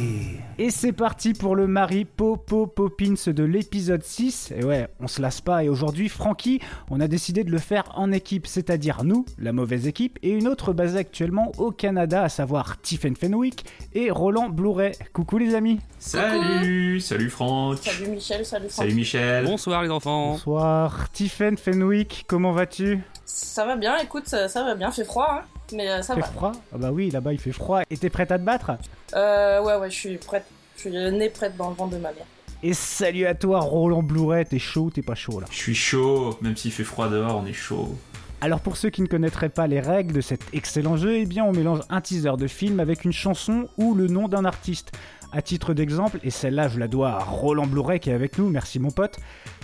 Et 0.62 0.72
c'est 0.72 0.92
parti 0.92 1.32
pour 1.32 1.56
le 1.56 1.68
Marie 1.68 2.04
Popo 2.04 2.68
Poppins 2.68 3.14
de 3.28 3.44
l'épisode 3.46 4.04
6. 4.04 4.52
Et 4.58 4.66
ouais, 4.66 4.90
on 5.00 5.08
se 5.08 5.22
lasse 5.22 5.40
pas. 5.40 5.64
Et 5.64 5.70
aujourd'hui, 5.70 6.10
Francky, 6.10 6.60
on 6.90 7.00
a 7.00 7.08
décidé 7.08 7.46
de 7.46 7.50
le 7.50 7.60
faire 7.60 7.86
en 7.96 8.12
équipe, 8.12 8.46
c'est-à-dire 8.46 9.06
nous, 9.06 9.24
la 9.38 9.54
mauvaise 9.54 9.88
équipe, 9.88 10.20
et 10.22 10.32
une 10.32 10.50
autre 10.50 10.74
basée 10.74 10.98
actuellement 10.98 11.54
au 11.60 11.72
Canada, 11.72 12.24
à 12.24 12.28
savoir 12.28 12.82
Tiffen 12.82 13.16
Fenwick 13.16 13.64
et 13.94 14.12
Roland 14.12 14.50
Blouret. 14.50 14.92
Coucou 15.14 15.38
les 15.38 15.56
amis. 15.56 15.80
Salut, 15.98 17.00
salut 17.00 17.30
Franck. 17.30 17.78
Salut 17.78 18.10
Michel, 18.10 18.46
salut 18.46 18.68
Franck. 18.68 18.86
Salut 18.86 18.96
Michel. 18.96 19.46
Bonsoir 19.46 19.82
les 19.82 19.90
enfants. 19.90 20.32
Bonsoir. 20.32 21.10
Tiffen 21.14 21.56
Fenwick, 21.58 22.26
comment 22.28 22.52
vas-tu? 22.52 23.00
Ça 23.24 23.66
va 23.66 23.78
bien, 23.78 23.98
écoute, 24.00 24.28
ça, 24.28 24.50
ça 24.50 24.66
va 24.66 24.76
bien, 24.76 24.92
fait 24.92 25.06
froid, 25.06 25.40
hein, 25.42 25.59
mais 25.74 25.90
euh, 25.90 26.02
ça 26.02 26.16
fait 26.16 26.22
va. 26.22 26.28
froid? 26.28 26.52
Ah 26.74 26.78
bah 26.78 26.92
oui, 26.92 27.10
là-bas 27.10 27.34
il 27.34 27.40
fait 27.40 27.52
froid. 27.52 27.82
Et 27.90 27.98
t'es 27.98 28.10
prête 28.10 28.32
à 28.32 28.40
te 28.40 28.44
battre? 28.44 28.72
Euh, 29.16 29.62
ouais, 29.64 29.76
ouais, 29.76 29.90
je 29.90 29.96
suis 29.96 30.18
prête. 30.18 30.46
Je 30.76 30.82
suis 30.82 30.92
le 30.92 31.12
nez 31.12 31.30
prête 31.30 31.58
dans 31.58 31.70
le 31.70 31.76
vent 31.76 31.88
de 31.88 31.98
ma 31.98 32.12
mère. 32.12 32.26
Et 32.62 32.74
salut 32.74 33.26
à 33.26 33.36
toi 33.36 33.60
Roland 33.62 34.04
Blouret, 34.04 34.46
t'es 34.46 34.60
chaud 34.60 34.84
ou 34.84 34.90
t'es 34.92 35.02
pas 35.02 35.16
chaud 35.16 35.40
là? 35.40 35.48
Je 35.50 35.58
suis 35.58 35.76
chaud, 35.76 36.38
même 36.42 36.58
s'il 36.58 36.72
fait 36.72 36.84
froid 36.84 37.10
dehors, 37.10 37.42
on 37.42 37.46
est 37.46 37.54
chaud. 37.54 37.96
Alors 38.42 38.62
pour 38.62 38.78
ceux 38.78 38.90
qui 38.90 39.02
ne 39.02 39.08
connaîtraient 39.08 39.50
pas 39.50 39.68
les 39.68 39.80
règles 39.80 40.14
de 40.14 40.22
cet 40.22 40.42
excellent 40.54 40.96
jeu, 40.96 41.18
eh 41.18 41.26
bien 41.26 41.44
on 41.44 41.52
mélange 41.52 41.82
un 41.90 42.02
teaser 42.02 42.38
de 42.38 42.48
film 42.48 42.80
avec 42.80 43.04
une 43.04 43.12
chanson 43.12 43.68
ou 43.78 43.96
le 43.96 44.08
nom 44.08 44.28
d'un 44.28 44.46
artiste. 44.46 44.92
À 45.32 45.42
titre 45.42 45.74
d'exemple, 45.74 46.20
et 46.24 46.32
celle-là 46.32 46.70
je 46.70 46.80
la 46.80 46.88
dois 46.88 47.12
à 47.12 47.24
Roland 47.24 47.68
Blouret 47.68 48.00
qui 48.00 48.10
est 48.10 48.14
avec 48.14 48.38
nous, 48.38 48.50
merci 48.50 48.80
mon 48.80 48.90
pote, 48.92 49.20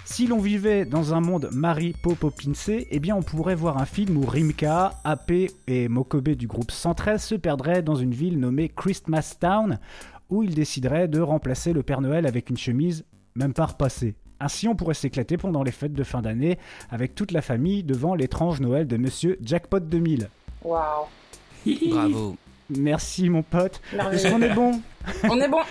si 0.06 0.28
l'on 0.28 0.40
vivait 0.40 0.86
dans 0.86 1.14
un 1.14 1.20
monde 1.20 1.50
Marie 1.52 1.94
Popo 1.94 2.30
Pincé, 2.30 2.88
eh 2.92 3.00
bien 3.00 3.16
on 3.16 3.24
pourrait 3.24 3.56
voir 3.56 3.80
un 3.80 3.86
film 3.86 4.18
où 4.18 4.26
Rimka, 4.26 4.94
AP 5.04 5.32
et 5.68 5.88
Mokobe 5.90 6.30
du 6.30 6.48
groupe 6.48 6.72
113 6.72 7.22
se 7.22 7.36
perdraient 7.36 7.82
dans 7.82 7.96
une 7.96 8.14
ville 8.14 8.40
nommée 8.40 8.70
Christmas 8.70 9.36
Town, 9.40 9.80
où 10.30 10.44
ils 10.44 10.54
décideraient 10.54 11.08
de 11.08 11.20
remplacer 11.20 11.74
le 11.74 11.84
Père 11.84 12.02
Noël 12.02 12.28
avec 12.28 12.50
une 12.50 12.58
chemise 12.58 13.04
même 13.36 13.54
pas 13.54 13.66
repassée. 13.66 14.16
Ainsi, 14.40 14.68
on 14.68 14.76
pourrait 14.76 14.94
s'éclater 14.94 15.38
pendant 15.38 15.64
les 15.64 15.72
fêtes 15.72 15.94
de 15.94 16.04
fin 16.04 16.22
d'année 16.22 16.60
avec 16.92 17.16
toute 17.16 17.32
la 17.32 17.42
famille 17.42 17.84
devant 17.84 18.16
l'étrange 18.16 18.62
Noël 18.62 18.88
de 18.88 18.98
Monsieur 18.98 19.38
Jackpot 19.42 19.80
2000. 19.80 20.30
Waouh. 20.64 21.06
Bravo. 21.90 22.38
Merci 22.70 23.30
mon 23.30 23.44
pote. 23.44 23.82
Est-ce 24.12 24.30
qu'on 24.30 24.42
est 24.42 24.54
bon? 24.54 24.82
On 25.24 25.40
est 25.40 25.50
bon. 25.50 25.62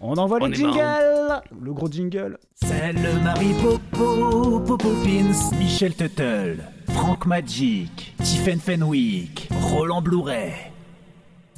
On 0.00 0.16
envoie 0.16 0.38
On 0.40 0.46
le 0.46 0.54
jingle 0.54 1.42
Le 1.60 1.72
gros 1.72 1.90
jingle 1.90 2.38
C'est 2.54 2.92
le 2.92 3.20
Marie 3.20 3.52
Popo, 3.54 4.60
Popo 4.60 4.90
Pins, 5.02 5.56
Michel 5.58 5.94
Tuttle, 5.96 6.62
Franck 6.90 7.26
Magic, 7.26 8.14
Tiffen 8.22 8.60
Fenwick, 8.60 9.48
Roland 9.60 10.00
Blouret. 10.00 10.72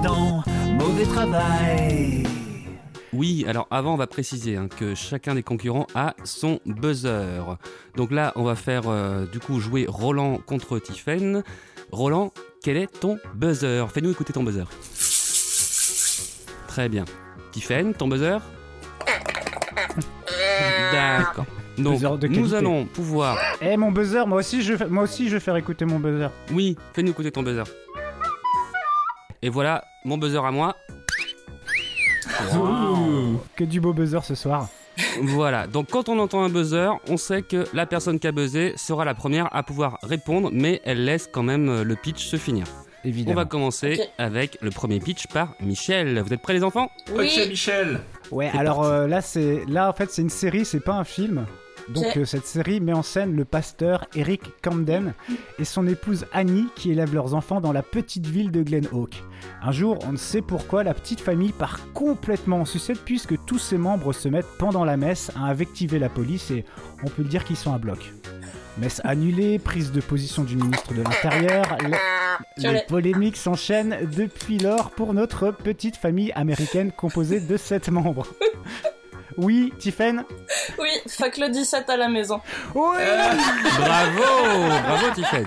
Dans 0.03 0.43
Mauvais 0.79 1.05
Travail. 1.05 2.23
Oui, 3.13 3.45
alors 3.47 3.67
avant, 3.71 3.93
on 3.93 3.97
va 3.99 4.07
préciser 4.07 4.57
hein, 4.57 4.69
que 4.69 4.95
chacun 4.95 5.35
des 5.35 5.43
concurrents 5.43 5.87
a 5.95 6.15
son 6.25 6.61
buzzer. 6.65 7.59
Donc 7.97 8.11
là, 8.11 8.33
on 8.37 8.45
va 8.45 8.55
faire 8.55 8.89
euh, 8.89 9.27
du 9.27 9.39
coup 9.39 9.61
jouer 9.61 9.85
Roland 9.87 10.39
contre 10.39 10.79
Tiffen. 10.79 11.43
Roland, 11.93 12.33
quel 12.63 12.79
est 12.79 13.01
ton 13.01 13.19
buzzer? 13.35 13.87
Fais-nous 13.93 14.13
écouter 14.13 14.33
ton 14.33 14.45
buzzer. 14.45 14.65
Très 16.69 16.89
bien. 16.89 17.05
Tiffen, 17.53 17.95
ton 17.95 18.09
buzzer 18.09 18.39
D'accord. 20.93 21.47
Donc, 21.79 22.01
nous 22.29 22.55
allons 22.55 22.85
pouvoir. 22.85 23.39
Eh 23.61 23.77
mon 23.77 23.91
buzzer, 23.91 24.27
moi 24.27 24.39
aussi 24.39 24.63
je, 24.63 24.85
moi 24.85 25.05
aussi 25.05 25.29
je 25.29 25.35
vais 25.35 25.41
faire 25.41 25.57
écouter 25.57 25.85
mon 25.85 25.99
buzzer. 25.99 26.31
Oui, 26.53 26.77
fais-nous 26.93 27.11
écouter 27.11 27.31
ton 27.31 27.43
buzzer. 27.43 27.65
Et 29.43 29.49
voilà, 29.49 29.85
mon 30.05 30.19
buzzer 30.19 30.45
à 30.45 30.51
moi. 30.51 30.77
Que 33.57 33.65
du 33.65 33.81
beau 33.81 33.93
buzzer 33.93 34.23
ce 34.23 34.35
soir. 34.35 34.69
Voilà, 35.23 35.67
donc 35.67 35.89
quand 35.91 36.09
on 36.09 36.19
entend 36.19 36.43
un 36.43 36.49
buzzer, 36.49 36.91
on 37.09 37.17
sait 37.17 37.43
que 37.43 37.65
la 37.73 37.87
personne 37.87 38.19
qui 38.19 38.27
a 38.27 38.33
buzzé 38.33 38.75
sera 38.77 39.05
la 39.05 39.15
première 39.15 39.55
à 39.55 39.63
pouvoir 39.63 39.99
répondre, 40.03 40.51
mais 40.53 40.81
elle 40.85 41.05
laisse 41.05 41.29
quand 41.33 41.43
même 41.43 41.69
euh, 41.69 41.85
le 41.85 41.97
pitch 41.97 42.27
se 42.27 42.37
finir. 42.37 42.67
On 43.05 43.35
va 43.35 43.45
commencer 43.45 44.01
avec 44.19 44.59
le 44.61 44.71
premier 44.71 45.01
pitch 45.01 45.27
par 45.29 45.55
Michel. 45.61 46.21
Vous 46.21 46.33
êtes 46.33 46.43
prêts 46.43 46.53
les 46.55 46.65
enfants? 46.65 46.91
Oui. 47.13 47.31
Ok 47.39 47.49
Michel. 47.49 48.01
Ouais, 48.31 48.49
C'est 48.53 48.59
alors 48.59 48.85
euh, 48.85 49.07
là 49.07 49.21
c'est 49.21 49.65
là 49.67 49.89
en 49.89 49.93
fait 49.93 50.11
c'est 50.11 50.23
une 50.23 50.31
série, 50.31 50.65
c'est 50.65 50.81
pas 50.81 50.95
un 50.95 51.05
film. 51.05 51.47
Donc 51.89 52.17
euh, 52.17 52.25
cette 52.25 52.47
série 52.47 52.81
met 52.81 52.93
en 52.93 53.03
scène 53.03 53.35
le 53.35 53.45
pasteur 53.45 54.05
Eric 54.15 54.43
Camden 54.63 55.15
et 55.59 55.65
son 55.65 55.87
épouse 55.89 56.27
Annie 56.33 56.67
qui 56.77 56.93
élèvent 56.93 57.15
leurs 57.15 57.35
enfants 57.35 57.61
dans 57.61 57.73
la 57.73 57.83
petite 57.83 58.27
ville 58.27 58.53
de 58.53 58.63
Glen 58.63 58.87
Oak. 58.93 59.23
Un 59.63 59.73
jour, 59.73 59.99
on 60.07 60.13
ne 60.13 60.17
sait 60.17 60.43
pourquoi, 60.43 60.85
la 60.85 60.95
petite 60.95 61.21
famille 61.21 61.53
part 61.53 61.81
complètement 61.93 62.61
en 62.61 62.65
sucette 62.65 63.01
puisque 63.05 63.35
tous 63.47 63.59
ses 63.59 63.79
membres 63.79 64.13
se 64.13 64.29
mettent 64.29 64.59
pendant 64.59 64.85
la 64.85 64.97
messe 64.97 65.33
à 65.35 65.41
invectiver 65.41 65.99
la 65.99 66.09
police 66.09 66.51
et 66.51 66.65
on 67.03 67.09
peut 67.09 67.25
dire 67.25 67.45
qu'ils 67.45 67.57
sont 67.57 67.75
à 67.75 67.79
bloc. 67.79 68.13
Messe 68.81 69.01
annulée, 69.05 69.59
prise 69.59 69.93
de 69.93 70.01
position 70.01 70.43
du 70.43 70.57
ministre 70.57 70.95
de 70.95 71.03
l'Intérieur, 71.03 71.77
le- 71.83 72.71
les 72.73 72.81
polémiques 72.89 73.37
s'enchaînent 73.37 74.09
depuis 74.17 74.59
lors 74.59 74.91
pour 74.91 75.13
notre 75.13 75.51
petite 75.51 75.97
famille 75.97 76.33
américaine 76.35 76.91
composée 76.93 77.41
de 77.41 77.57
7 77.57 77.91
membres. 77.91 78.27
Oui, 79.37 79.73
Tiffen 79.79 80.25
Oui, 80.79 80.89
fac 81.07 81.39
le 81.39 81.49
17 81.49 81.89
à 81.89 81.97
la 81.97 82.09
maison. 82.09 82.41
Oui 82.75 82.97
Bravo 83.79 84.69
Bravo 84.83 85.15
Tiffen 85.15 85.47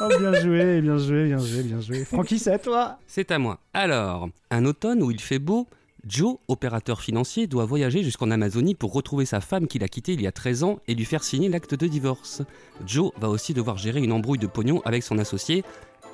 Oh, 0.00 0.08
bien 0.18 0.32
joué, 0.40 0.80
bien 0.82 0.98
joué, 0.98 1.24
bien 1.26 1.38
joué, 1.38 1.62
bien 1.62 1.80
joué. 1.80 2.04
Francky, 2.04 2.38
c'est 2.38 2.52
à 2.52 2.58
toi 2.58 2.98
C'est 3.06 3.30
à 3.30 3.38
moi. 3.38 3.58
Alors, 3.72 4.28
un 4.50 4.64
automne 4.66 5.02
où 5.02 5.10
il 5.10 5.20
fait 5.20 5.38
beau, 5.38 5.66
Joe, 6.08 6.38
opérateur 6.48 7.02
financier, 7.02 7.46
doit 7.46 7.66
voyager 7.66 8.02
jusqu'en 8.02 8.30
Amazonie 8.30 8.74
pour 8.74 8.94
retrouver 8.94 9.26
sa 9.26 9.42
femme 9.42 9.66
qu'il 9.66 9.84
a 9.84 9.88
quittée 9.88 10.14
il 10.14 10.22
y 10.22 10.26
a 10.26 10.32
13 10.32 10.62
ans 10.62 10.78
et 10.88 10.94
lui 10.94 11.04
faire 11.04 11.22
signer 11.22 11.50
l'acte 11.50 11.74
de 11.74 11.86
divorce. 11.86 12.40
Joe 12.86 13.12
va 13.18 13.28
aussi 13.28 13.52
devoir 13.52 13.76
gérer 13.76 14.00
une 14.00 14.12
embrouille 14.12 14.38
de 14.38 14.46
pognon 14.46 14.80
avec 14.86 15.02
son 15.02 15.18
associé, 15.18 15.64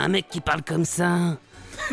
un 0.01 0.09
mec 0.09 0.27
qui 0.29 0.41
parle 0.41 0.63
comme 0.63 0.85
ça. 0.85 1.39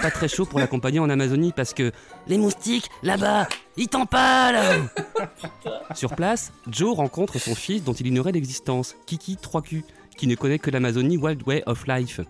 Pas 0.01 0.09
très 0.09 0.27
chaud 0.27 0.45
pour 0.45 0.57
l'accompagner 0.59 0.99
en 0.99 1.11
Amazonie 1.11 1.53
parce 1.55 1.75
que 1.75 1.91
les 2.27 2.39
moustiques, 2.39 2.89
là-bas, 3.03 3.47
ils 3.77 3.87
t'empalent 3.87 4.89
Sur 5.93 6.15
place, 6.15 6.51
Joe 6.67 6.95
rencontre 6.95 7.37
son 7.37 7.53
fils 7.53 7.83
dont 7.83 7.93
il 7.93 8.07
ignorait 8.07 8.31
l'existence, 8.31 8.95
Kiki 9.05 9.35
3Q, 9.35 9.83
qui 10.17 10.25
ne 10.25 10.33
connaît 10.33 10.59
que 10.59 10.71
l'Amazonie 10.71 11.17
Wild 11.17 11.43
Way 11.45 11.63
of 11.67 11.85
Life. 11.85 12.21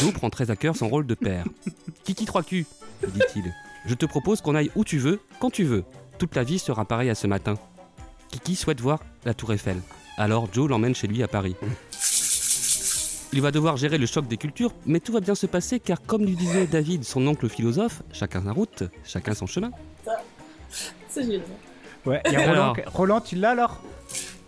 Joe 0.00 0.12
prend 0.12 0.30
très 0.30 0.52
à 0.52 0.56
cœur 0.56 0.76
son 0.76 0.88
rôle 0.88 1.06
de 1.06 1.14
père. 1.14 1.44
Kiki 2.04 2.24
3Q, 2.24 2.52
lui 2.52 2.66
dit-il, 3.12 3.52
je 3.86 3.94
te 3.94 4.06
propose 4.06 4.40
qu'on 4.40 4.54
aille 4.54 4.70
où 4.74 4.84
tu 4.84 4.98
veux, 4.98 5.20
quand 5.40 5.50
tu 5.50 5.64
veux. 5.64 5.84
Toute 6.18 6.34
la 6.34 6.44
vie 6.44 6.58
sera 6.58 6.84
pareille 6.84 7.10
à 7.10 7.14
ce 7.14 7.26
matin. 7.26 7.54
Kiki 8.30 8.56
souhaite 8.56 8.80
voir 8.80 9.00
la 9.24 9.34
Tour 9.34 9.52
Eiffel. 9.52 9.76
Alors 10.16 10.48
Joe 10.52 10.68
l'emmène 10.68 10.94
chez 10.94 11.06
lui 11.06 11.22
à 11.22 11.28
Paris. 11.28 11.56
Il 13.32 13.42
va 13.42 13.50
devoir 13.50 13.76
gérer 13.76 13.98
le 13.98 14.06
choc 14.06 14.26
des 14.26 14.36
cultures, 14.36 14.72
mais 14.86 15.00
tout 15.00 15.12
va 15.12 15.20
bien 15.20 15.34
se 15.34 15.46
passer 15.46 15.78
car 15.78 16.00
comme 16.02 16.24
lui 16.24 16.36
disait 16.36 16.66
David, 16.66 17.04
son 17.04 17.26
oncle 17.26 17.48
philosophe, 17.48 18.02
chacun 18.12 18.42
sa 18.42 18.52
route, 18.52 18.84
chacun 19.04 19.34
son 19.34 19.46
chemin. 19.46 19.70
C'est 21.08 21.22
génial. 21.22 21.42
Ouais, 22.04 22.22
il 22.26 22.32
y 22.32 22.36
a 22.36 22.40
Roland. 22.40 22.72
Alors. 22.72 22.76
Roland, 22.94 23.20
tu 23.20 23.36
l'as 23.36 23.50
alors? 23.50 23.80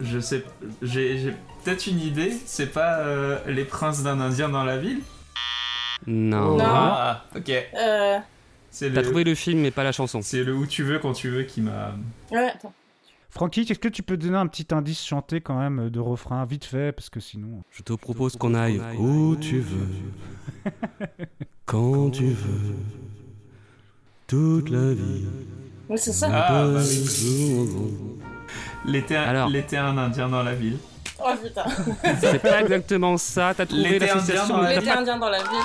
Je 0.01 0.20
sais, 0.20 0.44
j'ai 0.81 1.18
j'ai 1.18 1.35
peut-être 1.64 1.87
une 1.87 2.01
idée. 2.01 2.33
C'est 2.46 2.72
pas 2.72 3.01
euh, 3.01 3.38
les 3.48 3.64
princes 3.64 4.03
d'un 4.03 4.20
Indien 4.20 4.48
dans 4.48 4.64
la 4.64 4.79
ville? 4.79 5.01
Non. 6.07 6.57
Non. 6.57 6.64
Ah, 6.64 7.24
ok. 7.37 7.51
Euh. 7.51 8.18
T'as 8.81 8.88
le, 8.88 9.03
trouvé 9.03 9.25
le 9.25 9.35
film 9.35 9.61
mais 9.61 9.71
pas 9.71 9.85
la 9.85 9.93
chanson. 9.93 10.21
c'est 10.23 10.45
le 10.45 10.55
où 10.55 10.67
tu 10.67 10.83
veux 10.83 10.99
quand 10.99 11.12
tu 11.12 11.29
veux 11.29 11.43
qui 11.43 11.61
m'a. 11.61 11.95
Ouais, 12.31 12.51
attends. 12.51 12.73
Francky, 13.31 13.61
est-ce 13.61 13.79
que 13.79 13.88
tu 13.88 14.03
peux 14.03 14.17
donner 14.17 14.38
un 14.38 14.47
petit 14.47 14.67
indice 14.73 15.05
chanté 15.05 15.41
quand 15.41 15.59
même 15.59 15.91
de 15.91 16.01
refrain, 16.01 16.45
vite 16.47 16.64
fait, 16.64 16.93
parce 16.93 17.11
que 17.11 17.21
sinon... 17.21 17.62
Je 17.71 17.83
te 17.83 17.93
propose 17.93 18.37
qu'on 18.37 18.55
aille 18.55 18.81
où 18.99 19.37
tu 19.37 19.61
veux, 19.61 20.73
quand 21.67 22.11
tu 22.11 22.29
veux, 22.29 22.75
toute 24.27 24.71
la 24.71 24.95
vie. 24.95 25.27
Oui, 25.91 25.99
c'est 25.99 26.12
ça. 26.12 26.29
Ah, 26.33 26.64
bah 26.64 26.81
oui. 26.81 27.69
L'été, 28.87 29.17
Alors. 29.17 29.49
l'été 29.49 29.77
un 29.77 29.99
Indien 29.99 30.29
dans 30.29 30.43
la 30.43 30.55
ville. 30.55 30.79
Oh 31.21 31.33
putain. 31.43 31.64
C'est 32.21 32.41
pas 32.41 32.62
exactement 32.62 33.17
ça, 33.17 33.53
t'as 33.55 33.67
trouvé 33.67 33.91
L'été 33.91 34.07
l'association 34.07 34.57
indien 34.57 34.57
dans 34.57 34.62
la 34.62 34.75
L'été 34.75 34.91
indien 34.91 35.19
dans 35.19 35.31
la 35.31 35.38
ville. 35.38 35.64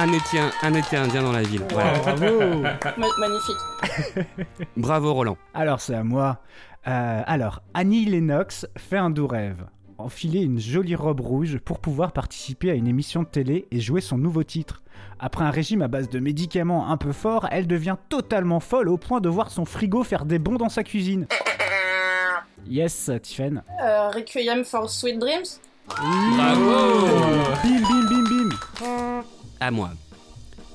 Un 0.00 0.12
été, 0.12 0.38
un 0.62 0.74
été 0.74 0.96
indien 0.96 1.22
dans 1.22 1.32
la 1.32 1.42
ville. 1.42 1.62
Voilà. 1.72 1.98
Bravo 1.98 2.40
Ma- 2.60 3.08
magnifique. 3.18 4.36
Bravo 4.76 5.12
Roland. 5.12 5.36
Alors, 5.54 5.80
c'est 5.80 5.94
à 5.94 6.04
moi. 6.04 6.38
Euh, 6.86 7.22
alors, 7.26 7.62
Annie 7.74 8.04
Lennox 8.04 8.66
fait 8.76 8.96
un 8.96 9.10
doux 9.10 9.26
rêve. 9.26 9.64
Enfiler 9.98 10.42
une 10.42 10.60
jolie 10.60 10.94
robe 10.94 11.18
rouge 11.20 11.58
pour 11.58 11.80
pouvoir 11.80 12.12
participer 12.12 12.70
à 12.70 12.74
une 12.74 12.86
émission 12.86 13.22
de 13.24 13.26
télé 13.28 13.66
et 13.72 13.80
jouer 13.80 14.00
son 14.00 14.16
nouveau 14.18 14.44
titre. 14.44 14.82
Après 15.18 15.44
un 15.44 15.50
régime 15.50 15.82
à 15.82 15.88
base 15.88 16.08
de 16.08 16.20
médicaments 16.20 16.88
un 16.92 16.96
peu 16.96 17.10
forts, 17.10 17.48
elle 17.50 17.66
devient 17.66 17.96
totalement 18.08 18.60
folle 18.60 18.88
au 18.88 18.96
point 18.98 19.20
de 19.20 19.28
voir 19.28 19.50
son 19.50 19.64
frigo 19.64 20.04
faire 20.04 20.24
des 20.24 20.38
bonds 20.38 20.54
dans 20.56 20.68
sa 20.68 20.84
cuisine. 20.84 21.26
Yes, 22.66 23.10
Tiffen. 23.22 23.62
Euh, 23.82 24.10
Requiem 24.10 24.62
for 24.62 24.90
Sweet 24.90 25.18
Dreams. 25.18 25.46
Bravo 25.88 27.06
Bim, 27.62 27.80
bim, 27.80 28.04
bim, 28.10 28.24
bim 28.24 29.24
À 29.60 29.70
moi. 29.70 29.90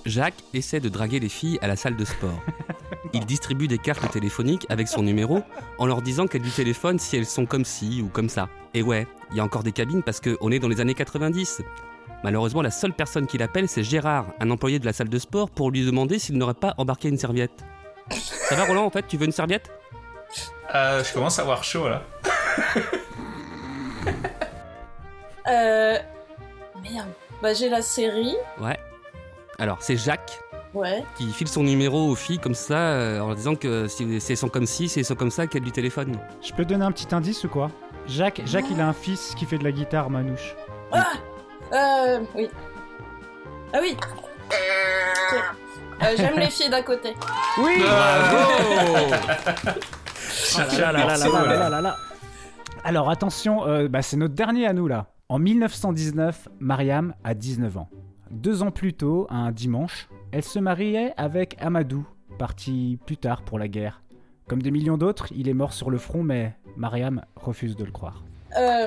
Jacques 0.06 0.44
essaie 0.54 0.80
de 0.80 0.90
draguer 0.90 1.20
les 1.20 1.30
filles 1.30 1.58
à 1.62 1.68
la 1.68 1.76
salle 1.76 1.96
de 1.96 2.06
sport. 2.06 2.40
Il 3.14 3.26
distribue 3.26 3.68
des 3.68 3.78
cartes 3.78 4.10
téléphoniques 4.12 4.66
avec 4.70 4.88
son 4.88 5.04
numéro 5.04 5.44
en 5.78 5.86
leur 5.86 6.02
disant 6.02 6.28
qu'elles 6.28 6.42
lui 6.42 6.52
téléphonent 6.52 7.00
si 7.00 7.16
elles 7.16 7.26
sont 7.26 7.46
comme 7.46 7.64
ci 7.64 8.02
ou 8.04 8.08
comme 8.08 8.28
ça. 8.28 8.50
Et 8.74 8.82
ouais, 8.82 9.08
il 9.32 9.38
y 9.38 9.40
a 9.40 9.44
encore 9.44 9.64
des 9.64 9.72
cabines 9.72 10.02
parce 10.02 10.20
qu'on 10.20 10.52
est 10.52 10.60
dans 10.60 10.68
les 10.68 10.82
années 10.82 10.96
90. 10.96 11.62
Malheureusement, 12.24 12.62
la 12.62 12.72
seule 12.72 12.94
personne 12.94 13.28
qui 13.28 13.38
l'appelle, 13.38 13.68
c'est 13.68 13.84
Gérard, 13.84 14.26
un 14.40 14.50
employé 14.50 14.80
de 14.80 14.86
la 14.86 14.94
salle 14.94 15.10
de 15.10 15.20
sport, 15.20 15.50
pour 15.50 15.70
lui 15.72 15.86
demander 15.86 16.20
s'il 16.20 16.38
n'aurait 16.38 16.54
pas 16.54 16.74
embarqué 16.78 17.10
une 17.10 17.18
serviette. 17.18 17.64
Ça 18.10 18.56
va 18.56 18.66
Roland 18.66 18.86
en 18.86 18.90
fait 18.90 19.06
Tu 19.08 19.18
veux 19.18 19.26
une 19.26 19.32
serviette? 19.32 19.70
Euh, 20.74 21.04
je 21.04 21.14
commence 21.14 21.38
à 21.38 21.44
avoir 21.44 21.64
chaud 21.64 21.88
là. 21.88 22.02
Euh. 25.46 25.98
Merde. 26.82 27.10
Bah, 27.44 27.54
j'ai 27.54 27.68
la 27.68 27.82
série. 27.82 28.36
Ouais. 28.62 28.80
Alors, 29.60 29.78
c'est 29.82 29.98
Jacques 29.98 30.40
Ouais. 30.74 31.04
qui 31.18 31.30
file 31.34 31.50
son 31.50 31.62
numéro 31.64 32.10
aux 32.10 32.16
filles 32.16 32.40
comme 32.40 32.56
ça, 32.56 32.78
euh, 32.78 33.20
en 33.20 33.28
leur 33.28 33.36
disant 33.36 33.56
que 33.56 33.88
si, 33.90 34.08
elles 34.30 34.38
sont 34.38 34.48
comme 34.48 34.66
ci, 34.66 34.88
si 34.88 35.00
elles 35.00 35.06
sont 35.06 35.16
comme 35.16 35.30
ça, 35.30 35.46
qu'elles 35.46 35.62
lui 35.64 35.74
téléphonent. 35.74 36.18
Je 36.42 36.54
peux 36.54 36.64
donner 36.64 36.86
un 36.86 36.92
petit 36.94 37.14
indice 37.14 37.44
ou 37.44 37.50
quoi? 37.50 37.70
Jacques, 38.08 38.42
Jacques, 38.46 38.68
il 38.72 38.80
a 38.80 38.88
un 38.88 38.94
fils 38.94 39.36
qui 39.38 39.46
fait 39.46 39.58
de 39.58 39.66
la 39.66 39.74
guitare 39.74 40.10
manouche. 40.10 40.56
Ah 40.94 41.06
Euh. 41.74 42.22
Oui. 42.34 42.50
Ah 43.74 43.80
oui. 43.82 43.98
Ok. 44.00 45.40
Euh, 46.02 46.14
J'aime 46.18 46.40
les 46.40 46.50
filles 46.50 46.70
d'à 46.70 46.82
côté. 46.82 47.14
Oui 47.60 47.74
Bravo 47.80 49.14
Ah 50.58 50.78
là 50.80 50.92
là 50.92 51.06
là 51.06 51.18
là 51.18 51.28
là 51.28 51.56
là 51.58 51.70
là 51.70 51.82
là. 51.82 51.98
Alors 52.86 53.10
attention, 53.10 53.68
euh, 53.68 53.88
bah, 53.90 54.02
c'est 54.02 54.18
notre 54.18 54.34
dernier 54.34 54.66
à 54.66 54.74
nous 54.74 54.88
là. 54.88 55.08
En 55.34 55.40
1919, 55.40 56.48
Mariam 56.60 57.16
a 57.24 57.34
19 57.34 57.78
ans. 57.80 57.90
Deux 58.30 58.62
ans 58.62 58.70
plus 58.70 58.94
tôt, 58.94 59.26
un 59.32 59.52
dimanche, 59.52 60.08
elle 60.32 60.44
se 60.44 60.60
mariait 60.60 61.12
avec 61.18 61.56
Amadou, 61.60 62.06
parti 62.38 63.00
plus 63.08 63.18
tard 63.18 63.42
pour 63.42 63.58
la 63.58 63.68
guerre. 63.68 64.04
Comme 64.48 64.62
des 64.62 64.70
millions 64.70 64.96
d'autres, 64.96 65.30
il 65.36 65.50
est 65.50 65.56
mort 65.56 65.74
sur 65.74 65.90
le 65.90 65.98
front, 65.98 66.22
mais 66.22 66.56
Mariam 66.78 67.24
refuse 67.36 67.76
de 67.76 67.84
le 67.84 67.90
croire. 67.92 68.22
Euh. 68.56 68.86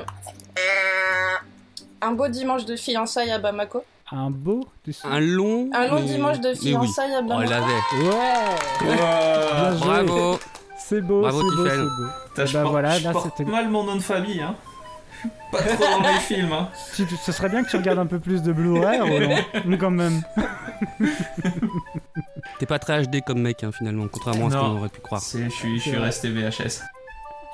Un 2.00 2.12
beau 2.12 2.28
dimanche 2.28 2.64
de 2.64 2.76
fiançailles 2.76 3.32
à 3.32 3.40
Bamako. 3.40 3.82
Un 4.12 4.30
beau 4.30 4.68
Un 5.02 5.18
long. 5.18 5.68
Un 5.74 5.88
long 5.88 5.96
mais- 5.96 6.02
dimanche 6.06 6.38
de 6.38 6.50
oui. 6.50 6.56
fiançailles 6.59 7.12
à 7.12 7.22
Oh, 7.24 7.28
Bamako. 7.28 7.42
elle 7.42 7.50
l'avait. 7.50 8.09
Ouais 8.09 8.94
Bien 8.94 9.70
joué. 9.72 9.80
Bravo 10.06 10.38
C'est 10.78 11.00
beau, 11.00 11.22
Bravo, 11.22 11.40
c'est 11.40 11.56
beau, 11.56 11.68
c'est 11.68 11.76
beau. 11.76 12.42
Et 12.42 12.46
je 12.46 12.52
bah 12.52 12.61
porte, 12.61 12.70
voilà, 12.70 12.98
je 13.00 13.04
là 13.04 13.11
porte 13.12 13.32
c'était... 13.37 13.50
mal 13.50 13.68
mon 13.68 13.82
nom 13.82 13.96
de 13.96 14.00
famille, 14.00 14.40
hein. 14.40 14.54
Pas 15.52 15.62
trop 15.62 15.84
dans 16.02 16.08
les 16.08 16.18
films, 16.20 16.52
hein. 16.52 16.68
Tu- 16.94 17.06
tu- 17.06 17.16
Ce 17.16 17.32
serait 17.32 17.48
bien 17.48 17.62
que 17.64 17.70
tu 17.70 17.76
regardes 17.76 17.98
un 17.98 18.06
peu 18.06 18.18
plus 18.18 18.42
de 18.42 18.52
Blu-ray, 18.52 19.00
Roland, 19.64 19.76
quand 19.78 19.90
même. 19.90 20.22
T'es 22.58 22.66
pas 22.66 22.78
très 22.78 23.02
HD 23.04 23.20
comme 23.26 23.40
mec, 23.40 23.62
hein, 23.64 23.70
finalement, 23.72 24.06
contrairement 24.10 24.46
à 24.46 24.50
ce 24.50 24.56
Non. 24.56 24.62
qu'on 24.74 24.78
aurait 24.78 24.88
pu 24.88 25.00
croire. 25.00 25.20
Je 25.20 25.48
suis, 25.48 25.76
je 25.78 25.82
suis 25.82 25.96
resté 25.96 26.30
VHS. 26.30 26.82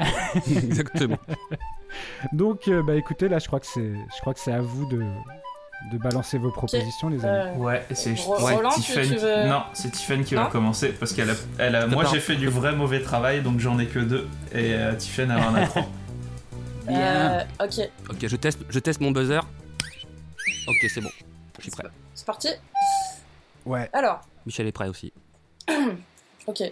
Exactement. 0.46 1.18
Donc, 2.32 2.68
euh, 2.68 2.82
bah 2.82 2.94
écoutez, 2.94 3.28
là, 3.28 3.38
je 3.38 3.46
crois 3.46 3.60
que 3.60 3.66
c'est, 3.66 3.80
je 3.92 4.20
crois 4.20 4.32
que 4.34 4.40
c'est 4.40 4.52
à 4.52 4.60
vous 4.60 4.86
de, 4.86 5.02
de 5.92 5.98
balancer 5.98 6.38
vos 6.38 6.50
propositions, 6.50 7.08
les 7.08 7.24
amis. 7.24 7.50
Euh, 7.50 7.54
Ouais, 7.58 7.84
c'est 7.92 8.10
ouais, 8.10 8.56
veux- 8.56 9.48
Non, 9.48 9.62
c'est 9.74 9.90
Tiffen 9.90 10.24
qui 10.24 10.34
Non 10.34 10.44
va 10.44 10.48
commencer 10.50 10.88
parce 10.98 11.12
qu'elle 11.12 11.30
a, 11.30 11.34
elle 11.58 11.74
a... 11.76 11.86
moi 11.86 12.04
j'ai 12.10 12.20
fait 12.20 12.36
du 12.36 12.48
vrai 12.48 12.72
mauvais 12.74 13.00
travail 13.00 13.42
donc 13.42 13.58
j'en 13.60 13.78
ai 13.78 13.86
que 13.86 13.98
deux 13.98 14.26
et 14.52 14.72
euh, 14.74 14.94
Tiffen 14.94 15.30
elle 15.30 15.42
en 15.42 15.54
a 15.54 15.66
trois. 15.66 15.86
Euh, 16.88 17.44
ok, 17.60 17.90
Ok, 18.10 18.26
je 18.26 18.36
teste, 18.36 18.60
je 18.68 18.78
teste 18.78 19.00
mon 19.00 19.10
buzzer. 19.10 19.40
Ok, 20.68 20.90
c'est 20.92 21.00
bon. 21.00 21.10
Je 21.58 21.62
suis 21.62 21.70
prêt. 21.70 21.84
c'est 22.14 22.26
parti. 22.26 22.48
Ouais. 23.64 23.88
Alors, 23.92 24.20
Michel 24.46 24.66
est 24.66 24.72
prêt 24.72 24.88
aussi. 24.88 25.12
ok. 26.46 26.62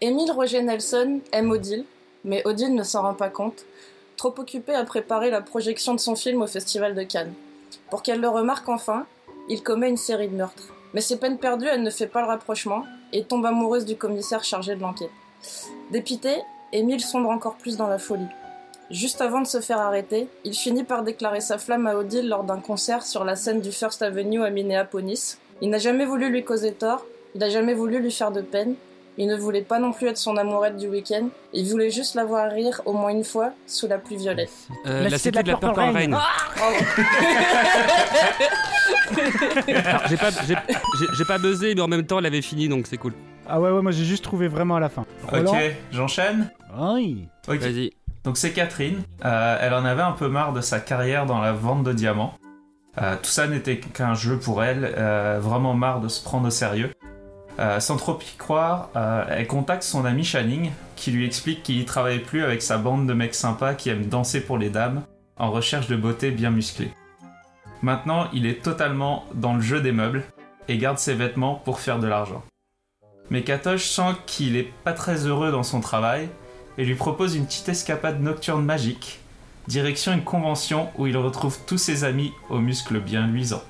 Émile 0.00 0.30
Roger 0.32 0.62
Nelson 0.62 1.20
aime 1.32 1.50
Odile, 1.50 1.84
mais 2.24 2.46
Odile 2.46 2.74
ne 2.74 2.82
s'en 2.82 3.02
rend 3.02 3.14
pas 3.14 3.30
compte, 3.30 3.64
trop 4.16 4.34
occupé 4.38 4.74
à 4.74 4.84
préparer 4.84 5.30
la 5.30 5.40
projection 5.40 5.94
de 5.94 6.00
son 6.00 6.14
film 6.14 6.42
au 6.42 6.46
Festival 6.46 6.94
de 6.94 7.02
Cannes. 7.02 7.32
Pour 7.90 8.02
qu'elle 8.02 8.20
le 8.20 8.28
remarque 8.28 8.68
enfin, 8.68 9.06
il 9.48 9.62
commet 9.62 9.88
une 9.88 9.96
série 9.96 10.28
de 10.28 10.36
meurtres. 10.36 10.68
Mais 10.94 11.00
c'est 11.00 11.18
peine 11.18 11.38
perdue, 11.38 11.66
elle 11.66 11.82
ne 11.82 11.90
fait 11.90 12.06
pas 12.06 12.20
le 12.20 12.28
rapprochement 12.28 12.84
et 13.12 13.24
tombe 13.24 13.46
amoureuse 13.46 13.84
du 13.86 13.96
commissaire 13.96 14.44
chargé 14.44 14.74
de 14.76 14.80
l'enquête. 14.80 15.10
Dépité, 15.90 16.36
Émile 16.72 17.00
sombre 17.00 17.30
encore 17.30 17.56
plus 17.56 17.76
dans 17.76 17.86
la 17.86 17.98
folie. 17.98 18.26
Juste 18.90 19.20
avant 19.20 19.42
de 19.42 19.46
se 19.46 19.60
faire 19.60 19.80
arrêter, 19.80 20.28
il 20.44 20.54
finit 20.54 20.82
par 20.84 21.02
déclarer 21.02 21.42
sa 21.42 21.58
flamme 21.58 21.86
à 21.86 21.94
Odile 21.96 22.26
lors 22.28 22.42
d'un 22.44 22.58
concert 22.58 23.02
sur 23.02 23.22
la 23.24 23.36
scène 23.36 23.60
du 23.60 23.70
First 23.70 24.00
Avenue 24.00 24.42
à 24.42 24.50
Minneapolis. 24.50 25.38
Il 25.60 25.68
n'a 25.68 25.78
jamais 25.78 26.06
voulu 26.06 26.30
lui 26.30 26.42
causer 26.42 26.72
tort, 26.72 27.04
il 27.34 27.40
n'a 27.40 27.50
jamais 27.50 27.74
voulu 27.74 28.00
lui 28.00 28.10
faire 28.10 28.30
de 28.30 28.40
peine, 28.40 28.76
il 29.18 29.26
ne 29.26 29.36
voulait 29.36 29.60
pas 29.60 29.78
non 29.78 29.92
plus 29.92 30.06
être 30.06 30.16
son 30.16 30.38
amourette 30.38 30.78
du 30.78 30.88
week-end, 30.88 31.28
il 31.52 31.66
voulait 31.68 31.90
juste 31.90 32.14
la 32.14 32.24
voir 32.24 32.50
rire 32.50 32.80
au 32.86 32.94
moins 32.94 33.10
une 33.10 33.24
fois 33.24 33.52
sous 33.66 33.88
la 33.88 33.98
pluie 33.98 34.16
violette. 34.16 34.48
Euh, 34.86 35.02
La 35.02 35.10
la 35.10 35.18
cité 35.18 35.38
cité 35.38 35.42
de 35.42 35.50
la 35.50 35.56
Purple 35.58 35.80
Rain. 35.80 36.12
Alors, 36.12 36.72
J'ai 40.08 41.24
pas, 41.26 41.38
buzzé, 41.38 41.74
mais 41.74 41.80
en 41.82 41.88
même 41.88 42.06
temps, 42.06 42.20
elle 42.20 42.26
avait 42.26 42.42
fini, 42.42 42.68
donc 42.68 42.86
c'est 42.86 42.96
cool. 42.96 43.12
Ah 43.46 43.60
ouais, 43.60 43.70
ouais, 43.70 43.82
moi 43.82 43.92
j'ai 43.92 44.04
juste 44.04 44.24
trouvé 44.24 44.46
vraiment 44.46 44.76
à 44.76 44.80
la 44.80 44.88
fin. 44.88 45.04
Roland 45.26 45.52
Ok, 45.52 45.58
j'enchaîne 45.90 46.50
Oui. 46.78 47.28
Vas-y. 47.46 47.92
Donc 48.28 48.36
c'est 48.36 48.52
Catherine. 48.52 49.04
Euh, 49.24 49.56
elle 49.58 49.72
en 49.72 49.86
avait 49.86 50.02
un 50.02 50.12
peu 50.12 50.28
marre 50.28 50.52
de 50.52 50.60
sa 50.60 50.80
carrière 50.80 51.24
dans 51.24 51.40
la 51.40 51.52
vente 51.52 51.82
de 51.82 51.94
diamants. 51.94 52.34
Euh, 53.00 53.16
tout 53.16 53.30
ça 53.30 53.46
n'était 53.46 53.78
qu'un 53.78 54.12
jeu 54.12 54.38
pour 54.38 54.62
elle, 54.62 54.84
euh, 54.98 55.38
vraiment 55.40 55.72
marre 55.72 56.02
de 56.02 56.08
se 56.08 56.22
prendre 56.22 56.48
au 56.48 56.50
sérieux. 56.50 56.92
Sans 57.78 57.96
trop 57.96 58.18
y 58.20 58.36
croire, 58.36 58.90
elle 59.30 59.46
contacte 59.46 59.82
son 59.82 60.04
ami 60.04 60.24
Channing, 60.24 60.70
qui 60.94 61.10
lui 61.10 61.24
explique 61.24 61.62
qu'il 61.62 61.86
travaille 61.86 62.18
plus 62.18 62.44
avec 62.44 62.60
sa 62.60 62.76
bande 62.76 63.06
de 63.06 63.14
mecs 63.14 63.34
sympas 63.34 63.72
qui 63.72 63.88
aiment 63.88 64.06
danser 64.06 64.42
pour 64.42 64.58
les 64.58 64.68
dames, 64.68 65.04
en 65.38 65.50
recherche 65.50 65.88
de 65.88 65.96
beauté 65.96 66.30
bien 66.30 66.50
musclée. 66.50 66.92
Maintenant, 67.80 68.28
il 68.34 68.44
est 68.44 68.62
totalement 68.62 69.24
dans 69.34 69.54
le 69.54 69.62
jeu 69.62 69.80
des 69.80 69.92
meubles, 69.92 70.22
et 70.68 70.76
garde 70.76 70.98
ses 70.98 71.14
vêtements 71.14 71.54
pour 71.54 71.80
faire 71.80 71.98
de 71.98 72.06
l'argent. 72.06 72.44
Mais 73.30 73.42
Katosh 73.42 73.88
sent 73.88 74.12
qu'il 74.26 74.54
est 74.56 74.70
pas 74.84 74.92
très 74.92 75.26
heureux 75.26 75.50
dans 75.50 75.64
son 75.64 75.80
travail, 75.80 76.28
et 76.78 76.84
lui 76.84 76.94
propose 76.94 77.34
une 77.36 77.44
petite 77.44 77.68
escapade 77.68 78.20
nocturne 78.22 78.64
magique, 78.64 79.20
direction 79.66 80.12
une 80.14 80.24
convention 80.24 80.88
où 80.96 81.06
il 81.06 81.16
retrouve 81.16 81.58
tous 81.66 81.76
ses 81.78 82.04
amis 82.04 82.32
aux 82.48 82.58
muscles 82.60 83.00
bien 83.00 83.26
luisants. 83.26 83.62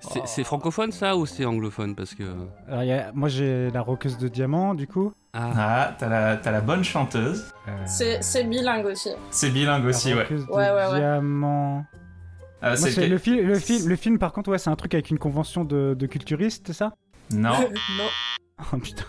C'est 0.00 0.26
c'est 0.28 0.44
francophone 0.44 0.92
ça 0.92 1.16
ou 1.16 1.26
c'est 1.26 1.44
anglophone 1.44 1.96
Parce 1.96 2.14
que. 2.14 2.22
Alors, 2.68 2.84
il 2.84 2.88
y 2.88 2.92
a- 2.92 3.10
moi 3.14 3.28
j'ai 3.28 3.68
la 3.72 3.80
roqueuse 3.80 4.16
de 4.16 4.28
diamant 4.28 4.74
du 4.74 4.86
coup. 4.86 5.12
Ah, 5.34 5.94
t'as 5.98 6.08
la, 6.08 6.36
t'as 6.36 6.52
la 6.52 6.60
bonne 6.60 6.84
chanteuse. 6.84 7.52
C'est 7.84 8.22
c'est 8.22 8.44
bilingue 8.44 8.86
aussi. 8.86 9.10
C'est 9.32 9.50
bilingue 9.50 9.84
aussi, 9.86 10.10
La 10.10 10.16
ouais. 10.16 10.22
roqueuse 10.22 10.46
de 10.46 10.52
Ouais, 10.52 10.70
ouais, 10.70 10.86
ouais. 10.92 10.98
diamant. 11.00 11.84
Ah, 12.62 12.68
Moi, 12.68 12.76
c'est 12.76 12.90
c'est 12.92 13.02
que- 13.06 13.10
le, 13.10 13.18
fil- 13.18 13.42
le, 13.44 13.58
film, 13.58 13.88
le 13.88 13.96
film, 13.96 14.18
par 14.18 14.32
contre, 14.32 14.50
ouais, 14.50 14.58
c'est 14.58 14.70
un 14.70 14.76
truc 14.76 14.94
avec 14.94 15.10
une 15.10 15.18
convention 15.18 15.64
de, 15.64 15.94
de 15.98 16.06
culturistes, 16.06 16.64
c'est 16.68 16.72
ça? 16.72 16.92
Non. 17.32 17.50
non. 17.98 18.04
Oh 18.72 18.76
putain. 18.78 19.04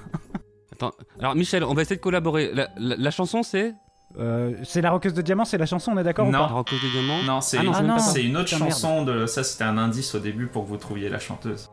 Attends, 0.82 0.94
alors 1.20 1.36
Michel, 1.36 1.64
on 1.64 1.74
va 1.74 1.82
essayer 1.82 1.98
de 1.98 2.02
collaborer. 2.02 2.52
La, 2.54 2.70
la- 2.78 2.96
la 2.96 3.12
chanson 3.12 3.44
c'est 3.44 3.74
Euh, 4.18 4.54
c'est 4.64 4.82
la 4.82 4.90
roqueuse 4.92 5.14
de 5.14 5.22
diamant, 5.22 5.46
c'est 5.46 5.58
la 5.60 5.68
chanson, 5.68 5.92
on 5.94 5.98
est 6.00 6.04
d'accord 6.04 6.28
ou 6.28 6.32
Non. 6.32 6.40
pas 6.40 6.48
Rocco 6.48 6.74
de 6.76 6.92
Diamant 6.92 7.22
Non, 7.28 7.42
c'est 7.42 7.58
Ah 7.60 7.64
une, 7.64 7.70
ah 7.92 8.00
c'est 8.00 8.22
autre 8.28 8.34
merde. 8.34 8.48
chanson 8.48 9.04
de. 9.04 9.28
Ça, 9.28 9.44
c'était 9.44 9.66
un 9.66 9.78
indice 9.78 10.16
au 10.16 10.20
début 10.20 10.48
pour 10.48 10.64
que 10.64 10.70
vous 10.70 10.78
trouviez 10.78 11.10
la 11.10 11.20
chanteuse. 11.20 11.70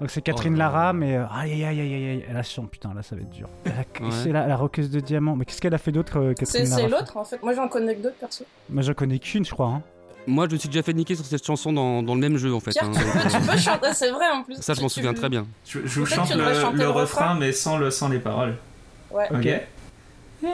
Donc 0.00 0.10
c'est 0.10 0.22
Catherine 0.22 0.54
Oh. 0.54 0.58
Lara, 0.58 0.92
mais 0.92 1.16
euh, 1.16 1.24
aïe 1.32 1.52
aïe 1.52 1.64
aïe 1.64 1.80
aïe 1.80 1.92
aïe, 2.10 2.24
elle 2.28 2.36
a 2.36 2.42
chante, 2.42 2.70
putain, 2.70 2.92
là 2.94 3.02
ça 3.02 3.14
va 3.16 3.22
être 3.22 3.30
dur. 3.30 3.48
Ouais. 3.66 3.72
C'est 4.10 4.30
la, 4.32 4.46
la 4.46 4.56
roqueuse 4.56 4.90
de 4.90 5.00
diamant, 5.00 5.34
mais 5.36 5.44
qu'est-ce 5.44 5.60
qu'elle 5.60 5.74
a 5.74 5.78
fait 5.78 5.92
d'autre, 5.92 6.18
euh, 6.18 6.32
C'est 6.38 6.44
Catherine 6.44 6.66
c'est 6.66 6.88
Lara? 6.88 7.00
l'autre 7.00 7.16
en 7.16 7.24
fait. 7.24 7.42
Moi 7.42 7.52
j'en 7.54 7.68
connais 7.68 7.94
que 7.96 8.02
deux 8.02 8.12
perso. 8.18 8.44
Moi 8.70 8.82
j'en 8.82 8.94
connais 8.94 9.18
qu'une, 9.18 9.44
je 9.44 9.50
crois. 9.52 9.68
Hein. 9.68 9.82
Moi 10.26 10.46
je 10.48 10.52
me 10.54 10.58
suis 10.58 10.68
déjà 10.68 10.82
fait 10.82 10.92
niquer 10.92 11.14
sur 11.16 11.24
cette 11.24 11.44
chanson 11.44 11.72
dans, 11.72 12.02
dans 12.02 12.14
le 12.14 12.20
même 12.20 12.36
jeu 12.36 12.54
en 12.54 12.60
fait. 12.60 12.70
Hein, 12.80 12.90
tu, 12.94 13.00
donc, 13.00 13.12
peux, 13.12 13.28
tu 13.28 13.36
euh, 13.36 13.40
peux 13.52 13.58
chanter, 13.58 13.88
c'est 13.94 14.10
vrai 14.10 14.26
en 14.32 14.42
plus. 14.42 14.56
Ça 14.60 14.74
je 14.74 14.80
m'en 14.80 14.88
souviens 14.88 15.14
très 15.14 15.28
bien. 15.28 15.46
Je, 15.66 15.80
je 15.84 16.00
vous 16.00 16.06
chante 16.06 16.30
le, 16.30 16.36
le 16.36 16.44
le 16.44 16.88
refrain, 16.88 16.90
refrain. 16.90 17.34
mais 17.34 17.52
sans, 17.52 17.76
le, 17.78 17.90
sans 17.90 18.08
les 18.08 18.18
paroles. 18.18 18.56
Ouais. 19.10 19.28
Ok. 19.30 19.48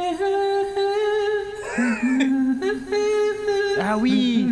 Ah 3.81 3.96
oui. 3.96 4.44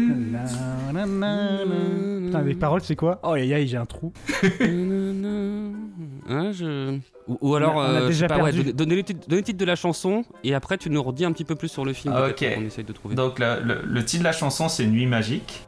Putain, 0.92 2.42
les 2.42 2.54
paroles 2.54 2.80
c'est 2.82 2.94
quoi? 2.94 3.18
Oh 3.24 3.32
aïe 3.32 3.52
aïe, 3.52 3.66
j'ai 3.66 3.76
un 3.76 3.84
trou. 3.86 4.12
Hein, 6.28 6.50
je... 6.52 6.98
ou, 7.28 7.38
ou 7.40 7.54
alors, 7.54 7.76
On 7.76 7.78
on 7.78 7.82
euh, 7.82 8.08
ouais, 8.08 8.72
donner 8.72 8.96
le 8.96 9.02
titre, 9.42 9.58
de 9.58 9.64
la 9.64 9.76
chanson 9.76 10.24
et 10.44 10.54
après 10.54 10.78
tu 10.78 10.90
nous 10.90 11.02
redis 11.02 11.24
un 11.24 11.32
petit 11.32 11.44
peu 11.44 11.54
plus 11.54 11.68
sur 11.68 11.84
le 11.84 11.92
film. 11.92 12.14
Ah, 12.16 12.28
ok. 12.28 12.36
qu'on 12.54 12.62
essaye 12.64 12.84
de 12.84 12.92
trouver. 12.92 13.14
Donc, 13.14 13.38
le, 13.38 13.60
le- 13.62 13.82
le 13.84 14.04
titre 14.04 14.20
de 14.22 14.24
la 14.28 14.32
chanson, 14.32 14.68
c'est 14.68 14.86
Nuit 14.86 15.06
magique. 15.06 15.66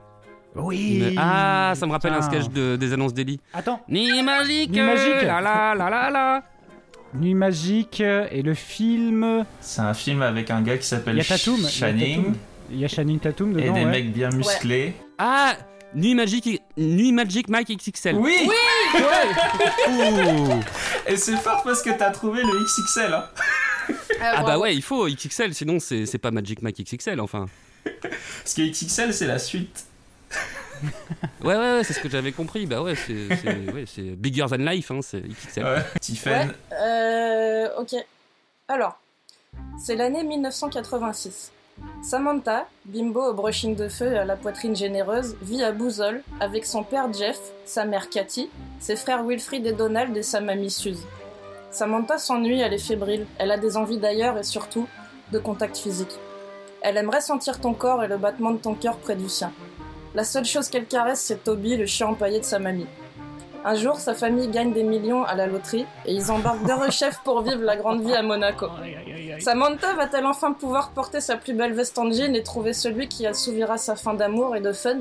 Oui 0.54 0.98
Mais- 1.00 1.14
ah, 1.18 1.72
ça 1.76 1.86
me 1.86 1.92
rappelle 1.92 2.12
un 2.12 2.20
Putain. 2.20 2.40
sketch 2.42 2.52
de- 2.52 2.76
des 2.76 2.92
annonces 2.92 3.14
d'Eli. 3.14 3.38
Attends 3.54 3.80
Nuit 3.88 4.22
magique, 4.22 4.70
Nuit 4.70 4.80
magique. 4.82 5.22
la 5.22 5.40
la 5.40 5.74
la 5.76 5.90
la 5.90 6.10
la. 6.10 6.42
Nuit 7.14 7.34
magique 7.34 8.00
et 8.00 8.42
le 8.42 8.54
film. 8.54 9.44
C'est 9.60 9.80
un 9.80 9.94
film 9.94 10.20
avec 10.22 10.50
un 10.50 10.60
gars 10.62 10.76
qui 10.76 10.86
s'appelle 10.86 11.22
Channing 11.22 12.16
Tatum. 12.22 12.34
Il 12.70 12.78
y 12.80 12.84
a 12.84 12.88
Channing 12.88 13.18
Tatum 13.18 13.52
dedans. 13.54 13.64
et 13.64 13.78
des 13.78 13.84
ouais. 13.86 13.90
mecs 13.90 14.12
bien 14.12 14.28
musclés. 14.30 14.94
Ah, 15.18 15.52
Nuit 15.94 16.14
magique, 16.14 16.62
Nuit 16.76 17.12
magique 17.12 17.48
Mike 17.48 17.68
XXL. 17.76 18.16
Oui, 18.16 18.48
Ouh. 19.88 20.60
Et 21.06 21.16
c'est 21.16 21.36
fort 21.36 21.62
parce 21.62 21.82
que 21.82 21.90
t'as 21.90 22.10
trouvé 22.10 22.42
le 22.42 22.52
XXL. 22.64 23.12
Hein. 23.14 23.24
Ah 24.20 24.42
bah 24.42 24.58
ouais, 24.58 24.74
il 24.74 24.82
faut 24.82 25.06
XXL, 25.08 25.54
sinon 25.54 25.80
c'est 25.80 26.04
c'est 26.04 26.18
pas 26.18 26.30
Magic 26.30 26.60
Mike 26.62 26.82
XXL 26.84 27.20
enfin. 27.20 27.46
Parce 28.02 28.54
que 28.54 28.62
XXL, 28.70 29.14
c'est 29.14 29.26
la 29.26 29.38
suite. 29.38 29.84
Ouais, 31.42 31.56
ouais, 31.56 31.72
ouais, 31.78 31.82
c'est 31.84 31.92
ce 31.92 31.98
que 31.98 32.08
j'avais 32.08 32.30
compris. 32.30 32.64
Bah 32.66 32.80
ouais, 32.82 32.94
c'est 32.94 33.34
c'est- 33.36 33.72
ouais, 33.72 33.84
c'est 33.92 34.02
bigger 34.14 34.46
than 34.48 34.58
life, 34.58 34.92
hein, 34.92 35.00
c'est 35.02 35.20
XXL. 35.22 35.64
Ouais. 35.64 35.84
Tiffen. 36.00 36.48
Ouais. 36.48 36.54
Euh, 36.80 37.68
ok. 37.78 37.94
Alors, 38.68 39.00
c'est 39.84 39.96
l'année 39.96 40.22
1986. 40.22 41.50
Samantha, 42.02 42.68
bimbo 42.84 43.22
au 43.22 43.34
brushing 43.34 43.74
de 43.74 43.88
feu 43.88 44.12
et 44.12 44.18
à 44.18 44.24
la 44.24 44.36
poitrine 44.36 44.74
généreuse, 44.74 45.36
vit 45.42 45.62
à 45.62 45.72
Bouzol 45.72 46.22
avec 46.40 46.64
son 46.64 46.82
père 46.82 47.12
Jeff, 47.12 47.38
sa 47.64 47.84
mère 47.84 48.08
Cathy, 48.08 48.50
ses 48.78 48.96
frères 48.96 49.24
Wilfried 49.24 49.66
et 49.66 49.72
Donald 49.72 50.16
et 50.16 50.22
sa 50.22 50.40
mamie 50.40 50.70
Suze. 50.70 51.04
Samantha 51.70 52.18
s'ennuie, 52.18 52.60
elle 52.60 52.72
est 52.72 52.78
fébrile, 52.78 53.26
elle 53.38 53.50
a 53.50 53.58
des 53.58 53.76
envies 53.76 53.98
d'ailleurs 53.98 54.38
et 54.38 54.44
surtout 54.44 54.86
de 55.32 55.38
contact 55.38 55.76
physique. 55.76 56.16
Elle 56.80 56.96
aimerait 56.96 57.20
sentir 57.20 57.60
ton 57.60 57.74
corps 57.74 58.02
et 58.02 58.08
le 58.08 58.16
battement 58.16 58.52
de 58.52 58.58
ton 58.58 58.74
cœur 58.74 58.96
près 58.96 59.16
du 59.16 59.28
sien. 59.28 59.52
La 60.14 60.24
seule 60.24 60.44
chose 60.44 60.68
qu'elle 60.68 60.86
caresse, 60.86 61.20
c'est 61.20 61.44
Toby, 61.44 61.76
le 61.76 61.86
chien 61.86 62.06
empaillé 62.06 62.40
de 62.40 62.44
sa 62.44 62.58
mamie. 62.58 62.86
Un 63.64 63.74
jour, 63.74 63.96
sa 63.96 64.14
famille 64.14 64.48
gagne 64.48 64.72
des 64.72 64.82
millions 64.84 65.24
à 65.24 65.34
la 65.34 65.46
loterie 65.46 65.84
et 66.06 66.14
ils 66.14 66.30
embarquent 66.30 66.64
d'heureux 66.66 66.90
chefs 67.00 67.18
pour 67.24 67.42
vivre 67.42 67.62
la 67.62 67.76
grande 67.76 68.02
vie 68.02 68.14
à 68.14 68.22
Monaco. 68.22 68.66
Samantha 69.40 69.94
va-t-elle 69.94 70.26
enfin 70.26 70.52
pouvoir 70.52 70.90
porter 70.90 71.20
sa 71.20 71.36
plus 71.36 71.54
belle 71.54 71.74
veste 71.74 71.98
en 71.98 72.10
jean 72.10 72.34
et 72.34 72.42
trouver 72.42 72.72
celui 72.72 73.08
qui 73.08 73.26
assouvira 73.26 73.76
sa 73.76 73.96
faim 73.96 74.14
d'amour 74.14 74.56
et 74.56 74.60
de 74.60 74.72
fun? 74.72 74.98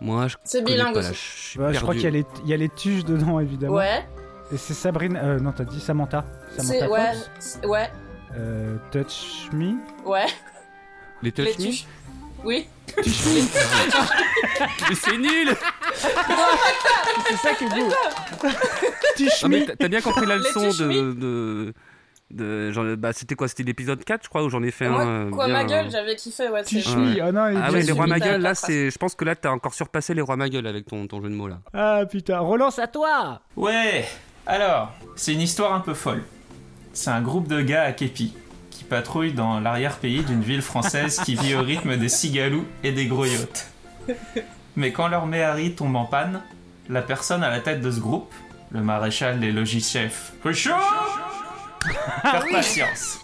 Moi, 0.00 0.28
je 0.28 0.36
C'est 0.44 0.62
bilingue 0.62 0.94
pas, 0.94 1.00
aussi. 1.00 1.08
je 1.14 1.14
suis 1.48 1.60
Ouais, 1.60 1.72
je 1.72 1.80
crois 1.80 1.94
qu'il 1.94 2.02
y, 2.04 2.06
a 2.06 2.10
les- 2.10 2.26
il 2.44 2.50
y 2.50 2.54
a 2.54 2.56
les 2.56 2.68
tuches 2.68 3.04
dedans 3.04 3.40
évidemment. 3.40 3.74
Ouais, 3.76 4.06
Et 4.52 4.56
c'est 4.58 4.74
Sabrine. 4.74 5.16
Euh, 5.22 5.38
non, 5.40 5.52
t'as 5.52 5.64
dit 5.64 5.80
Samantha. 5.80 6.24
Samantha 6.56 6.88
ouais, 6.90 7.12
ouais, 7.66 7.90
Euh, 8.36 8.76
Touch 8.92 9.48
Me. 9.52 9.74
ouais. 10.04 10.26
Les 11.22 11.32
touch 11.32 11.46
Les 11.46 11.52
me 11.52 11.70
tuches. 11.70 11.86
Oui. 12.44 12.68
Mais 12.96 14.94
c'est 14.94 15.18
nul 15.18 15.56
C'est 17.28 17.36
ça 17.36 17.54
qui 17.54 17.64
est 17.64 17.68
beau. 17.68 17.88
Mais 19.48 19.60
Me. 19.60 19.66
t'as- 19.66 19.76
t'as 19.76 19.88
bien 19.88 20.00
compris 20.00 20.26
la 20.26 20.36
Les 20.36 20.42
leçon 20.42 20.68
de... 20.68 21.12
de... 21.14 21.74
de 22.30 22.72
genre, 22.72 22.84
bah, 22.96 23.12
c'était 23.12 23.34
quoi? 23.34 23.48
C'était 23.48 23.62
l'épisode 23.62 24.04
4, 24.04 24.24
je 24.24 24.28
crois, 24.28 24.42
où 24.44 24.50
j'en 24.50 24.62
ai 24.62 24.70
fait 24.70 24.88
Moi, 24.88 25.02
un. 25.02 25.26
euh, 25.26 25.30
quoi 25.30 25.46
bien, 25.46 25.54
ma 25.54 25.64
gueule, 25.64 25.86
euh, 25.86 25.90
j'avais 25.90 26.16
kiffé, 26.16 26.48
ouais. 26.48 26.62
c'est- 26.64 26.76
Ouais. 26.88 27.20
Oh 27.26 27.32
non, 27.32 27.48
il 27.48 27.56
est 27.56 27.60
Ah 27.62 27.68
bien 27.68 27.72
ouais, 27.72 27.82
les 27.82 27.92
rois 27.92 28.06
ma 28.06 28.18
gueule, 28.20 28.40
là, 28.40 28.54
c'est. 28.54 28.90
Je 28.90 28.98
pense 28.98 29.14
que 29.14 29.24
là, 29.24 29.34
t'as 29.34 29.50
encore 29.50 29.74
surpassé 29.74 30.14
les 30.14 30.20
rois 30.22 30.36
ma 30.36 30.48
gueule 30.48 30.66
avec 30.66 30.86
ton, 30.86 31.06
ton 31.06 31.20
jeu 31.22 31.28
de 31.28 31.34
mots 31.34 31.48
là. 31.48 31.58
Ah 31.74 32.02
putain, 32.10 32.38
relance 32.40 32.78
à 32.78 32.86
toi 32.88 33.40
Ouais. 33.56 34.06
Alors, 34.46 34.92
c'est 35.16 35.32
une 35.32 35.40
histoire 35.40 35.72
un 35.74 35.80
peu 35.80 35.94
folle. 35.94 36.22
C'est 36.92 37.10
un 37.10 37.20
groupe 37.20 37.48
de 37.48 37.60
gars 37.60 37.82
à 37.82 37.92
képi 37.92 38.32
qui 38.76 38.84
patrouillent 38.84 39.32
dans 39.32 39.58
l'arrière-pays 39.58 40.22
d'une 40.22 40.42
ville 40.42 40.60
française 40.60 41.20
qui 41.24 41.34
vit 41.34 41.54
au 41.54 41.62
rythme 41.62 41.96
des 41.96 42.10
cigalous 42.10 42.66
et 42.82 42.92
des 42.92 43.06
gros 43.06 43.24
yachts. 43.24 43.70
Mais 44.76 44.92
quand 44.92 45.08
leur 45.08 45.26
méhari 45.26 45.74
tombe 45.74 45.96
en 45.96 46.04
panne, 46.04 46.42
la 46.90 47.00
personne 47.00 47.42
à 47.42 47.48
la 47.48 47.60
tête 47.60 47.80
de 47.80 47.90
ce 47.90 48.00
groupe, 48.00 48.32
le 48.70 48.82
maréchal 48.82 49.40
des 49.40 49.50
logis-chefs, 49.50 50.34
Cruchot 50.40 50.74
Faire 52.22 52.44
patience. 52.52 53.20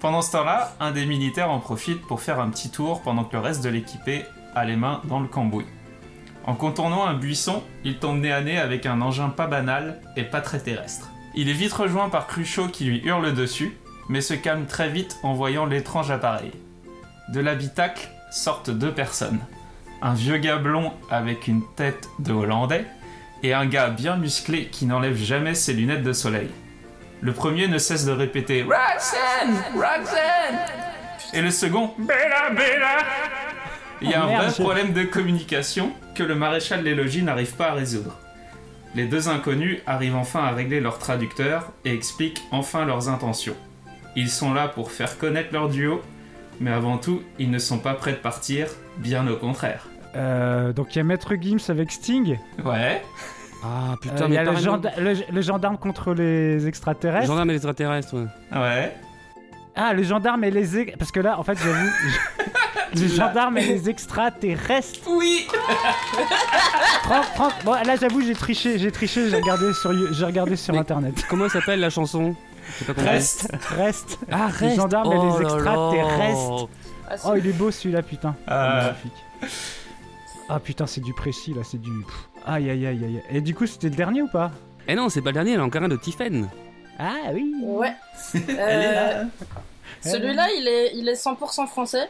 Pendant 0.00 0.22
ce 0.22 0.30
temps-là, 0.32 0.74
un 0.78 0.92
des 0.92 1.06
militaires 1.06 1.50
en 1.50 1.58
profite 1.58 2.00
pour 2.02 2.20
faire 2.20 2.38
un 2.38 2.50
petit 2.50 2.70
tour 2.70 3.02
pendant 3.02 3.24
que 3.24 3.34
le 3.34 3.42
reste 3.42 3.64
de 3.64 3.68
l'équipé 3.68 4.24
a 4.54 4.64
les 4.64 4.76
mains 4.76 5.00
dans 5.04 5.18
le 5.18 5.26
cambouis. 5.26 5.66
En 6.44 6.54
contournant 6.54 7.06
un 7.06 7.14
buisson, 7.14 7.64
il 7.84 7.98
tombe 7.98 8.20
nez 8.20 8.32
à 8.32 8.40
nez 8.40 8.58
avec 8.58 8.86
un 8.86 9.00
engin 9.00 9.28
pas 9.28 9.48
banal 9.48 10.00
et 10.16 10.22
pas 10.22 10.40
très 10.40 10.60
terrestre. 10.60 11.10
Il 11.34 11.48
est 11.48 11.54
vite 11.54 11.72
rejoint 11.72 12.08
par 12.08 12.26
Cruchot 12.28 12.68
qui 12.68 12.84
lui 12.84 13.00
hurle 13.04 13.34
dessus, 13.34 13.76
mais 14.08 14.20
se 14.20 14.34
calme 14.34 14.66
très 14.66 14.88
vite 14.88 15.18
en 15.22 15.34
voyant 15.34 15.66
l'étrange 15.66 16.10
appareil. 16.10 16.52
De 17.28 17.40
l'habitacle 17.40 18.08
sortent 18.30 18.70
deux 18.70 18.92
personnes. 18.92 19.40
Un 20.00 20.14
vieux 20.14 20.38
gars 20.38 20.56
blond 20.58 20.92
avec 21.10 21.48
une 21.48 21.62
tête 21.76 22.08
de 22.18 22.32
Hollandais 22.32 22.86
et 23.42 23.54
un 23.54 23.66
gars 23.66 23.90
bien 23.90 24.16
musclé 24.16 24.66
qui 24.66 24.86
n'enlève 24.86 25.16
jamais 25.16 25.54
ses 25.54 25.72
lunettes 25.72 26.02
de 26.02 26.12
soleil. 26.12 26.50
Le 27.20 27.32
premier 27.32 27.66
ne 27.68 27.78
cesse 27.78 28.04
de 28.04 28.12
répéter 28.12 28.62
Roxanne 28.62 29.56
Roxanne 29.74 30.58
Et 31.34 31.42
le 31.42 31.50
second 31.50 31.92
Bella 31.98 32.50
Bella 32.50 32.98
Il 34.00 34.10
y 34.10 34.14
a 34.14 34.20
Oh, 34.20 34.24
un 34.24 34.28
merde, 34.28 34.44
vrai 34.52 34.62
problème 34.62 34.92
de 34.92 35.02
communication 35.02 35.92
que 36.14 36.22
le 36.22 36.36
maréchal 36.36 36.84
des 36.84 36.94
logis 36.94 37.22
n'arrive 37.22 37.54
pas 37.56 37.70
à 37.70 37.74
résoudre. 37.74 38.16
Les 38.94 39.06
deux 39.06 39.28
inconnus 39.28 39.80
arrivent 39.86 40.16
enfin 40.16 40.44
à 40.44 40.50
régler 40.52 40.80
leur 40.80 40.98
traducteur 40.98 41.72
et 41.84 41.92
expliquent 41.92 42.42
enfin 42.52 42.84
leurs 42.84 43.08
intentions. 43.08 43.56
Ils 44.20 44.28
sont 44.30 44.52
là 44.52 44.66
pour 44.66 44.90
faire 44.90 45.16
connaître 45.16 45.50
leur 45.52 45.68
duo, 45.68 46.00
mais 46.60 46.72
avant 46.72 46.98
tout, 46.98 47.22
ils 47.38 47.50
ne 47.52 47.58
sont 47.60 47.78
pas 47.78 47.94
prêts 47.94 48.10
de 48.12 48.16
partir, 48.16 48.66
bien 48.96 49.24
au 49.28 49.36
contraire. 49.36 49.86
Euh, 50.16 50.72
donc 50.72 50.96
il 50.96 50.98
y 50.98 51.00
a 51.00 51.04
Maître 51.04 51.34
Gims 51.40 51.60
avec 51.68 51.92
Sting. 51.92 52.36
Ouais, 52.64 53.00
Ah 53.62 53.92
Euh, 53.92 53.96
putain, 54.02 54.24
Il 54.24 54.30
mais 54.30 54.34
y 54.34 54.38
a 54.38 54.44
le, 54.44 54.56
genda- 54.56 54.92
le- 54.98 55.32
le 55.32 55.40
gendarme 55.40 55.78
contre 55.78 56.14
les 56.14 56.66
extraterrestres. 56.66 57.28
Gendarme 57.28 57.50
et 57.50 57.52
les 57.52 57.58
extraterrestres, 57.58 58.14
ouais. 58.14 58.58
Ouais. 58.58 58.96
Ah, 59.76 59.92
le 59.92 60.02
gendarme 60.02 60.42
et 60.42 60.50
les... 60.50 60.86
Parce 60.98 61.12
que 61.12 61.20
là, 61.20 61.38
en 61.38 61.44
fait, 61.44 61.56
j'avoue... 61.62 61.90
les 62.94 63.08
gendarmes 63.08 63.58
et 63.58 63.66
les 63.66 63.88
extraterrestres. 63.88 65.00
Oui 65.08 65.46
Franck, 67.04 67.24
Franck, 67.36 67.52
bon, 67.64 67.72
là, 67.72 67.94
j'avoue, 68.00 68.20
j'ai 68.22 68.34
triché, 68.34 68.78
j'ai 68.78 68.90
triché, 68.90 69.28
j'ai 69.30 69.36
regardé 69.36 69.72
sur, 69.74 69.92
j'ai 70.12 70.24
regardé 70.24 70.56
sur 70.56 70.74
Mais 70.74 70.80
Internet. 70.80 71.24
Comment 71.30 71.48
s'appelle 71.48 71.80
la 71.80 71.90
chanson? 71.90 72.34
Pas. 72.94 73.02
Reste 73.02 73.48
Reste. 73.76 74.18
Ah, 74.30 74.48
Les 74.60 74.66
reste. 74.68 74.76
gendarmes 74.76 75.12
et 75.12 75.16
Oh 75.16 75.38
les 75.38 75.44
là 75.44 75.50
là. 75.50 75.54
extraterrestres. 75.56 76.68
Ah. 77.10 77.14
Oh, 77.26 77.34
il 77.36 77.46
est 77.46 77.52
beau 77.52 77.70
celui-là, 77.70 78.02
putain. 78.02 78.34
Euh. 78.50 78.82
Magnifique. 78.82 79.12
Ah 80.50 80.60
putain, 80.60 80.86
c'est 80.86 81.00
du 81.00 81.12
précis 81.14 81.52
là, 81.54 81.62
c'est 81.64 81.80
du. 81.80 81.90
Pff. 82.04 82.28
Aïe 82.46 82.70
aïe 82.70 82.86
aïe 82.86 83.04
aïe. 83.04 83.22
Et 83.30 83.40
du 83.40 83.54
coup, 83.54 83.66
c'était 83.66 83.88
le 83.90 83.96
dernier 83.96 84.22
ou 84.22 84.28
pas? 84.28 84.50
Eh 84.86 84.94
non, 84.94 85.08
c'est 85.08 85.20
pas 85.20 85.30
le 85.30 85.34
dernier, 85.34 85.50
il 85.52 85.54
y 85.54 85.58
en 85.58 85.62
a 85.62 85.66
encore 85.66 85.82
un 85.82 85.88
de 85.88 85.96
Tiffen. 85.96 86.48
Ah 86.98 87.14
oui. 87.32 87.52
Ouais. 87.62 87.92
Elle 88.34 88.50
est 88.50 88.92
là. 88.94 89.20
Euh, 89.20 89.24
Celui-là, 90.02 90.48
il 90.56 90.66
est, 90.68 90.92
il 90.94 91.08
est 91.08 91.14
100% 91.14 91.66
français, 91.66 92.08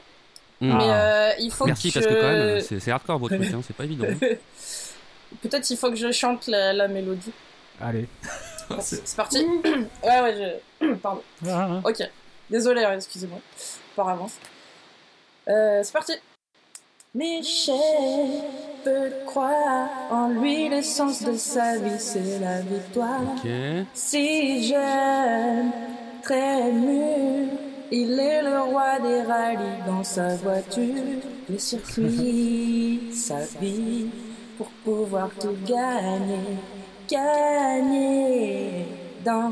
Hmm. 0.61 0.76
mais 0.76 0.90
euh, 0.90 1.30
il 1.38 1.52
faut 1.52 1.66
Merci, 1.66 1.92
que... 1.92 1.94
parce 2.00 2.06
que 2.06 2.20
quand 2.20 2.26
même, 2.32 2.61
c'est 2.62 2.80
c'est 2.80 2.90
hardcore 2.90 3.18
votre 3.20 3.36
truc, 3.40 3.48
hein, 3.54 3.61
c'est 3.64 3.76
pas 3.76 3.84
évident. 3.84 4.06
Peut-être 5.40 5.70
il 5.70 5.76
faut 5.76 5.88
que 5.90 5.94
je 5.96 6.11
chante 6.11 6.48
la, 6.48 6.72
la 6.72 6.88
mélodie. 6.88 7.30
Allez. 7.80 8.09
C'est 8.80 9.16
parti. 9.16 9.44
ouais, 10.04 10.20
ouais, 10.22 10.60
je... 10.80 10.94
Pardon. 11.02 11.22
Ah, 11.48 11.80
Ok. 11.84 12.02
Désolé, 12.50 12.82
excusez-moi. 12.94 13.38
Par 13.94 14.08
avance. 14.08 14.38
Euh, 15.48 15.82
c'est 15.82 15.92
parti. 15.92 16.12
Michel 17.14 18.42
peut 18.84 19.10
croire 19.26 19.88
en 20.10 20.28
lui, 20.28 20.68
l'essence 20.68 21.22
de 21.22 21.36
sa 21.36 21.78
vie, 21.78 21.98
c'est 21.98 22.38
la 22.38 22.60
victoire. 22.60 23.20
Ok. 23.22 23.50
Si 23.94 24.68
jeune, 24.68 25.72
très 26.22 26.70
mûr, 26.70 27.48
il 27.90 28.18
est 28.20 28.42
le 28.42 28.60
roi 28.60 28.98
des 29.00 29.22
rallyes 29.22 29.82
dans 29.86 30.04
sa 30.04 30.36
voiture. 30.36 30.94
Les 31.48 31.58
circuits, 31.58 33.10
sa 33.14 33.40
vie, 33.60 34.08
pour 34.56 34.68
pouvoir 34.84 35.30
tout 35.40 35.56
gagner. 35.66 36.58
Gagner 37.09 38.86
dans 39.24 39.50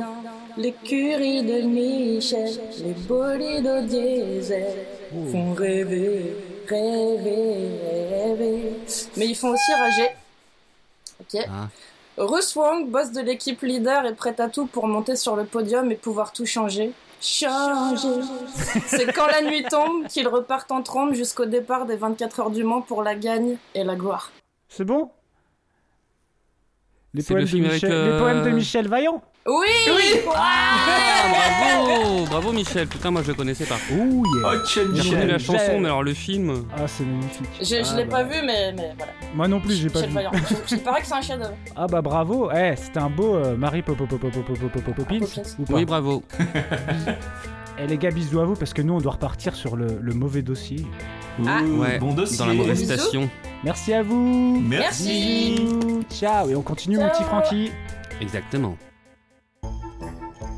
l'écurie 0.56 1.42
de 1.42 1.62
Michel. 1.62 2.50
Les 2.84 2.92
bolides 2.92 3.66
au 3.66 3.80
diesel 3.86 4.86
font 5.32 5.54
rêver, 5.54 6.36
rêver, 6.68 7.70
rêver. 8.10 8.72
Mais 9.16 9.26
ils 9.26 9.34
font 9.34 9.50
aussi 9.50 9.72
rager. 9.72 10.08
Ok. 11.20 11.40
Ah. 11.48 11.68
Russ 12.18 12.54
Wong, 12.56 12.90
boss 12.90 13.12
de 13.12 13.20
l'équipe 13.20 13.62
leader, 13.62 14.04
est 14.06 14.14
prêt 14.14 14.38
à 14.38 14.48
tout 14.48 14.66
pour 14.66 14.86
monter 14.86 15.16
sur 15.16 15.36
le 15.36 15.44
podium 15.44 15.90
et 15.90 15.96
pouvoir 15.96 16.32
tout 16.32 16.46
changer. 16.46 16.92
Changer. 17.20 18.20
C'est 18.86 19.12
quand 19.12 19.26
la 19.26 19.42
nuit 19.42 19.64
tombe 19.64 20.06
qu'ils 20.08 20.28
repartent 20.28 20.72
en 20.72 20.82
trombe 20.82 21.14
jusqu'au 21.14 21.46
départ 21.46 21.86
des 21.86 21.96
24 21.96 22.40
heures 22.40 22.50
du 22.50 22.64
Mans 22.64 22.82
pour 22.82 23.02
la 23.02 23.14
gagne 23.14 23.56
et 23.74 23.84
la 23.84 23.96
gloire. 23.96 24.30
C'est 24.68 24.84
bon? 24.84 25.10
Les 27.16 27.22
C'est 27.22 27.34
poèmes, 27.34 27.40
le 27.40 27.44
de 27.46 27.50
film 27.50 27.64
avec, 27.64 27.74
Michel... 27.82 27.92
euh, 27.92 28.12
les 28.12 28.18
poèmes 28.22 28.44
de 28.44 28.50
Michel 28.50 28.88
Vaillant 28.88 29.22
Oui, 29.46 29.66
Ah, 30.34 31.74
bravo 31.74 32.24
Bravo 32.26 32.52
Michel, 32.52 32.86
putain, 32.86 33.10
moi 33.10 33.22
je 33.22 33.28
le 33.28 33.34
connaissais 33.34 33.64
pas. 33.64 33.76
Ouh 33.92 34.22
yeah. 34.36 34.52
Oh, 34.54 34.58
J'ai 34.66 34.84
Michel. 34.84 35.28
la 35.28 35.38
chanson, 35.38 35.80
mais 35.80 35.86
alors 35.86 36.02
le 36.02 36.12
film. 36.14 36.64
Ah, 36.76 36.82
c'est 36.86 37.04
magnifique. 37.04 37.46
Je, 37.60 37.64
je 37.64 37.74
Ah, 37.92 37.96
l'ai 37.96 38.04
bah. 38.04 38.18
pas 38.18 38.22
vu, 38.24 38.42
mais, 38.44 38.72
mais 38.72 38.92
voilà. 38.96 39.12
Moi 39.34 39.48
non 39.48 39.60
plus, 39.60 39.74
j'ai 39.74 39.88
pas 39.88 40.00
Michel 40.00 40.08
vu. 40.10 40.14
Vaillant. 40.14 40.30
Je- 40.68 40.74
Il 40.76 40.82
paraît 40.82 41.00
que 41.00 41.06
c'est 41.06 41.14
un 41.14 41.20
chef-d'œuvre. 41.22 41.54
Ah 41.74 41.86
bah 41.86 42.02
bravo. 42.02 42.50
Eh, 42.54 42.74
c'était 42.76 42.98
un 43.00 43.10
beau 43.10 43.36
euh, 43.36 43.56
Marie 43.56 43.82
Popopopopopopopopopins. 43.82 45.18
Poppins. 45.20 45.42
Ou 45.58 45.64
pas? 45.64 45.74
Oui, 45.74 45.84
bravo. 45.84 46.22
Eh 47.78 47.86
les 47.86 47.98
gars, 47.98 48.10
bisous 48.10 48.40
à 48.40 48.44
vous 48.46 48.54
parce 48.54 48.72
que 48.72 48.80
nous 48.80 48.94
on 48.94 49.00
doit 49.00 49.12
repartir 49.12 49.54
sur 49.54 49.76
le, 49.76 49.98
le 50.00 50.14
mauvais 50.14 50.40
dossier. 50.40 50.86
Ah. 51.46 51.60
Ouh, 51.62 51.82
Ouais, 51.82 51.98
bon 51.98 52.14
dossier. 52.14 52.38
dans 52.38 52.46
la 52.46 52.54
mauvaise 52.54 52.80
Bisous. 52.80 52.94
station. 52.98 53.28
Merci 53.66 53.92
à 53.94 54.02
vous. 54.04 54.60
Merci. 54.60 55.56
Bisous. 55.58 56.04
Ciao 56.08 56.48
et 56.48 56.54
on 56.54 56.62
continue 56.62 56.98
mon 56.98 57.08
petit. 57.08 57.24
Francky. 57.24 57.72
Exactement. 58.20 58.76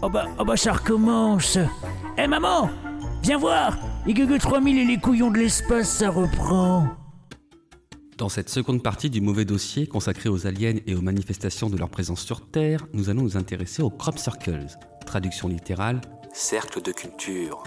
Oh 0.03 0.11
bah, 0.11 0.27
oh 0.39 0.45
bah 0.45 0.59
ça 0.59 0.75
recommence. 0.75 1.57
Eh 2.19 2.27
maman, 2.27 2.69
viens 3.23 3.39
voir. 3.39 3.79
Les 4.05 4.13
Google 4.13 4.39
3000 4.39 4.77
et 4.77 4.85
les 4.85 4.99
couillons 4.99 5.31
de 5.31 5.39
l'espace, 5.39 5.89
ça 5.89 6.11
reprend. 6.11 6.89
Dans 8.19 8.29
cette 8.29 8.51
seconde 8.51 8.83
partie 8.83 9.09
du 9.09 9.23
mauvais 9.23 9.47
dossier 9.47 9.87
consacré 9.87 10.29
aux 10.29 10.47
aliens 10.47 10.75
et 10.87 10.95
aux 10.95 11.01
manifestations 11.01 11.71
de 11.71 11.79
leur 11.79 11.89
présence 11.89 12.21
sur 12.21 12.47
Terre, 12.51 12.85
nous 12.93 13.09
allons 13.09 13.23
nous 13.23 13.39
intéresser 13.39 13.81
aux 13.81 13.89
crop 13.89 14.19
circles. 14.19 14.67
Traduction 15.07 15.49
littérale, 15.49 16.03
cercle 16.35 16.83
de 16.83 16.93
culture. 16.93 17.63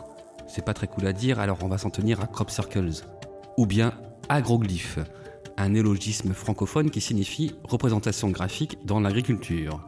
C'est 0.48 0.64
pas 0.64 0.76
très 0.76 0.86
cool 0.86 1.08
à 1.08 1.14
dire, 1.14 1.40
alors 1.40 1.58
on 1.64 1.68
va 1.68 1.80
s'en 1.80 1.90
tenir 1.90 2.22
à 2.22 2.28
crop 2.28 2.52
circles. 2.52 2.92
Ou 3.58 3.66
bien 3.66 3.94
agroglyphes, 4.30 5.00
un 5.62 5.70
néologisme 5.70 6.34
francophone 6.34 6.90
qui 6.90 7.02
signifie 7.02 7.54
représentation 7.64 8.30
graphique 8.30 8.78
dans 8.86 9.00
l'agriculture. 9.00 9.80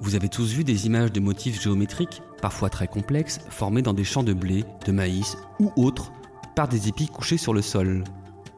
Vous 0.00 0.14
avez 0.14 0.28
tous 0.28 0.52
vu 0.52 0.64
des 0.64 0.86
images 0.86 1.12
de 1.12 1.20
motifs 1.20 1.62
géométriques, 1.62 2.20
parfois 2.42 2.68
très 2.68 2.88
complexes, 2.88 3.40
formés 3.48 3.82
dans 3.82 3.94
des 3.94 4.04
champs 4.04 4.22
de 4.22 4.34
blé, 4.34 4.64
de 4.86 4.92
maïs 4.92 5.36
ou 5.60 5.72
autres, 5.76 6.12
par 6.54 6.68
des 6.68 6.88
épis 6.88 7.08
couchés 7.08 7.36
sur 7.38 7.54
le 7.54 7.62
sol. 7.62 8.04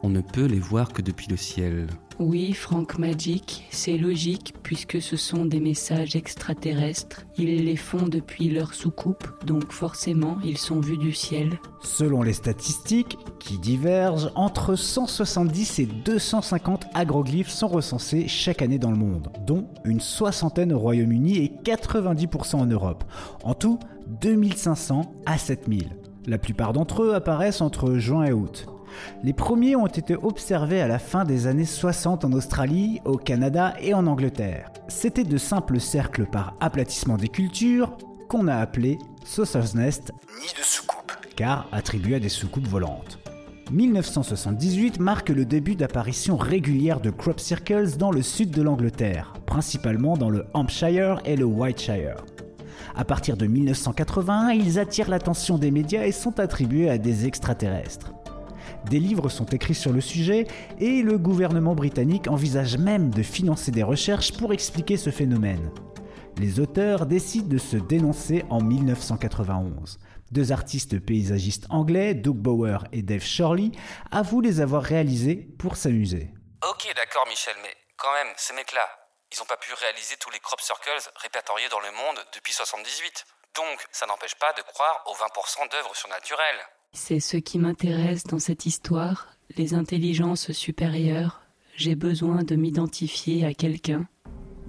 On 0.03 0.09
ne 0.09 0.21
peut 0.21 0.47
les 0.47 0.59
voir 0.59 0.93
que 0.93 1.03
depuis 1.03 1.29
le 1.29 1.37
ciel. 1.37 1.87
Oui, 2.19 2.55
Frank 2.55 2.99
Magic, 2.99 3.67
c'est 3.71 3.99
logique 3.99 4.55
puisque 4.63 5.03
ce 5.03 5.17
sont 5.17 5.45
des 5.45 5.61
messages 5.61 6.17
extraterrestres. 6.17 7.27
Ils 7.37 7.67
les 7.67 7.77
font 7.77 8.09
depuis 8.09 8.49
leur 8.49 8.73
soucoupe, 8.73 9.45
donc 9.45 9.71
forcément 9.71 10.39
ils 10.43 10.57
sont 10.57 10.81
vus 10.81 10.97
du 10.97 11.13
ciel. 11.13 11.61
Selon 11.83 12.23
les 12.23 12.33
statistiques, 12.33 13.19
qui 13.39 13.59
divergent, 13.59 14.33
entre 14.35 14.77
170 14.77 15.79
et 15.79 15.87
250 15.87 16.87
agroglyphes 16.95 17.51
sont 17.51 17.69
recensés 17.69 18.29
chaque 18.29 18.63
année 18.63 18.79
dans 18.79 18.91
le 18.91 18.97
monde, 18.97 19.29
dont 19.47 19.69
une 19.85 20.01
soixantaine 20.01 20.73
au 20.73 20.79
Royaume-Uni 20.79 21.37
et 21.37 21.53
90% 21.65 22.57
en 22.57 22.67
Europe. 22.67 23.05
En 23.45 23.53
tout, 23.53 23.79
2500 24.23 25.03
à 25.27 25.37
7000. 25.37 25.91
La 26.27 26.39
plupart 26.39 26.73
d'entre 26.73 27.03
eux 27.03 27.15
apparaissent 27.15 27.61
entre 27.61 27.99
juin 27.99 28.25
et 28.25 28.33
août. 28.33 28.67
Les 29.23 29.33
premiers 29.33 29.77
ont 29.77 29.87
été 29.87 30.15
observés 30.15 30.81
à 30.81 30.89
la 30.89 30.99
fin 30.99 31.25
des 31.25 31.47
années 31.47 31.65
60 31.65 32.25
en 32.25 32.33
Australie, 32.33 33.01
au 33.05 33.17
Canada 33.17 33.75
et 33.81 33.95
en 33.95 34.07
Angleterre. 34.07 34.71
C'étaient 34.89 35.25
de 35.25 35.39
simples 35.39 35.81
cercles 35.81 36.27
par 36.27 36.55
aplatissement 36.61 37.17
des 37.17 37.29
cultures 37.29 37.97
qu'on 38.29 38.49
a 38.49 38.57
appelés 38.57 38.99
Saucer's 39.25 39.75
Nest, 39.75 40.13
nid 40.41 40.53
de 40.59 40.65
soucoupe, 40.65 41.13
car 41.37 41.69
attribués 41.73 42.17
à 42.17 42.21
des 42.21 42.29
soucoupes 42.29 42.67
volantes. 42.67 43.19
1978 43.73 45.01
marque 45.01 45.31
le 45.31 45.45
début 45.45 45.75
d'apparition 45.75 46.37
régulière 46.37 47.01
de 47.01 47.11
crop 47.11 47.41
circles 47.41 47.97
dans 47.97 48.13
le 48.13 48.23
sud 48.23 48.51
de 48.51 48.63
l'Angleterre, 48.63 49.35
principalement 49.45 50.17
dans 50.17 50.31
le 50.31 50.47
Hampshire 50.55 51.21
et 51.25 51.35
le 51.35 51.45
Whiteshire. 51.45 52.25
À 52.95 53.05
partir 53.05 53.37
de 53.37 53.47
1981, 53.47 54.51
ils 54.51 54.79
attirent 54.79 55.11
l'attention 55.11 55.59
des 55.59 55.71
médias 55.71 56.07
et 56.07 56.13
sont 56.13 56.39
attribués 56.39 56.89
à 56.89 56.99
des 56.99 57.27
extraterrestres. 57.27 58.13
Des 58.91 59.01
livres 59.01 59.29
sont 59.29 59.47
écrits 59.47 59.75
sur 59.75 59.93
le 59.93 60.01
sujet 60.01 60.47
et 60.79 61.03
le 61.03 61.19
gouvernement 61.19 61.75
britannique 61.75 62.29
envisage 62.29 62.79
même 62.79 63.11
de 63.11 63.23
financer 63.23 63.73
des 63.73 63.83
recherches 63.83 64.33
pour 64.33 64.53
expliquer 64.53 64.97
ce 64.97 65.11
phénomène. 65.11 65.73
Les 66.39 66.61
auteurs 66.61 67.07
décident 67.07 67.49
de 67.49 67.59
se 67.59 67.77
dénoncer 67.77 68.45
en 68.49 68.61
1991. 68.63 69.99
Deux 70.31 70.53
artistes 70.53 71.05
paysagistes 71.05 71.67
anglais, 71.69 72.15
Doug 72.15 72.37
Bower 72.37 72.79
et 72.93 73.03
Dave 73.03 73.25
Shirley, 73.25 73.73
avouent 74.13 74.41
les 74.41 74.61
avoir 74.61 74.85
réalisés 74.85 75.49
pour 75.59 75.77
s'amuser. 75.77 76.31
Ok, 76.63 76.87
d'accord, 76.95 77.27
Michel, 77.29 77.57
mais 77.63 77.75
quand 77.97 78.13
même, 78.13 78.33
ces 78.37 78.55
mecs-là, 78.55 78.87
ils 79.33 79.43
ont 79.43 79.47
pas 79.47 79.57
pu 79.57 79.73
réaliser 79.75 80.15
tous 80.21 80.31
les 80.31 80.39
crop 80.39 80.61
circles 80.61 81.11
répertoriés 81.17 81.69
dans 81.71 81.81
le 81.81 81.91
monde 81.91 82.25
depuis 82.35 82.53
78. 82.53 83.25
Donc, 83.57 83.85
ça 83.91 84.07
n'empêche 84.07 84.37
pas 84.37 84.53
de 84.53 84.63
croire 84.63 85.03
aux 85.07 85.15
20% 85.15 85.71
d'œuvres 85.73 85.97
surnaturelles. 85.97 86.63
C'est 86.99 87.21
ce 87.21 87.37
qui 87.37 87.59
m'intéresse 87.59 88.25
dans 88.25 88.39
cette 88.39 88.65
histoire, 88.65 89.37
les 89.59 89.75
intelligences 89.75 90.51
supérieures. 90.53 91.43
J'ai 91.77 91.95
besoin 91.95 92.43
de 92.43 92.57
m'identifier 92.57 93.45
à 93.45 93.53
quelqu'un. 93.53 94.09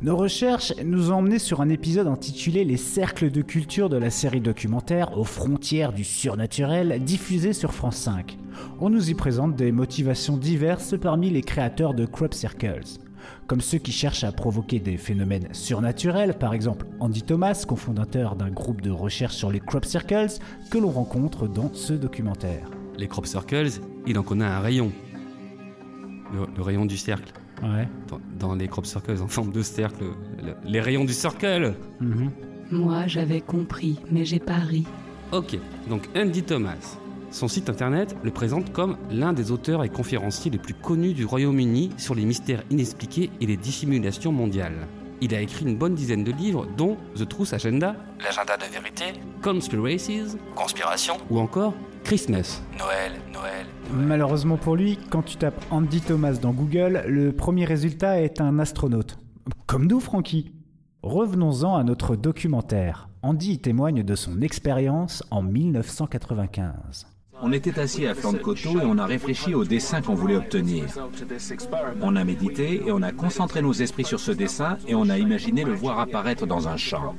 Nos 0.01 0.17
recherches 0.17 0.73
nous 0.83 1.09
ont 1.09 1.15
emmenés 1.15 1.39
sur 1.39 1.61
un 1.61 1.69
épisode 1.69 2.05
intitulé 2.05 2.65
Les 2.65 2.75
cercles 2.75 3.31
de 3.31 3.41
culture 3.41 3.87
de 3.87 3.95
la 3.95 4.09
série 4.09 4.41
documentaire 4.41 5.17
Aux 5.17 5.23
frontières 5.23 5.93
du 5.93 6.03
surnaturel 6.03 7.01
diffusée 7.01 7.53
sur 7.53 7.73
France 7.73 7.95
5. 7.95 8.37
On 8.81 8.89
nous 8.89 9.09
y 9.09 9.13
présente 9.13 9.55
des 9.55 9.71
motivations 9.71 10.35
diverses 10.35 10.95
parmi 10.99 11.29
les 11.29 11.41
créateurs 11.41 11.93
de 11.93 12.05
crop 12.05 12.33
circles. 12.33 12.99
Comme 13.47 13.61
ceux 13.61 13.77
qui 13.77 13.93
cherchent 13.93 14.25
à 14.25 14.31
provoquer 14.33 14.79
des 14.79 14.97
phénomènes 14.97 15.47
surnaturels, 15.53 16.33
par 16.37 16.53
exemple 16.53 16.85
Andy 16.99 17.21
Thomas, 17.23 17.63
cofondateur 17.65 18.35
d'un 18.35 18.49
groupe 18.49 18.81
de 18.81 18.91
recherche 18.91 19.35
sur 19.35 19.49
les 19.51 19.61
crop 19.61 19.85
circles, 19.85 20.27
que 20.69 20.77
l'on 20.77 20.89
rencontre 20.91 21.47
dans 21.47 21.71
ce 21.73 21.93
documentaire. 21.93 22.69
Les 22.97 23.07
crop 23.07 23.25
circles, 23.25 23.69
il 24.05 24.19
en 24.19 24.23
connaît 24.23 24.43
un 24.45 24.59
rayon. 24.59 24.91
Le, 26.33 26.45
le 26.57 26.61
rayon 26.61 26.85
du 26.85 26.97
cercle. 26.97 27.31
Ouais. 27.63 27.87
Dans, 28.09 28.19
dans 28.37 28.55
les 28.55 28.67
crop 28.67 28.85
circles 28.85 29.21
en 29.21 29.27
forme 29.27 29.51
de 29.53 29.61
cercle, 29.61 30.03
le- 30.43 30.55
les 30.69 30.81
rayons 30.81 31.05
du 31.05 31.13
circle. 31.13 31.73
Mhm. 32.01 32.31
Moi, 32.69 33.07
j'avais 33.07 33.39
compris, 33.39 33.97
mais 34.11 34.25
j'ai 34.25 34.39
pas 34.39 34.57
ri. 34.57 34.83
Ok, 35.31 35.57
donc 35.89 36.09
Andy 36.17 36.43
Thomas. 36.43 36.97
Son 37.29 37.47
site 37.47 37.69
internet 37.69 38.15
le 38.23 38.31
présente 38.31 38.71
comme 38.71 38.97
l'un 39.11 39.33
des 39.33 39.51
auteurs 39.51 39.83
et 39.83 39.89
conférenciers 39.89 40.49
les 40.49 40.57
plus 40.57 40.73
connus 40.73 41.13
du 41.13 41.25
Royaume-Uni 41.25 41.91
sur 41.97 42.15
les 42.15 42.23
mystères 42.23 42.63
inexpliqués 42.69 43.29
et 43.41 43.45
les 43.45 43.57
dissimulations 43.57 44.31
mondiales. 44.31 44.87
Il 45.19 45.35
a 45.35 45.41
écrit 45.41 45.65
une 45.65 45.77
bonne 45.77 45.95
dizaine 45.95 46.23
de 46.23 46.31
livres, 46.31 46.67
dont 46.77 46.95
The 47.15 47.27
Truth 47.27 47.51
Agenda, 47.51 47.95
L'agenda 48.23 48.55
de 48.55 48.71
vérité, 48.71 49.19
Conspiracies, 49.41 50.37
Conspiration, 50.55 51.15
ou 51.29 51.39
encore 51.39 51.73
Christmas. 52.03 52.61
Noël, 52.77 53.13
Noël. 53.33 53.65
Malheureusement 53.93 54.57
pour 54.57 54.75
lui, 54.75 54.97
quand 55.09 55.23
tu 55.23 55.35
tapes 55.35 55.65
Andy 55.71 56.01
Thomas 56.01 56.33
dans 56.33 56.53
Google, 56.53 57.03
le 57.07 57.33
premier 57.33 57.65
résultat 57.65 58.21
est 58.21 58.39
un 58.39 58.59
astronaute. 58.59 59.17
Comme 59.65 59.87
nous, 59.87 59.99
Francky. 59.99 60.53
Revenons-en 61.03 61.75
à 61.75 61.83
notre 61.83 62.15
documentaire. 62.15 63.09
Andy 63.21 63.53
y 63.53 63.59
témoigne 63.59 64.03
de 64.03 64.15
son 64.15 64.41
expérience 64.41 65.23
en 65.31 65.41
1995. 65.41 67.07
On 67.41 67.51
était 67.51 67.79
assis 67.79 68.07
à 68.07 68.15
flanc 68.15 68.33
de 68.33 68.37
coteau 68.39 68.79
et 68.79 68.85
on 68.85 68.97
a 68.97 69.05
réfléchi 69.05 69.53
au 69.53 69.63
dessin 69.63 70.01
qu'on 70.01 70.15
voulait 70.15 70.35
obtenir. 70.35 70.85
On 72.01 72.15
a 72.15 72.23
médité 72.23 72.81
et 72.85 72.91
on 72.91 73.01
a 73.01 73.11
concentré 73.11 73.61
nos 73.61 73.73
esprits 73.73 74.05
sur 74.05 74.19
ce 74.19 74.31
dessin 74.31 74.77
et 74.87 74.95
on 74.95 75.09
a 75.09 75.17
imaginé 75.17 75.63
le 75.63 75.73
voir 75.73 75.99
apparaître 75.99 76.45
dans 76.47 76.67
un 76.67 76.77
champ. 76.77 77.15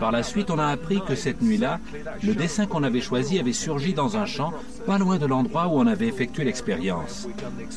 Par 0.00 0.12
la 0.12 0.22
suite, 0.22 0.50
on 0.50 0.58
a 0.58 0.66
appris 0.66 1.00
que 1.06 1.14
cette 1.14 1.42
nuit-là, 1.42 1.80
le 2.22 2.34
dessin 2.34 2.66
qu'on 2.66 2.82
avait 2.82 3.00
choisi 3.00 3.38
avait 3.38 3.52
surgi 3.52 3.92
dans 3.92 4.16
un 4.16 4.24
champ, 4.24 4.52
pas 4.86 4.98
loin 4.98 5.18
de 5.18 5.26
l'endroit 5.26 5.66
où 5.66 5.72
on 5.72 5.86
avait 5.86 6.06
effectué 6.06 6.44
l'expérience. 6.44 7.28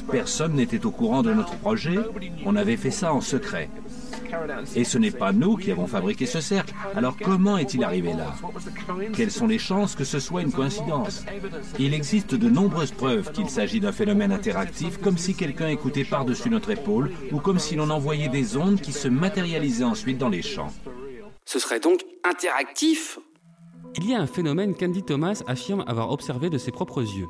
Personne 0.10 0.54
n'était 0.54 0.86
au 0.86 0.92
courant 0.92 1.24
de 1.24 1.34
notre 1.34 1.56
projet, 1.58 1.98
on 2.46 2.56
avait 2.56 2.78
fait 2.78 2.92
ça 2.92 3.14
en 3.14 3.22
secret. 3.22 3.70
Et 4.76 4.84
ce 4.84 4.98
n'est 4.98 5.12
pas 5.12 5.32
nous 5.32 5.58
qui 5.58 5.72
avons 5.72 5.88
fabriqué 5.88 6.26
ce 6.26 6.42
cercle. 6.42 6.74
Alors 6.96 7.16
comment 7.18 7.58
est-il 7.58 7.84
arrivé 7.84 8.14
là? 8.14 8.36
Quelles 9.14 9.32
sont 9.32 9.48
les 9.48 9.60
chances 9.60 9.96
que 9.96 10.04
ce 10.04 10.20
soit 10.20 10.42
une 10.42 10.52
coïncidence? 10.52 11.26
Il 11.80 11.94
existe 11.94 12.36
de 12.36 12.50
nombreuses 12.50 12.92
preuves 12.92 13.32
qu'il 13.32 13.50
s'agit 13.50 13.80
d'un 13.80 13.92
phénomène 13.92 14.32
interactif, 14.32 14.98
comme 14.98 15.18
si 15.18 15.36
quelqu'un 15.36 15.70
écoutait 15.70 16.04
par-dessus 16.04 16.50
notre 16.50 16.72
épaule, 16.72 17.12
ou 17.32 17.40
comme 17.40 17.60
si 17.60 17.76
l'on 17.76 17.90
envoyait 17.90 18.30
des 18.30 18.58
ondes 18.58 18.82
qui 18.82 18.92
se 18.92 19.08
matérialisaient 19.08 19.84
ensuite 19.84 20.18
dans 20.18 20.30
les 20.30 20.42
champs. 20.42 20.72
Ce 21.46 21.60
serait 21.60 21.80
donc 21.80 22.02
interactif 22.24 23.20
Il 23.98 24.10
y 24.10 24.14
a 24.14 24.20
un 24.20 24.28
phénomène 24.28 24.76
qu'Andy 24.76 25.04
Thomas 25.04 25.44
affirme 25.48 25.84
avoir 25.88 26.12
observé 26.12 26.50
de 26.50 26.58
ses 26.58 26.72
propres 26.72 27.02
yeux. 27.02 27.28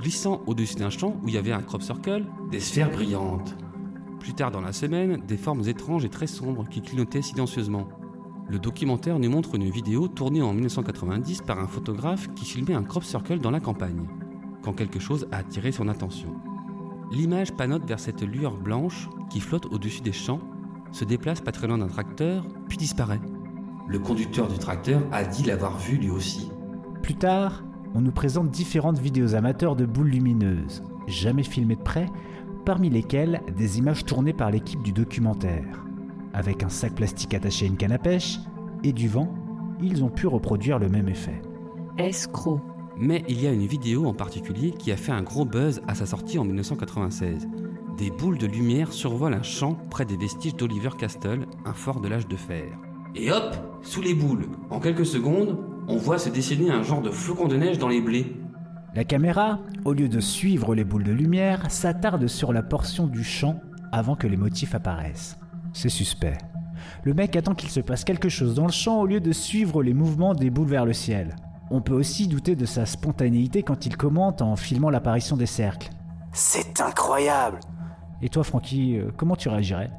Glissant 0.00 0.42
au-dessus 0.46 0.76
d'un 0.76 0.90
champ 0.90 1.16
où 1.22 1.28
il 1.28 1.34
y 1.34 1.38
avait 1.38 1.52
un 1.52 1.62
crop 1.62 1.82
circle, 1.82 2.24
des 2.50 2.60
sphères 2.60 2.90
brillantes. 2.90 3.54
Plus 4.22 4.34
tard 4.34 4.52
dans 4.52 4.60
la 4.60 4.72
semaine, 4.72 5.20
des 5.26 5.36
formes 5.36 5.66
étranges 5.66 6.04
et 6.04 6.08
très 6.08 6.28
sombres 6.28 6.64
qui 6.70 6.80
clignotaient 6.80 7.22
silencieusement. 7.22 7.88
Le 8.48 8.60
documentaire 8.60 9.18
nous 9.18 9.28
montre 9.28 9.56
une 9.56 9.68
vidéo 9.68 10.06
tournée 10.06 10.40
en 10.40 10.52
1990 10.52 11.42
par 11.42 11.58
un 11.58 11.66
photographe 11.66 12.32
qui 12.36 12.44
filmait 12.44 12.74
un 12.74 12.84
crop 12.84 13.02
circle 13.02 13.40
dans 13.40 13.50
la 13.50 13.58
campagne, 13.58 14.06
quand 14.62 14.74
quelque 14.74 15.00
chose 15.00 15.26
a 15.32 15.38
attiré 15.38 15.72
son 15.72 15.88
attention. 15.88 16.36
L'image 17.10 17.50
panote 17.50 17.84
vers 17.84 17.98
cette 17.98 18.22
lueur 18.22 18.56
blanche 18.56 19.08
qui 19.28 19.40
flotte 19.40 19.66
au-dessus 19.66 20.02
des 20.02 20.12
champs, 20.12 20.40
se 20.92 21.04
déplace 21.04 21.40
pas 21.40 21.50
très 21.50 21.66
loin 21.66 21.78
d'un 21.78 21.88
tracteur, 21.88 22.46
puis 22.68 22.78
disparaît. 22.78 23.20
Le 23.88 23.98
conducteur 23.98 24.46
du 24.46 24.58
tracteur 24.58 25.02
a 25.10 25.24
dit 25.24 25.42
l'avoir 25.42 25.78
vu 25.78 25.96
lui 25.96 26.10
aussi. 26.10 26.48
Plus 27.02 27.16
tard, 27.16 27.64
on 27.92 28.00
nous 28.00 28.12
présente 28.12 28.50
différentes 28.50 29.00
vidéos 29.00 29.34
amateurs 29.34 29.74
de 29.74 29.84
boules 29.84 30.10
lumineuses, 30.10 30.84
jamais 31.08 31.42
filmées 31.42 31.74
de 31.74 31.82
près, 31.82 32.06
parmi 32.64 32.90
lesquelles 32.90 33.40
des 33.56 33.78
images 33.78 34.04
tournées 34.04 34.32
par 34.32 34.50
l'équipe 34.50 34.82
du 34.82 34.92
documentaire. 34.92 35.84
Avec 36.32 36.62
un 36.62 36.68
sac 36.68 36.94
plastique 36.94 37.34
attaché 37.34 37.66
à 37.66 37.68
une 37.68 37.76
canne 37.76 37.92
à 37.92 37.98
pêche 37.98 38.38
et 38.84 38.92
du 38.92 39.08
vent, 39.08 39.32
ils 39.82 40.04
ont 40.04 40.08
pu 40.08 40.26
reproduire 40.26 40.78
le 40.78 40.88
même 40.88 41.08
effet. 41.08 41.42
Escroc. 41.98 42.60
Mais 42.96 43.24
il 43.28 43.42
y 43.42 43.46
a 43.46 43.52
une 43.52 43.66
vidéo 43.66 44.06
en 44.06 44.14
particulier 44.14 44.70
qui 44.70 44.92
a 44.92 44.96
fait 44.96 45.12
un 45.12 45.22
gros 45.22 45.44
buzz 45.44 45.82
à 45.88 45.94
sa 45.94 46.06
sortie 46.06 46.38
en 46.38 46.44
1996. 46.44 47.48
Des 47.96 48.10
boules 48.10 48.38
de 48.38 48.46
lumière 48.46 48.92
survolent 48.92 49.34
un 49.34 49.42
champ 49.42 49.74
près 49.90 50.04
des 50.04 50.16
vestiges 50.16 50.56
d'Oliver 50.56 50.90
Castle, 50.98 51.46
un 51.64 51.72
fort 51.72 52.00
de 52.00 52.08
l'âge 52.08 52.28
de 52.28 52.36
fer. 52.36 52.78
Et 53.14 53.30
hop, 53.30 53.56
sous 53.82 54.00
les 54.00 54.14
boules, 54.14 54.46
en 54.70 54.80
quelques 54.80 55.06
secondes, 55.06 55.58
on 55.88 55.96
voit 55.96 56.18
se 56.18 56.30
dessiner 56.30 56.70
un 56.70 56.82
genre 56.82 57.02
de 57.02 57.10
flocon 57.10 57.48
de 57.48 57.56
neige 57.56 57.78
dans 57.78 57.88
les 57.88 58.00
blés. 58.00 58.36
La 58.94 59.04
caméra, 59.04 59.58
au 59.86 59.94
lieu 59.94 60.08
de 60.08 60.20
suivre 60.20 60.74
les 60.74 60.84
boules 60.84 61.04
de 61.04 61.12
lumière, 61.12 61.70
s'attarde 61.70 62.26
sur 62.26 62.52
la 62.52 62.62
portion 62.62 63.06
du 63.06 63.24
champ 63.24 63.58
avant 63.90 64.16
que 64.16 64.26
les 64.26 64.36
motifs 64.36 64.74
apparaissent. 64.74 65.38
C'est 65.72 65.88
suspect. 65.88 66.36
Le 67.02 67.14
mec 67.14 67.34
attend 67.36 67.54
qu'il 67.54 67.70
se 67.70 67.80
passe 67.80 68.04
quelque 68.04 68.28
chose 68.28 68.54
dans 68.54 68.66
le 68.66 68.72
champ 68.72 69.00
au 69.00 69.06
lieu 69.06 69.20
de 69.20 69.32
suivre 69.32 69.82
les 69.82 69.94
mouvements 69.94 70.34
des 70.34 70.50
boules 70.50 70.68
vers 70.68 70.84
le 70.84 70.92
ciel. 70.92 71.36
On 71.70 71.80
peut 71.80 71.94
aussi 71.94 72.28
douter 72.28 72.54
de 72.54 72.66
sa 72.66 72.84
spontanéité 72.84 73.62
quand 73.62 73.86
il 73.86 73.96
commente 73.96 74.42
en 74.42 74.56
filmant 74.56 74.90
l'apparition 74.90 75.38
des 75.38 75.46
cercles. 75.46 75.88
C'est 76.32 76.80
incroyable 76.82 77.60
Et 78.20 78.28
toi, 78.28 78.44
Francky, 78.44 78.98
euh, 78.98 79.10
comment 79.16 79.36
tu 79.36 79.48
réagirais? 79.48 79.90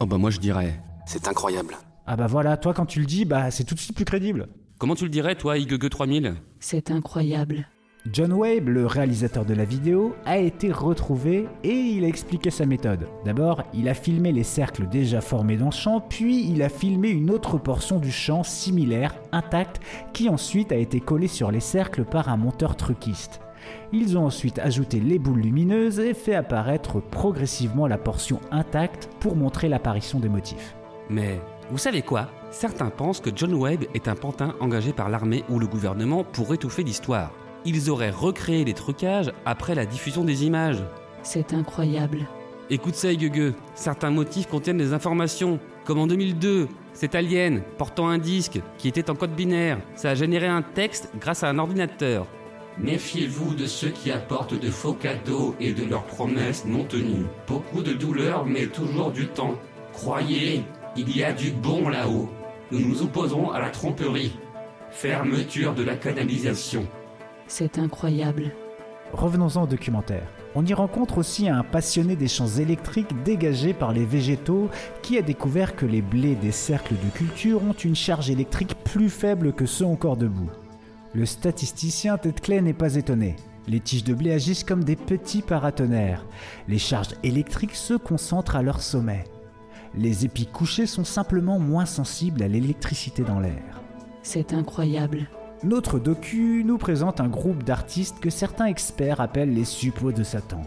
Oh 0.00 0.06
bah 0.06 0.18
moi 0.18 0.30
je 0.30 0.40
dirais, 0.40 0.78
c'est 1.06 1.28
incroyable. 1.28 1.76
Ah 2.06 2.16
bah 2.16 2.26
voilà, 2.26 2.56
toi 2.56 2.74
quand 2.74 2.86
tu 2.86 3.00
le 3.00 3.06
dis, 3.06 3.24
bah 3.24 3.50
c'est 3.50 3.64
tout 3.64 3.74
de 3.74 3.80
suite 3.80 3.94
plus 3.96 4.04
crédible. 4.04 4.48
Comment 4.78 4.94
tu 4.94 5.04
le 5.04 5.10
dirais 5.10 5.36
toi, 5.36 5.56
IGG 5.58 5.88
3000 5.88 6.34
C'est 6.60 6.90
incroyable. 6.90 7.66
John 8.10 8.32
Wabe, 8.32 8.68
le 8.68 8.86
réalisateur 8.86 9.44
de 9.44 9.54
la 9.54 9.64
vidéo, 9.64 10.16
a 10.24 10.36
été 10.36 10.72
retrouvé 10.72 11.46
et 11.62 11.72
il 11.72 12.04
a 12.04 12.08
expliqué 12.08 12.50
sa 12.50 12.66
méthode. 12.66 13.06
D'abord, 13.24 13.62
il 13.72 13.88
a 13.88 13.94
filmé 13.94 14.32
les 14.32 14.42
cercles 14.42 14.88
déjà 14.88 15.20
formés 15.20 15.56
dans 15.56 15.66
le 15.66 15.70
champ, 15.70 16.00
puis 16.00 16.50
il 16.50 16.64
a 16.64 16.68
filmé 16.68 17.10
une 17.10 17.30
autre 17.30 17.58
portion 17.58 18.00
du 18.00 18.10
champ 18.10 18.42
similaire, 18.42 19.14
intacte, 19.30 19.80
qui 20.12 20.28
ensuite 20.28 20.72
a 20.72 20.76
été 20.76 20.98
collée 20.98 21.28
sur 21.28 21.52
les 21.52 21.60
cercles 21.60 22.04
par 22.04 22.28
un 22.28 22.36
monteur 22.36 22.76
truquiste. 22.76 23.40
Ils 23.92 24.18
ont 24.18 24.26
ensuite 24.26 24.58
ajouté 24.58 24.98
les 24.98 25.20
boules 25.20 25.40
lumineuses 25.40 26.00
et 26.00 26.14
fait 26.14 26.34
apparaître 26.34 27.00
progressivement 27.00 27.86
la 27.86 27.98
portion 27.98 28.40
intacte 28.50 29.10
pour 29.20 29.36
montrer 29.36 29.68
l'apparition 29.68 30.18
des 30.18 30.28
motifs. 30.28 30.74
Mais 31.08 31.40
vous 31.70 31.78
savez 31.78 32.02
quoi? 32.02 32.28
Certains 32.50 32.90
pensent 32.90 33.20
que 33.20 33.30
John 33.34 33.54
Webb 33.54 33.84
est 33.94 34.08
un 34.08 34.16
pantin 34.16 34.56
engagé 34.58 34.92
par 34.92 35.08
l'armée 35.08 35.44
ou 35.48 35.60
le 35.60 35.68
gouvernement 35.68 36.24
pour 36.24 36.52
étouffer 36.52 36.82
l'histoire. 36.82 37.30
Ils 37.64 37.90
auraient 37.90 38.10
recréé 38.10 38.64
les 38.64 38.74
trucages 38.74 39.32
après 39.44 39.74
la 39.74 39.86
diffusion 39.86 40.24
des 40.24 40.44
images. 40.44 40.82
C'est 41.22 41.52
incroyable. 41.54 42.26
Écoute 42.70 42.94
ça, 42.94 43.14
Gueugue. 43.14 43.54
Certains 43.74 44.10
motifs 44.10 44.48
contiennent 44.48 44.78
des 44.78 44.92
informations, 44.92 45.60
comme 45.84 45.98
en 45.98 46.06
2002, 46.06 46.68
cet 46.92 47.14
alien 47.14 47.62
portant 47.78 48.08
un 48.08 48.18
disque 48.18 48.60
qui 48.78 48.88
était 48.88 49.10
en 49.10 49.14
code 49.14 49.34
binaire. 49.34 49.78
Ça 49.94 50.10
a 50.10 50.14
généré 50.14 50.46
un 50.46 50.62
texte 50.62 51.10
grâce 51.20 51.44
à 51.44 51.48
un 51.50 51.58
ordinateur. 51.58 52.26
Méfiez-vous 52.78 53.54
de 53.54 53.66
ceux 53.66 53.90
qui 53.90 54.10
apportent 54.10 54.58
de 54.58 54.70
faux 54.70 54.94
cadeaux 54.94 55.54
et 55.60 55.72
de 55.72 55.84
leurs 55.84 56.04
promesses 56.04 56.64
non 56.64 56.84
tenues. 56.84 57.26
Beaucoup 57.46 57.82
de 57.82 57.92
douleur, 57.92 58.46
mais 58.46 58.66
toujours 58.66 59.10
du 59.10 59.26
temps. 59.26 59.56
Croyez, 59.92 60.64
il 60.96 61.14
y 61.14 61.22
a 61.22 61.32
du 61.32 61.50
bon 61.50 61.88
là-haut. 61.88 62.28
Nous 62.70 62.80
nous 62.80 63.02
opposons 63.02 63.50
à 63.50 63.60
la 63.60 63.68
tromperie. 63.68 64.38
Fermeture 64.90 65.74
de 65.74 65.82
la 65.82 65.96
canalisation. 65.96 66.86
C'est 67.54 67.78
incroyable. 67.78 68.50
Revenons-en 69.12 69.64
au 69.64 69.66
documentaire. 69.66 70.26
On 70.54 70.64
y 70.64 70.72
rencontre 70.72 71.18
aussi 71.18 71.50
un 71.50 71.62
passionné 71.62 72.16
des 72.16 72.26
champs 72.26 72.46
électriques 72.46 73.22
dégagés 73.24 73.74
par 73.74 73.92
les 73.92 74.06
végétaux 74.06 74.70
qui 75.02 75.18
a 75.18 75.22
découvert 75.22 75.76
que 75.76 75.84
les 75.84 76.00
blés 76.00 76.34
des 76.34 76.50
cercles 76.50 76.94
de 76.94 77.10
culture 77.10 77.62
ont 77.62 77.74
une 77.74 77.94
charge 77.94 78.30
électrique 78.30 78.74
plus 78.84 79.10
faible 79.10 79.52
que 79.52 79.66
ceux 79.66 79.84
encore 79.84 80.16
debout. 80.16 80.48
Le 81.12 81.26
statisticien 81.26 82.16
Ted 82.16 82.40
Clay 82.40 82.62
n'est 82.62 82.72
pas 82.72 82.94
étonné. 82.94 83.36
Les 83.68 83.80
tiges 83.80 84.04
de 84.04 84.14
blé 84.14 84.32
agissent 84.32 84.64
comme 84.64 84.82
des 84.82 84.96
petits 84.96 85.42
paratonnerres. 85.42 86.24
Les 86.68 86.78
charges 86.78 87.16
électriques 87.22 87.76
se 87.76 87.92
concentrent 87.92 88.56
à 88.56 88.62
leur 88.62 88.80
sommet. 88.80 89.24
Les 89.94 90.24
épis 90.24 90.46
couchés 90.46 90.86
sont 90.86 91.04
simplement 91.04 91.58
moins 91.58 91.84
sensibles 91.84 92.42
à 92.42 92.48
l'électricité 92.48 93.24
dans 93.24 93.40
l'air. 93.40 93.82
C'est 94.22 94.54
incroyable. 94.54 95.28
Notre 95.64 96.00
docu 96.00 96.64
nous 96.66 96.76
présente 96.76 97.20
un 97.20 97.28
groupe 97.28 97.62
d'artistes 97.62 98.18
que 98.18 98.30
certains 98.30 98.66
experts 98.66 99.20
appellent 99.20 99.54
les 99.54 99.64
suppôts 99.64 100.10
de 100.10 100.24
Satan. 100.24 100.62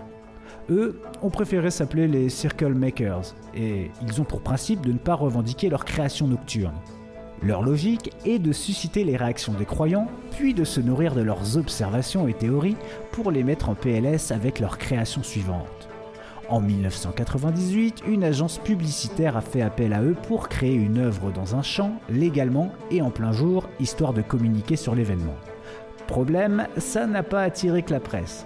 Eux 0.70 1.02
ont 1.22 1.30
préféré 1.30 1.70
s'appeler 1.70 2.08
les 2.08 2.30
Circle 2.30 2.74
Makers, 2.74 3.36
et 3.54 3.92
ils 4.02 4.22
ont 4.22 4.24
pour 4.24 4.40
principe 4.40 4.86
de 4.86 4.94
ne 4.94 4.98
pas 4.98 5.16
revendiquer 5.16 5.68
leur 5.68 5.84
création 5.84 6.28
nocturne. 6.28 6.76
Leur 7.44 7.62
logique 7.62 8.14
est 8.26 8.40
de 8.40 8.54
susciter 8.54 9.04
les 9.04 9.18
réactions 9.18 9.54
des 9.54 9.66
croyants, 9.66 10.08
puis 10.32 10.54
de 10.54 10.64
se 10.64 10.80
nourrir 10.80 11.14
de 11.14 11.22
leurs 11.22 11.58
observations 11.58 12.30
et 12.30 12.34
théories 12.34 12.78
pour 13.12 13.32
les 13.32 13.44
mettre 13.44 13.68
en 13.68 13.76
PLS 13.76 14.32
avec 14.32 14.62
leur 14.62 14.78
création 14.78 15.24
suivante. 15.24 15.75
En 16.48 16.62
1998, 16.62 18.04
une 18.08 18.24
agence 18.24 18.60
publicitaire 18.60 19.36
a 19.36 19.42
fait 19.42 19.64
appel 19.64 19.94
à 19.94 20.04
eux 20.04 20.16
pour 20.28 20.48
créer 20.48 20.76
une 20.76 21.00
œuvre 21.00 21.32
dans 21.32 21.56
un 21.56 21.64
champ, 21.64 21.94
légalement 22.08 22.72
et 22.92 23.02
en 23.02 23.10
plein 23.10 23.32
jour, 23.32 23.68
histoire 23.80 24.14
de 24.14 24.22
communiquer 24.22 24.76
sur 24.76 24.94
l'événement. 24.94 25.36
Problème, 26.08 26.68
ça 26.78 27.08
n'a 27.08 27.24
pas 27.24 27.42
attiré 27.42 27.82
que 27.82 27.92
la 27.92 28.00
presse. 28.00 28.46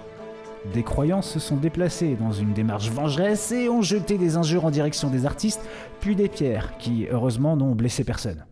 Des 0.73 0.83
croyants 0.83 1.21
se 1.21 1.39
sont 1.39 1.57
déplacés 1.57 2.15
dans 2.15 2.31
une 2.31 2.53
démarche 2.53 2.89
vengeresse 2.89 3.51
et 3.51 3.67
ont 3.67 3.81
jeté 3.81 4.17
des 4.17 4.37
injures 4.37 4.65
en 4.65 4.71
direction 4.71 5.09
des 5.09 5.25
artistes, 5.25 5.61
puis 5.99 6.15
des 6.15 6.29
pierres, 6.29 6.77
qui 6.77 7.07
heureusement 7.11 7.57
n'ont 7.57 7.75
blessé 7.75 8.05
personne. 8.05 8.45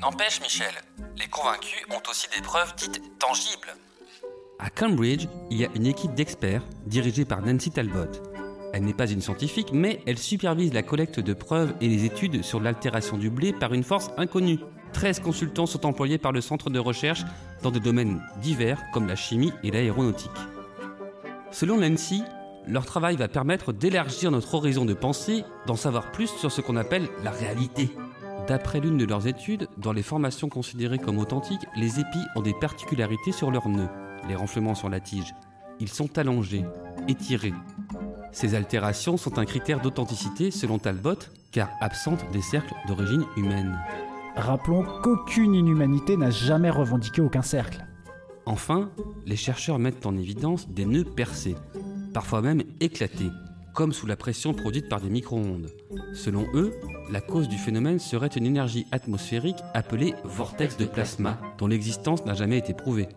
N'empêche, 0.00 0.40
Michel, 0.40 0.74
les 1.18 1.26
convaincus 1.26 1.84
ont 1.90 2.02
aussi 2.08 2.28
des 2.34 2.42
preuves 2.42 2.74
dites 2.76 3.02
tangibles. 3.18 3.74
À 4.58 4.70
Cambridge, 4.70 5.26
il 5.50 5.58
y 5.58 5.64
a 5.64 5.68
une 5.74 5.86
équipe 5.86 6.14
d'experts 6.14 6.62
dirigée 6.86 7.24
par 7.24 7.40
Nancy 7.40 7.70
Talbot. 7.70 8.29
Elle 8.72 8.84
n'est 8.84 8.94
pas 8.94 9.10
une 9.10 9.20
scientifique, 9.20 9.72
mais 9.72 10.00
elle 10.06 10.18
supervise 10.18 10.72
la 10.72 10.82
collecte 10.82 11.18
de 11.20 11.34
preuves 11.34 11.74
et 11.80 11.88
les 11.88 12.04
études 12.04 12.42
sur 12.42 12.60
l'altération 12.60 13.18
du 13.18 13.30
blé 13.30 13.52
par 13.52 13.74
une 13.74 13.82
force 13.82 14.10
inconnue. 14.16 14.60
13 14.92 15.20
consultants 15.20 15.66
sont 15.66 15.86
employés 15.86 16.18
par 16.18 16.32
le 16.32 16.40
centre 16.40 16.70
de 16.70 16.78
recherche 16.78 17.24
dans 17.62 17.70
des 17.70 17.80
domaines 17.80 18.20
divers 18.40 18.80
comme 18.92 19.06
la 19.06 19.16
chimie 19.16 19.52
et 19.62 19.70
l'aéronautique. 19.70 20.30
Selon 21.50 21.78
Nancy, 21.78 22.22
leur 22.66 22.86
travail 22.86 23.16
va 23.16 23.28
permettre 23.28 23.72
d'élargir 23.72 24.30
notre 24.30 24.54
horizon 24.54 24.84
de 24.84 24.94
pensée, 24.94 25.44
d'en 25.66 25.76
savoir 25.76 26.12
plus 26.12 26.28
sur 26.28 26.52
ce 26.52 26.60
qu'on 26.60 26.76
appelle 26.76 27.08
la 27.24 27.30
réalité. 27.30 27.90
D'après 28.46 28.80
l'une 28.80 28.98
de 28.98 29.04
leurs 29.04 29.26
études, 29.26 29.68
dans 29.78 29.92
les 29.92 30.02
formations 30.02 30.48
considérées 30.48 30.98
comme 30.98 31.18
authentiques, 31.18 31.66
les 31.76 32.00
épis 32.00 32.24
ont 32.36 32.42
des 32.42 32.54
particularités 32.54 33.32
sur 33.32 33.50
leurs 33.50 33.68
nœuds, 33.68 33.88
les 34.28 34.34
renflements 34.34 34.74
sur 34.74 34.88
la 34.88 35.00
tige. 35.00 35.34
Ils 35.80 35.88
sont 35.88 36.18
allongés, 36.18 36.64
étirés. 37.08 37.54
Ces 38.32 38.54
altérations 38.54 39.16
sont 39.16 39.38
un 39.38 39.44
critère 39.44 39.80
d'authenticité 39.80 40.50
selon 40.50 40.78
Talbot, 40.78 41.18
car 41.50 41.70
absentes 41.80 42.24
des 42.32 42.42
cercles 42.42 42.74
d'origine 42.86 43.24
humaine. 43.36 43.78
Rappelons 44.36 44.84
qu'aucune 45.02 45.54
inhumanité 45.54 46.16
n'a 46.16 46.30
jamais 46.30 46.70
revendiqué 46.70 47.20
aucun 47.20 47.42
cercle. 47.42 47.84
Enfin, 48.46 48.90
les 49.26 49.36
chercheurs 49.36 49.78
mettent 49.78 50.06
en 50.06 50.16
évidence 50.16 50.68
des 50.68 50.86
nœuds 50.86 51.04
percés, 51.04 51.56
parfois 52.14 52.40
même 52.40 52.62
éclatés, 52.80 53.30
comme 53.74 53.92
sous 53.92 54.06
la 54.06 54.16
pression 54.16 54.54
produite 54.54 54.88
par 54.88 55.00
des 55.00 55.10
micro-ondes. 55.10 55.70
Selon 56.14 56.46
eux, 56.54 56.72
la 57.10 57.20
cause 57.20 57.48
du 57.48 57.58
phénomène 57.58 57.98
serait 57.98 58.28
une 58.28 58.46
énergie 58.46 58.86
atmosphérique 58.92 59.62
appelée 59.74 60.14
vortex 60.24 60.76
de 60.76 60.84
plasma, 60.84 61.38
dont 61.58 61.66
l'existence 61.66 62.24
n'a 62.24 62.34
jamais 62.34 62.58
été 62.58 62.74
prouvée. 62.74 63.08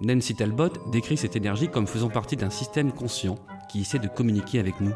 Nancy 0.00 0.34
Talbot 0.34 0.72
décrit 0.90 1.16
cette 1.16 1.36
énergie 1.36 1.68
comme 1.68 1.86
faisant 1.86 2.08
partie 2.08 2.36
d'un 2.36 2.50
système 2.50 2.92
conscient 2.92 3.36
qui 3.68 3.80
essaie 3.80 3.98
de 3.98 4.08
communiquer 4.08 4.58
avec 4.58 4.80
nous. 4.80 4.92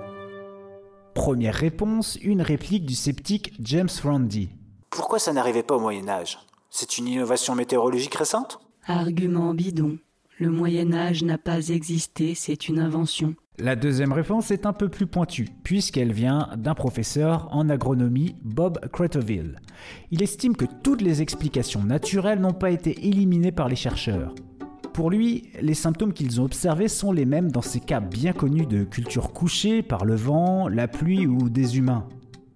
Première 1.14 1.54
réponse, 1.54 2.18
une 2.22 2.42
réplique 2.42 2.84
du 2.84 2.94
sceptique 2.94 3.54
James 3.60 3.88
Randi. 4.02 4.50
Pourquoi 4.90 5.18
ça 5.18 5.32
n'arrivait 5.32 5.62
pas 5.62 5.76
au 5.76 5.80
Moyen 5.80 6.08
Âge? 6.08 6.38
C'est 6.70 6.98
une 6.98 7.08
innovation 7.08 7.54
météorologique 7.54 8.14
récente? 8.14 8.60
Argument 8.86 9.54
bidon. 9.54 9.98
Le 10.38 10.50
Moyen 10.50 10.92
Âge 10.92 11.24
n'a 11.24 11.38
pas 11.38 11.68
existé, 11.68 12.34
c'est 12.34 12.68
une 12.68 12.78
invention. 12.78 13.34
La 13.58 13.74
deuxième 13.74 14.12
réponse 14.12 14.50
est 14.50 14.66
un 14.66 14.74
peu 14.74 14.90
plus 14.90 15.06
pointue, 15.06 15.48
puisqu'elle 15.64 16.12
vient 16.12 16.50
d'un 16.58 16.74
professeur 16.74 17.48
en 17.52 17.70
agronomie, 17.70 18.36
Bob 18.42 18.78
Cretoville. 18.92 19.58
Il 20.10 20.22
estime 20.22 20.54
que 20.54 20.66
toutes 20.82 21.00
les 21.00 21.22
explications 21.22 21.82
naturelles 21.82 22.40
n'ont 22.40 22.52
pas 22.52 22.70
été 22.70 23.06
éliminées 23.08 23.52
par 23.52 23.70
les 23.70 23.76
chercheurs. 23.76 24.34
Pour 24.96 25.10
lui, 25.10 25.50
les 25.60 25.74
symptômes 25.74 26.14
qu'ils 26.14 26.40
ont 26.40 26.44
observés 26.44 26.88
sont 26.88 27.12
les 27.12 27.26
mêmes 27.26 27.52
dans 27.52 27.60
ces 27.60 27.80
cas 27.80 28.00
bien 28.00 28.32
connus 28.32 28.64
de 28.64 28.82
culture 28.82 29.34
couchée 29.34 29.82
par 29.82 30.06
le 30.06 30.14
vent, 30.14 30.68
la 30.68 30.88
pluie 30.88 31.26
ou 31.26 31.50
des 31.50 31.76
humains. 31.76 32.08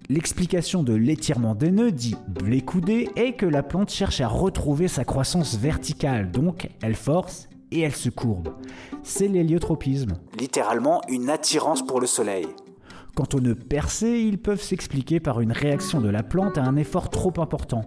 L'explication 0.08 0.82
de 0.82 0.94
l'étirement 0.94 1.54
des 1.54 1.70
nœuds, 1.70 1.92
dit 1.92 2.16
blé 2.28 2.62
coudé, 2.62 3.10
est 3.14 3.34
que 3.34 3.44
la 3.44 3.62
plante 3.62 3.90
cherche 3.90 4.22
à 4.22 4.26
retrouver 4.26 4.88
sa 4.88 5.04
croissance 5.04 5.58
verticale, 5.58 6.30
donc 6.30 6.70
elle 6.80 6.94
force 6.94 7.50
et 7.72 7.80
elle 7.80 7.94
se 7.94 8.08
courbe. 8.08 8.54
C'est 9.02 9.28
l'héliotropisme. 9.28 10.14
Littéralement 10.38 11.02
une 11.10 11.28
attirance 11.28 11.84
pour 11.84 12.00
le 12.00 12.06
soleil. 12.06 12.46
Quant 13.14 13.28
aux 13.34 13.40
nœuds 13.40 13.54
percés, 13.54 14.18
ils 14.18 14.38
peuvent 14.38 14.62
s'expliquer 14.62 15.20
par 15.20 15.42
une 15.42 15.52
réaction 15.52 16.00
de 16.00 16.08
la 16.08 16.22
plante 16.22 16.56
à 16.56 16.64
un 16.64 16.76
effort 16.76 17.10
trop 17.10 17.34
important. 17.36 17.82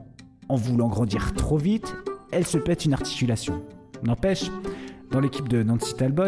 En 0.47 0.57
voulant 0.57 0.89
grandir 0.89 1.33
trop 1.33 1.57
vite, 1.57 1.95
elle 2.31 2.45
se 2.45 2.59
pète 2.59 2.85
une 2.85 2.93
articulation. 2.93 3.63
N'empêche, 4.03 4.51
dans 5.11 5.19
l'équipe 5.19 5.47
de 5.47 5.63
Nancy 5.63 5.95
Talbot, 5.95 6.23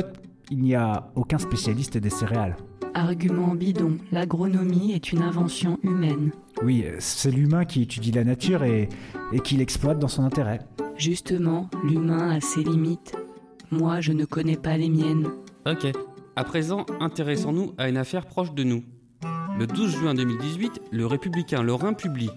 il 0.49 0.59
n'y 0.59 0.75
a 0.75 1.11
aucun 1.15 1.37
spécialiste 1.37 1.97
des 1.97 2.09
céréales. 2.09 2.55
Argument 2.93 3.55
bidon. 3.55 3.97
L'agronomie 4.11 4.93
est 4.93 5.11
une 5.11 5.21
invention 5.21 5.77
humaine. 5.83 6.31
Oui, 6.63 6.85
c'est 6.99 7.31
l'humain 7.31 7.65
qui 7.65 7.81
étudie 7.81 8.11
la 8.11 8.23
nature 8.23 8.63
et, 8.63 8.87
et 9.33 9.39
qui 9.39 9.57
l'exploite 9.57 9.99
dans 9.99 10.07
son 10.07 10.23
intérêt. 10.23 10.59
Justement, 10.97 11.69
l'humain 11.83 12.29
a 12.37 12.39
ses 12.39 12.63
limites. 12.63 13.15
Moi, 13.71 13.99
je 13.99 14.13
ne 14.13 14.23
connais 14.23 14.55
pas 14.55 14.77
les 14.77 14.89
miennes. 14.89 15.27
Ok. 15.65 15.87
À 16.37 16.43
présent, 16.43 16.85
intéressons-nous 17.01 17.73
à 17.77 17.89
une 17.89 17.97
affaire 17.97 18.25
proche 18.25 18.53
de 18.53 18.63
nous. 18.63 18.83
Le 19.57 19.67
12 19.67 19.97
juin 19.97 20.13
2018, 20.13 20.81
le 20.91 21.05
républicain 21.05 21.63
Lorrain 21.63 21.93
publie 21.93 22.29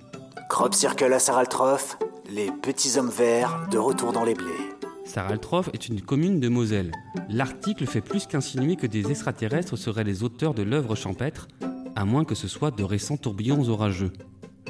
Crop 0.49 0.75
Circle 0.75 1.13
à 1.13 1.19
Saraltroff, 1.19 1.99
les 2.31 2.51
petits 2.63 2.99
hommes 2.99 3.11
verts 3.11 3.67
de 3.71 3.79
retour 3.79 4.13
dans 4.13 4.25
les 4.25 4.35
blés. 4.35 4.78
Saraltroff 5.09 5.71
est 5.73 5.89
une 5.89 6.03
commune 6.03 6.39
de 6.39 6.49
Moselle. 6.49 6.93
L'article 7.31 7.87
fait 7.87 8.03
plus 8.03 8.27
qu'insinuer 8.27 8.77
que 8.77 8.87
des 8.87 9.11
extraterrestres 9.11 9.77
seraient 9.77 10.05
les 10.05 10.23
auteurs 10.23 10.53
de 10.53 10.63
l'œuvre 10.63 10.95
champêtre, 10.95 11.49
à 11.97 12.05
moins 12.05 12.27
que 12.27 12.35
ce 12.35 12.47
soit 12.47 12.71
de 12.71 12.85
récents 12.85 13.17
tourbillons 13.17 13.69
orageux. 13.71 14.13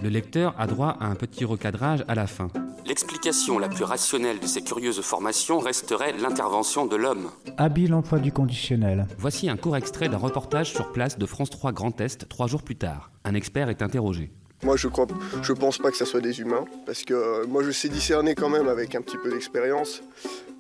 Le 0.01 0.09
lecteur 0.09 0.55
a 0.57 0.69
droit 0.69 0.97
à 1.01 1.07
un 1.07 1.17
petit 1.17 1.45
recadrage 1.45 2.05
à 2.07 2.15
la 2.15 2.29
fin. 2.29 2.49
L'explication 2.87 3.59
la 3.59 3.69
plus 3.69 3.83
rationnelle 3.83 4.39
de 4.39 4.47
ces 4.47 4.63
curieuses 4.63 5.01
formations 5.01 5.59
resterait 5.59 6.15
l'intervention 6.17 6.87
de 6.87 6.95
l'homme. 6.95 7.31
Habile 7.57 7.93
emploi 7.93 8.21
du 8.21 8.31
conditionnel. 8.31 9.09
Voici 9.19 9.51
un 9.51 9.57
court 9.57 9.77
extrait 9.77 10.09
d'un 10.09 10.19
reportage 10.19 10.73
sur 10.73 10.93
place 10.93 11.19
de 11.19 11.27
France 11.27 11.51
3 11.51 11.73
Grand 11.73 12.01
Est 12.01 12.29
trois 12.29 12.47
jours 12.47 12.63
plus 12.63 12.77
tard. 12.77 13.11
Un 13.25 13.35
expert 13.35 13.71
est 13.71 13.83
interrogé. 13.83 14.31
Moi, 14.63 14.77
je 14.77 14.89
crois, 14.89 15.07
je 15.43 15.53
pense 15.53 15.79
pas 15.79 15.91
que 15.91 15.97
ça 15.97 16.05
soit 16.05 16.21
des 16.21 16.41
humains, 16.41 16.65
parce 16.85 17.05
que 17.05 17.15
euh, 17.15 17.47
moi, 17.47 17.63
je 17.63 17.71
sais 17.71 17.89
discerner 17.89 18.35
quand 18.35 18.49
même 18.49 18.69
avec 18.69 18.95
un 18.95 19.01
petit 19.03 19.17
peu 19.17 19.31
d'expérience 19.31 20.03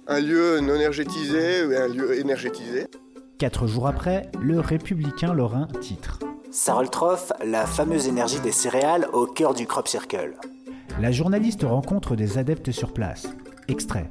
un 0.07 0.21
lieu 0.21 0.61
non 0.61 0.75
énergétisé 0.77 1.67
et 1.69 1.77
un 1.77 1.89
lieu 1.89 2.19
énergétisé. 2.19 2.87
Quatre 3.39 3.67
jours 3.67 3.87
après, 3.89 4.31
le 4.41 4.59
républicain 4.61 5.35
lorrain 5.35 5.69
titre. 5.81 6.19
Saroltroff, 6.51 7.33
la 7.45 7.67
fameuse 7.67 8.07
énergie 8.09 8.41
des 8.41 8.53
céréales 8.53 9.07
au 9.13 9.27
cœur 9.27 9.53
du 9.53 9.67
crop 9.67 9.87
circle. 9.87 10.37
La 11.01 11.13
journaliste 11.13 11.63
rencontre 11.63 12.17
des 12.17 12.39
adeptes 12.39 12.71
sur 12.73 12.93
place. 12.95 13.27
Extrait. 13.69 14.11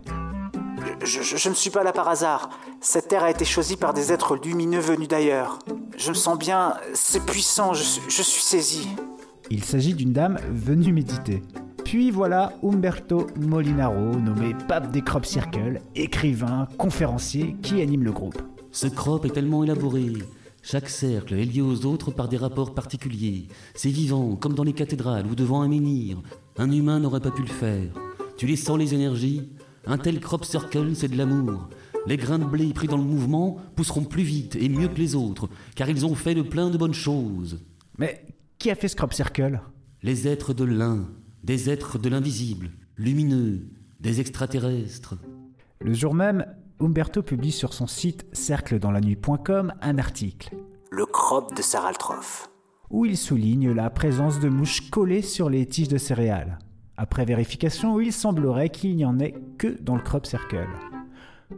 Je, 1.03 1.21
je- 1.21 1.38
je 1.38 1.49
ne 1.49 1.53
suis 1.55 1.69
pas 1.71 1.83
là 1.83 1.91
par 1.93 2.07
hasard. 2.07 2.49
Cette 2.79 3.07
terre 3.07 3.23
a 3.23 3.31
été 3.31 3.43
choisie 3.43 3.75
par 3.77 3.93
des 3.93 4.11
êtres 4.13 4.35
lumineux 4.38 4.79
venus 4.79 5.07
d'ailleurs. 5.07 5.59
Je 5.97 6.09
me 6.09 6.13
sens 6.15 6.38
bien, 6.38 6.75
c'est 6.93 7.25
puissant, 7.25 7.73
je, 7.73 7.83
suis- 7.83 8.01
je 8.09 8.21
suis 8.21 8.41
saisi. 8.43 8.88
Il 9.49 9.63
s'agit 9.63 9.93
d'une 9.93 10.11
dame 10.11 10.37
venue 10.51 10.91
méditer. 10.91 11.41
Puis 11.85 12.11
voilà 12.11 12.51
Umberto 12.63 13.27
Molinaro, 13.39 14.19
nommé 14.19 14.53
pape 14.67 14.91
des 14.91 15.01
crop 15.01 15.25
circles, 15.25 15.79
écrivain, 15.95 16.67
conférencier, 16.77 17.55
qui 17.61 17.81
anime 17.81 18.03
le 18.03 18.11
groupe. 18.11 18.41
Ce 18.71 18.87
crop 18.87 19.23
est 19.25 19.29
tellement 19.29 19.63
élaboré. 19.63 20.11
Chaque 20.61 20.89
cercle 20.89 21.35
est 21.35 21.45
lié 21.45 21.61
aux 21.61 21.85
autres 21.85 22.11
par 22.11 22.27
des 22.27 22.35
rapports 22.35 22.73
particuliers. 22.73 23.47
C'est 23.73 23.89
vivant, 23.89 24.35
comme 24.35 24.53
dans 24.53 24.65
les 24.65 24.73
cathédrales 24.73 25.25
ou 25.27 25.35
devant 25.35 25.61
un 25.61 25.69
menhir. 25.69 26.21
Un 26.57 26.69
humain 26.69 26.99
n'aurait 26.99 27.21
pas 27.21 27.31
pu 27.31 27.43
le 27.43 27.47
faire. 27.47 27.93
Tu 28.35 28.47
les 28.47 28.57
sens 28.57 28.77
les 28.77 28.93
énergies 28.93 29.47
Un 29.85 29.97
tel 29.97 30.19
crop 30.19 30.43
circle, 30.43 30.93
c'est 30.93 31.07
de 31.07 31.17
l'amour. 31.17 31.69
Les 32.05 32.17
grains 32.17 32.39
de 32.39 32.43
blé 32.45 32.73
pris 32.73 32.87
dans 32.87 32.97
le 32.97 33.03
mouvement 33.03 33.57
pousseront 33.77 34.03
plus 34.03 34.23
vite 34.23 34.57
et 34.57 34.67
mieux 34.67 34.89
que 34.89 34.99
les 34.99 35.15
autres, 35.15 35.47
car 35.75 35.89
ils 35.89 36.05
ont 36.05 36.15
fait 36.15 36.35
de 36.35 36.41
plein 36.41 36.69
de 36.69 36.77
bonnes 36.77 36.93
choses. 36.93 37.61
Mais 37.97 38.25
qui 38.60 38.72
a 38.72 38.76
fait 38.76 38.88
ce 38.88 38.95
crop 38.95 39.14
circle? 39.14 39.62
Les 40.03 40.28
êtres 40.28 40.53
de 40.53 40.64
l'un, 40.64 41.08
des 41.43 41.70
êtres 41.70 41.97
de 41.97 42.10
l'invisible, 42.10 42.72
lumineux, 42.97 43.68
des 43.99 44.20
extraterrestres. 44.20 45.16
Le 45.82 45.93
jour 45.93 46.14
même, 46.14 46.45
Umberto 46.80 47.22
publie 47.24 47.51
sur 47.51 47.74
son 47.74 47.88
site 47.88 48.26
cercledanslannuit.com 48.34 49.74
un 49.82 49.97
article 49.97 50.55
Le 50.91 51.05
crop 51.05 51.55
de 51.55 51.62
Saraltroff. 51.62 52.49
où 52.89 53.05
il 53.05 53.18
souligne 53.18 53.72
la 53.72 53.89
présence 53.89 54.39
de 54.39 54.49
mouches 54.49 54.89
collées 54.89 55.22
sur 55.22 55.49
les 55.49 55.66
tiges 55.66 55.89
de 55.89 55.97
céréales. 55.97 56.58
Après 56.95 57.26
vérification, 57.26 57.99
il 57.99 58.14
semblerait 58.14 58.70
qu'il 58.70 58.95
n'y 58.95 59.05
en 59.05 59.20
ait 59.20 59.36
que 59.58 59.80
dans 59.82 59.95
le 59.95 60.01
crop 60.01 60.26
circle. 60.26 60.68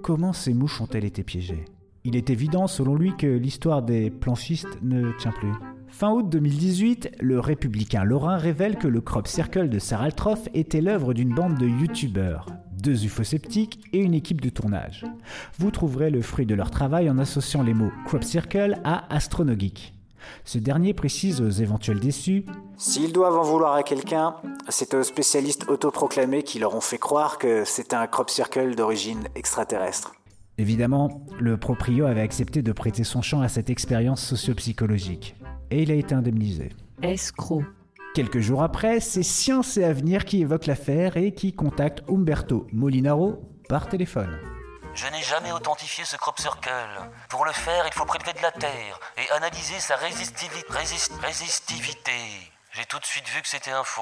Comment 0.02 0.34
ces 0.34 0.54
mouches 0.54 0.82
ont-elles 0.82 1.06
été 1.06 1.24
piégées? 1.24 1.66
Il 2.04 2.16
est 2.16 2.30
évident 2.30 2.68
selon 2.68 2.95
lui 2.95 3.16
que 3.16 3.28
l'histoire 3.28 3.84
des 3.84 4.10
planchistes 4.10 4.82
ne 4.82 5.12
tient 5.18 5.32
plus. 5.32 5.54
Fin 5.91 6.11
août 6.11 6.29
2018, 6.29 7.17
le 7.19 7.39
républicain 7.39 8.03
Lorrain 8.03 8.37
révèle 8.37 8.77
que 8.77 8.87
le 8.87 9.01
crop 9.01 9.27
circle 9.27 9.69
de 9.69 9.79
Saraltroff 9.79 10.47
était 10.53 10.81
l'œuvre 10.81 11.13
d'une 11.13 11.33
bande 11.33 11.57
de 11.57 11.67
youtubeurs, 11.67 12.45
deux 12.71 13.05
ufosceptiques 13.05 13.79
et 13.91 13.99
une 13.99 14.13
équipe 14.13 14.39
de 14.39 14.49
tournage. 14.49 15.05
Vous 15.57 15.71
trouverez 15.71 16.09
le 16.09 16.21
fruit 16.21 16.45
de 16.45 16.55
leur 16.55 16.71
travail 16.71 17.09
en 17.09 17.17
associant 17.17 17.63
les 17.63 17.73
mots 17.73 17.91
crop 18.05 18.23
circle 18.23 18.79
à 18.83 19.13
astronogeek. 19.13 19.93
Ce 20.45 20.57
dernier 20.57 20.93
précise 20.93 21.41
aux 21.41 21.49
éventuels 21.49 21.99
déçus 21.99 22.45
S'ils 22.77 23.11
doivent 23.11 23.37
en 23.37 23.43
vouloir 23.43 23.73
à 23.73 23.83
quelqu'un, 23.83 24.35
c'est 24.69 24.93
aux 24.93 25.03
spécialistes 25.03 25.67
autoproclamés 25.69 26.43
qui 26.43 26.59
leur 26.59 26.75
ont 26.75 26.81
fait 26.81 26.97
croire 26.97 27.37
que 27.37 27.65
c'était 27.65 27.95
un 27.95 28.07
crop 28.07 28.29
circle 28.29 28.75
d'origine 28.75 29.23
extraterrestre. 29.35 30.13
Évidemment, 30.59 31.25
le 31.39 31.55
proprio 31.55 32.05
avait 32.05 32.21
accepté 32.21 32.61
de 32.61 32.73
prêter 32.73 33.05
son 33.05 33.21
chant 33.21 33.41
à 33.41 33.47
cette 33.47 33.69
expérience 33.69 34.21
socio-psychologique. 34.21 35.35
Et 35.72 35.84
il 35.84 35.91
a 35.91 35.95
été 35.95 36.15
indemnisé. 36.15 36.70
Escroc. 37.01 37.63
Quelques 38.15 38.39
jours 38.39 38.63
après, 38.63 38.99
c'est 38.99 39.24
Science 39.24 39.78
et 39.78 39.84
Avenir 39.84 40.26
qui 40.26 40.41
évoque 40.41 40.65
l'affaire 40.65 41.15
et 41.17 41.34
qui 41.34 41.53
contacte 41.53 42.01
Umberto 42.09 42.65
Molinaro 42.74 43.41
par 43.70 43.88
téléphone. 43.88 44.36
Je 44.95 45.05
n'ai 45.05 45.22
jamais 45.22 45.51
authentifié 45.51 46.03
ce 46.05 46.17
crop 46.17 46.39
circle. 46.39 46.70
Pour 47.30 47.45
le 47.45 47.51
faire, 47.51 47.86
il 47.88 47.93
faut 47.93 48.05
prélever 48.05 48.34
de 48.34 48.41
la 48.41 48.51
terre 48.51 48.99
et 49.17 49.30
analyser 49.32 49.80
sa 49.80 49.95
résistivi- 49.95 50.65
résist- 50.70 51.13
résistivité. 51.22 52.11
J'ai 52.72 52.86
tout 52.86 52.97
de 52.99 53.05
suite 53.05 53.28
vu 53.34 53.41
que 53.41 53.47
c'était 53.47 53.72
un 53.72 53.84
faux. 53.84 54.01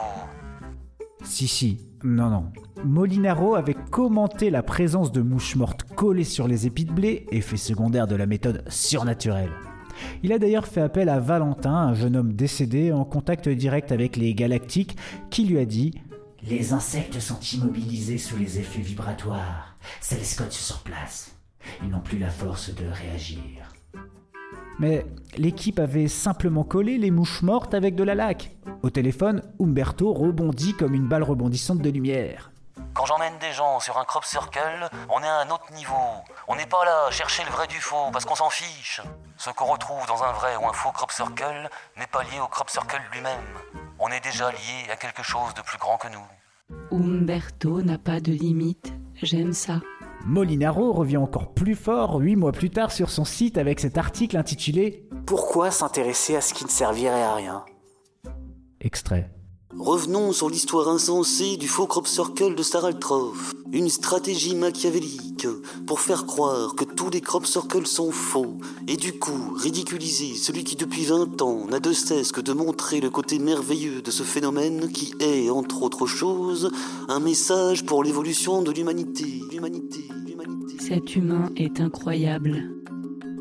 Si, 1.24 1.48
si, 1.48 1.90
non, 2.04 2.30
non. 2.30 2.52
Molinaro 2.86 3.56
avait 3.56 3.74
commenté 3.92 4.50
la 4.50 4.64
présence 4.64 5.12
de 5.12 5.22
mouches 5.22 5.56
mortes 5.56 5.84
collées 5.96 6.24
sur 6.24 6.48
les 6.48 6.66
épis 6.66 6.86
de 6.86 6.94
blé, 6.94 7.26
effet 7.32 7.58
secondaire 7.58 8.08
de 8.08 8.16
la 8.16 8.26
méthode 8.26 8.64
surnaturelle. 8.70 9.52
Il 10.24 10.34
a 10.34 10.40
d'ailleurs 10.40 10.68
fait 10.68 10.82
appel 10.82 11.10
à 11.10 11.20
Valentin, 11.20 11.74
un 11.74 11.94
jeune 11.94 12.16
homme 12.16 12.34
décédé 12.34 12.92
en 12.92 13.06
contact 13.06 13.50
direct 13.50 13.92
avec 13.92 14.16
les 14.16 14.34
galactiques, 14.34 14.98
qui 15.30 15.46
lui 15.46 15.60
a 15.60 15.66
dit 15.66 15.94
Les 16.48 16.74
insectes 16.74 17.20
sont 17.20 17.40
immobilisés 17.54 18.18
sous 18.18 18.38
les 18.38 18.60
effets 18.60 18.82
vibratoires. 18.82 19.78
Ça 20.02 20.16
les 20.16 20.24
scotche 20.24 20.52
sur 20.52 20.80
place. 20.80 21.36
Ils 21.84 21.90
n'ont 21.90 22.00
plus 22.00 22.18
la 22.18 22.30
force 22.30 22.74
de 22.74 22.86
réagir. 22.86 23.40
Mais 24.80 25.06
l'équipe 25.38 25.80
avait 25.80 26.08
simplement 26.08 26.64
collé 26.64 26.98
les 26.98 27.12
mouches 27.12 27.42
mortes 27.42 27.74
avec 27.74 27.96
de 27.96 28.04
la 28.04 28.16
laque. 28.16 28.56
Au 28.84 28.90
téléphone, 28.90 29.42
Umberto 29.60 30.14
rebondit 30.14 30.74
comme 30.74 30.94
une 30.94 31.08
balle 31.08 31.24
rebondissante 31.24 31.82
de 31.82 31.90
lumière. 31.90 32.52
Quand 32.98 33.06
j'emmène 33.06 33.38
des 33.38 33.54
gens 33.54 33.80
sur 33.80 34.00
un 34.00 34.06
crop 34.06 34.26
circle, 34.26 34.90
on 35.10 35.22
est 35.22 35.28
à 35.28 35.42
un 35.42 35.50
autre 35.52 35.72
niveau. 35.76 35.94
On 36.48 36.56
n'est 36.56 36.66
pas 36.66 36.84
là 36.84 37.06
à 37.08 37.12
chercher 37.12 37.44
le 37.44 37.52
vrai 37.52 37.68
du 37.68 37.80
faux 37.80 38.10
parce 38.12 38.26
qu'on 38.26 38.34
s'en 38.34 38.50
fiche. 38.50 39.02
Ce 39.38 39.52
qu'on 39.52 39.66
retrouve 39.66 40.04
dans 40.08 40.24
un 40.24 40.32
vrai 40.32 40.56
ou 40.56 40.68
un 40.68 40.74
faux 40.74 40.92
crop 40.92 41.12
circle 41.12 41.70
n'est 41.96 42.08
pas 42.08 42.24
lié 42.24 42.40
au 42.44 42.48
crop 42.48 42.72
circle 42.72 43.00
lui-même. 43.12 43.40
On 44.00 44.08
est 44.08 44.24
déjà 44.24 44.50
lié 44.50 44.90
à 44.92 44.96
quelque 44.96 45.22
chose 45.22 45.54
de 45.54 45.62
plus 45.62 45.78
grand 45.78 45.98
que 45.98 46.08
nous. 46.08 46.98
Umberto 46.98 47.84
n'a 47.84 48.00
pas 48.00 48.20
de 48.20 48.32
limite. 48.32 48.92
J'aime 49.22 49.54
ça. 49.54 49.80
Molinaro 50.26 50.92
revient 50.92 51.18
encore 51.18 51.54
plus 51.54 51.76
fort 51.76 52.16
huit 52.16 52.36
mois 52.36 52.52
plus 52.52 52.72
tard 52.72 52.92
sur 52.92 53.12
son 53.12 53.26
site 53.26 53.60
avec 53.60 53.80
cet 53.80 54.00
article 54.00 54.38
intitulé 54.38 55.08
Pourquoi 55.28 55.70
s'intéresser 55.70 56.36
à 56.36 56.42
ce 56.42 56.52
qui 56.52 56.66
ne 56.66 56.70
servirait 56.72 57.22
à 57.22 57.36
rien? 57.36 57.64
Extrait. 58.82 59.30
Revenons 59.80 60.32
sur 60.34 60.50
l'histoire 60.50 60.88
insensée 60.88 61.58
du 61.58 61.68
faux 61.68 61.86
crop 61.86 62.08
circle 62.08 62.56
de 62.56 62.64
Staraltroff. 62.64 63.54
Une 63.72 63.90
stratégie 63.90 64.56
machiavélique 64.56 65.48
pour 65.86 66.00
faire 66.00 66.26
croire 66.26 66.74
que 66.76 66.84
tous 66.84 67.10
les 67.10 67.22
crop 67.22 67.46
circles 67.46 67.86
sont 67.86 68.12
faux 68.12 68.58
et 68.88 68.96
du 68.96 69.14
coup 69.20 69.54
ridiculiser 69.56 70.36
celui 70.36 70.64
qui 70.64 70.76
depuis 70.76 71.06
20 71.06 71.42
ans 71.42 71.68
n'a 71.68 71.80
de 71.80 71.92
cesse 71.92 72.32
que 72.32 72.42
de 72.42 72.54
montrer 72.54 73.02
le 73.02 73.10
côté 73.10 73.40
merveilleux 73.40 74.02
de 74.02 74.12
ce 74.12 74.24
phénomène 74.24 74.90
qui 74.90 75.14
est, 75.20 75.50
entre 75.50 75.84
autres 75.84 76.08
choses, 76.08 76.72
un 77.08 77.20
message 77.20 77.86
pour 77.86 78.04
l'évolution 78.04 78.62
de. 78.62 78.72
L'humanité. 78.72 79.42
Cet 80.80 81.16
humain 81.16 81.50
est 81.56 81.82
incroyable. 81.82 82.77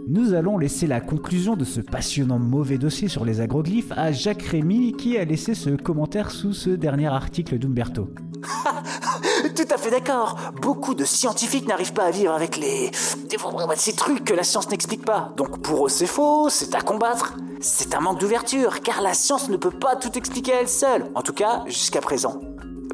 Nous 0.08 0.34
allons 0.34 0.56
laisser 0.56 0.86
la 0.86 1.00
conclusion 1.00 1.56
de 1.56 1.64
ce 1.64 1.80
passionnant 1.80 2.38
mauvais 2.38 2.78
dossier 2.78 3.08
sur 3.08 3.24
les 3.24 3.40
agroglyphes 3.40 3.90
à 3.96 4.12
Jacques 4.12 4.42
Rémy 4.42 4.92
qui 4.92 5.18
a 5.18 5.24
laissé 5.24 5.56
ce 5.56 5.70
commentaire 5.70 6.30
sous 6.30 6.52
ce 6.52 6.70
dernier 6.70 7.08
article 7.08 7.58
d'Umberto. 7.58 8.10
Tout 9.56 9.74
à 9.74 9.76
fait 9.76 9.90
d'accord. 9.90 10.38
Beaucoup 10.62 10.94
de 10.94 11.04
scientifiques 11.04 11.66
n'arrivent 11.66 11.92
pas 11.92 12.04
à 12.04 12.10
vivre 12.12 12.32
avec 12.32 12.56
les... 12.56 12.92
ces 12.92 13.92
trucs 13.94 14.24
que 14.24 14.32
la 14.32 14.44
science 14.44 14.70
n'explique 14.70 15.04
pas. 15.04 15.34
Donc 15.36 15.60
pour 15.60 15.86
eux 15.86 15.90
c'est 15.90 16.06
faux, 16.06 16.50
c'est 16.50 16.76
à 16.76 16.82
combattre. 16.82 17.34
C'est 17.60 17.92
un 17.96 18.00
manque 18.00 18.20
d'ouverture, 18.20 18.82
car 18.82 19.02
la 19.02 19.12
science 19.12 19.48
ne 19.48 19.56
peut 19.56 19.70
pas 19.70 19.96
tout 19.96 20.16
expliquer 20.16 20.52
à 20.52 20.60
elle 20.60 20.68
seule. 20.68 21.06
En 21.16 21.22
tout 21.22 21.32
cas, 21.32 21.64
jusqu'à 21.66 22.00
présent. 22.00 22.40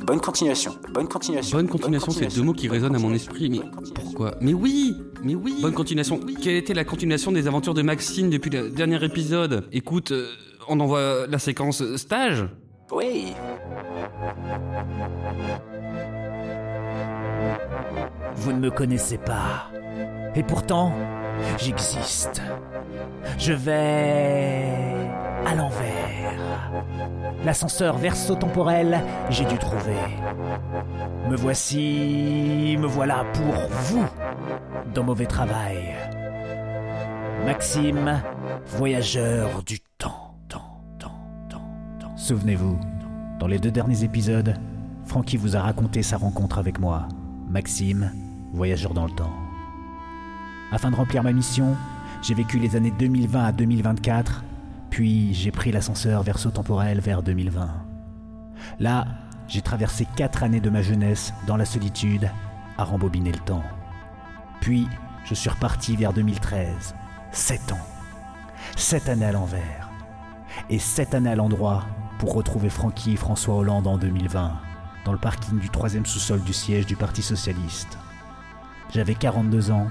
Bonne 0.07 0.21
continuation. 0.21 0.77
Bonne 0.95 1.09
continuation. 1.09 1.59
Bonne 1.59 1.69
continuation, 1.69 2.11
c'est 2.11 2.35
deux 2.35 2.43
mots 2.43 2.55
qui 2.55 2.69
résonnent 2.69 2.97
à 2.97 2.99
mon 2.99 3.13
esprit. 3.13 3.51
Mais 3.51 3.61
pourquoi? 3.95 4.35
Mais 4.41 4.55
oui 4.55 4.97
Mais 5.23 5.35
oui 5.35 5.59
Bonne 5.62 5.75
continuation. 5.75 6.18
Quelle 6.43 6.57
était 6.57 6.75
la 6.75 6.85
continuation 6.85 7.33
des 7.33 7.47
aventures 7.47 7.75
de 7.75 7.83
Maxime 7.83 8.31
depuis 8.31 8.51
le 8.51 8.70
dernier 8.70 9.03
épisode? 9.05 9.68
Écoute, 9.73 10.12
euh, 10.12 10.29
on 10.68 10.81
envoie 10.81 11.27
la 11.29 11.39
séquence 11.39 11.97
stage 11.97 12.45
Oui. 12.91 13.33
Vous 18.37 18.53
ne 18.53 18.59
me 18.59 18.70
connaissez 18.70 19.18
pas. 19.18 19.70
Et 20.35 20.43
pourtant, 20.43 20.93
j'existe. 21.59 22.43
Je 23.39 23.53
vais 23.53 25.01
à 25.47 25.55
l'envers. 25.55 26.32
L'ascenseur 27.45 27.97
verso-temporel, 27.99 29.01
j'ai 29.30 29.45
dû 29.45 29.59
trouver. 29.59 29.97
Me 31.28 31.36
voici, 31.36 32.76
me 32.78 32.86
voilà 32.86 33.24
pour 33.32 33.55
vous, 33.70 34.05
dans 34.95 35.05
mauvais 35.05 35.26
travail. 35.26 35.95
Maxime, 37.45 38.22
voyageur 38.66 39.62
du 39.64 39.80
temps, 39.99 40.36
temps. 40.49 40.80
Souvenez-vous, 42.16 42.78
dans 43.40 43.49
les 43.49 43.59
deux 43.59 43.72
derniers 43.72 44.05
épisodes, 44.05 44.55
Francky 45.07 45.36
vous 45.36 45.57
a 45.57 45.61
raconté 45.61 46.05
sa 46.05 46.18
rencontre 46.18 46.59
avec 46.59 46.78
moi, 46.78 47.09
Maxime, 47.49 48.12
voyageur 48.53 48.95
dans 48.95 49.07
le 49.07 49.11
temps. 49.11 49.32
Afin 50.70 50.90
de 50.93 50.97
remplir 50.97 51.24
ma 51.24 51.32
mission, 51.32 51.76
j'ai 52.22 52.34
vécu 52.34 52.59
les 52.61 52.76
années 52.76 52.93
2020 52.97 53.45
à 53.45 53.53
2024 53.53 54.45
puis 54.93 55.32
j'ai 55.32 55.51
pris 55.51 55.72
l'ascenseur 55.72 56.22
verso-temporel 56.22 57.01
vers 57.01 57.22
2020. 57.22 57.66
Là, 58.78 59.07
j'ai 59.49 59.62
traversé 59.62 60.07
quatre 60.16 60.43
années 60.43 60.61
de 60.61 60.68
ma 60.68 60.82
jeunesse 60.82 61.32
dans 61.47 61.57
la 61.57 61.64
solitude, 61.64 62.30
à 62.76 62.84
rembobiner 62.84 63.32
le 63.32 63.38
temps. 63.38 63.64
Puis, 64.61 64.86
je 65.24 65.32
suis 65.32 65.49
reparti 65.49 65.97
vers 65.97 66.12
2013. 66.12 66.95
Sept 67.32 67.72
ans. 67.72 67.86
Sept 68.76 69.09
années 69.09 69.24
à 69.24 69.32
l'envers. 69.32 69.88
Et 70.68 70.78
sept 70.78 71.14
années 71.14 71.30
à 71.30 71.36
l'endroit 71.36 71.86
pour 72.18 72.34
retrouver 72.34 72.68
Francky 72.68 73.14
et 73.14 73.16
François 73.16 73.55
Hollande 73.55 73.86
en 73.86 73.97
2020, 73.97 74.61
dans 75.07 75.12
le 75.12 75.18
parking 75.18 75.59
du 75.59 75.70
troisième 75.70 76.05
sous-sol 76.05 76.43
du 76.43 76.53
siège 76.53 76.84
du 76.84 76.97
Parti 76.97 77.22
Socialiste. 77.22 77.97
J'avais 78.93 79.14
42 79.14 79.70
ans 79.70 79.88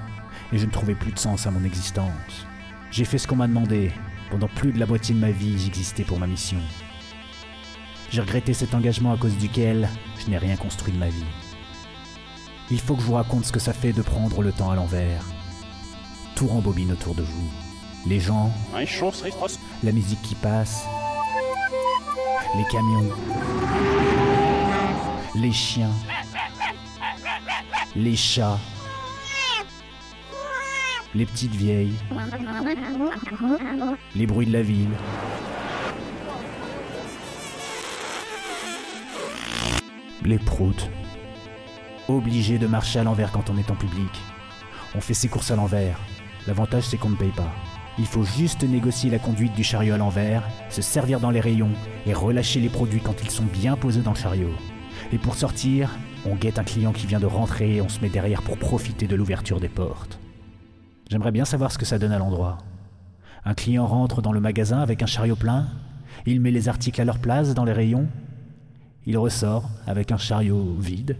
et 0.53 0.59
je 0.59 0.65
ne 0.67 0.71
trouvais 0.71 0.93
plus 0.93 1.11
de 1.11 1.17
sens 1.17 1.47
à 1.47 1.51
mon 1.51 1.63
existence. 1.63 2.45
J'ai 2.91 3.05
fait 3.05 3.17
ce 3.17 3.27
qu'on 3.27 3.37
m'a 3.37 3.47
demandé, 3.47 3.91
pendant 4.31 4.47
plus 4.47 4.71
de 4.71 4.79
la 4.79 4.85
moitié 4.85 5.13
de 5.13 5.19
ma 5.19 5.29
vie, 5.29 5.59
j'existais 5.59 6.05
pour 6.05 6.17
ma 6.17 6.25
mission. 6.25 6.57
J'ai 8.09 8.21
regretté 8.21 8.53
cet 8.53 8.73
engagement 8.73 9.11
à 9.11 9.17
cause 9.17 9.37
duquel 9.37 9.89
je 10.19 10.29
n'ai 10.29 10.37
rien 10.37 10.55
construit 10.55 10.93
de 10.93 10.97
ma 10.97 11.09
vie. 11.09 11.25
Il 12.71 12.79
faut 12.79 12.95
que 12.95 13.01
je 13.01 13.07
vous 13.07 13.13
raconte 13.13 13.45
ce 13.45 13.51
que 13.51 13.59
ça 13.59 13.73
fait 13.73 13.91
de 13.91 14.01
prendre 14.01 14.41
le 14.41 14.53
temps 14.53 14.71
à 14.71 14.75
l'envers. 14.75 15.25
Tout 16.35 16.47
rembobine 16.47 16.93
autour 16.93 17.13
de 17.13 17.23
vous. 17.23 17.51
Les 18.07 18.21
gens, 18.21 18.51
la 19.83 19.91
musique 19.91 20.21
qui 20.21 20.35
passe, 20.35 20.85
les 22.55 22.65
camions, 22.71 23.11
les 25.35 25.51
chiens, 25.51 25.91
les 27.95 28.15
chats, 28.15 28.57
les 31.13 31.25
petites 31.25 31.55
vieilles, 31.55 31.93
les 34.15 34.25
bruits 34.25 34.45
de 34.45 34.53
la 34.53 34.61
ville. 34.61 34.89
Les 40.23 40.37
proutes. 40.37 40.89
Obligé 42.07 42.57
de 42.57 42.67
marcher 42.67 42.99
à 42.99 43.03
l'envers 43.03 43.31
quand 43.31 43.49
on 43.49 43.57
est 43.57 43.71
en 43.71 43.75
public. 43.75 44.11
On 44.95 45.01
fait 45.01 45.13
ses 45.13 45.27
courses 45.27 45.51
à 45.51 45.55
l'envers. 45.55 45.99
L'avantage 46.47 46.83
c'est 46.83 46.97
qu'on 46.97 47.09
ne 47.09 47.15
paye 47.15 47.31
pas. 47.31 47.51
Il 47.99 48.05
faut 48.05 48.23
juste 48.23 48.63
négocier 48.63 49.09
la 49.09 49.19
conduite 49.19 49.53
du 49.53 49.63
chariot 49.63 49.95
à 49.95 49.97
l'envers, 49.97 50.43
se 50.69 50.81
servir 50.81 51.19
dans 51.19 51.29
les 51.29 51.41
rayons 51.41 51.71
et 52.05 52.13
relâcher 52.13 52.59
les 52.59 52.69
produits 52.69 53.01
quand 53.01 53.21
ils 53.21 53.29
sont 53.29 53.43
bien 53.43 53.75
posés 53.75 54.01
dans 54.01 54.13
le 54.13 54.17
chariot. 54.17 54.53
Et 55.11 55.17
pour 55.17 55.35
sortir, 55.35 55.89
on 56.25 56.35
guette 56.35 56.59
un 56.59 56.63
client 56.63 56.93
qui 56.93 57.05
vient 57.05 57.19
de 57.19 57.25
rentrer 57.25 57.75
et 57.75 57.81
on 57.81 57.89
se 57.89 57.99
met 57.99 58.09
derrière 58.09 58.43
pour 58.43 58.57
profiter 58.57 59.07
de 59.07 59.15
l'ouverture 59.15 59.59
des 59.59 59.69
portes. 59.69 60.20
J'aimerais 61.11 61.33
bien 61.33 61.43
savoir 61.43 61.73
ce 61.73 61.77
que 61.77 61.85
ça 61.85 61.99
donne 61.99 62.13
à 62.13 62.19
l'endroit. 62.19 62.59
Un 63.43 63.53
client 63.53 63.85
rentre 63.85 64.21
dans 64.21 64.31
le 64.31 64.39
magasin 64.39 64.79
avec 64.79 65.03
un 65.03 65.07
chariot 65.07 65.35
plein, 65.35 65.67
il 66.25 66.39
met 66.39 66.51
les 66.51 66.69
articles 66.69 67.01
à 67.01 67.03
leur 67.03 67.19
place 67.19 67.53
dans 67.53 67.65
les 67.65 67.73
rayons, 67.73 68.07
il 69.05 69.17
ressort 69.17 69.69
avec 69.87 70.13
un 70.13 70.17
chariot 70.17 70.73
vide. 70.79 71.17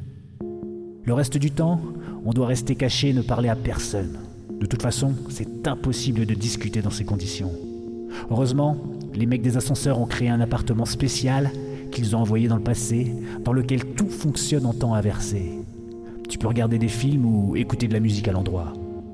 Le 1.03 1.13
reste 1.13 1.37
du 1.37 1.51
temps, 1.51 1.81
on 2.23 2.31
doit 2.31 2.47
rester 2.47 2.75
caché 2.75 3.09
et 3.09 3.13
ne 3.13 3.21
parler 3.21 3.49
à 3.49 3.55
personne. 3.57 4.17
De 4.61 4.65
toute 4.65 4.81
façon, 4.81 5.13
c'est 5.27 5.67
impossible 5.67 6.25
de 6.25 6.35
discuter 6.35 6.81
dans 6.81 6.89
ces 6.89 7.03
conditions. 7.03 7.51
Heureusement, 8.29 8.77
les 9.13 9.25
mecs 9.25 9.41
des 9.41 9.57
ascenseurs 9.57 9.99
ont 9.99 10.05
créé 10.05 10.29
un 10.29 10.39
appartement 10.39 10.85
spécial 10.85 11.51
qu'ils 11.91 12.15
ont 12.15 12.19
envoyé 12.19 12.47
dans 12.47 12.55
le 12.55 12.63
passé, 12.63 13.13
dans 13.43 13.51
lequel 13.51 13.83
tout 13.83 14.07
fonctionne 14.07 14.65
en 14.65 14.73
temps 14.73 14.93
inversé. 14.93 15.51
Tu 16.29 16.37
peux 16.37 16.47
regarder 16.47 16.79
des 16.79 16.87
films 16.87 17.25
ou 17.25 17.57
écouter 17.57 17.89
de 17.89 17.93
la 17.93 17.99
musique 17.99 18.29
à 18.29 18.31
l'endroit. 18.31 18.71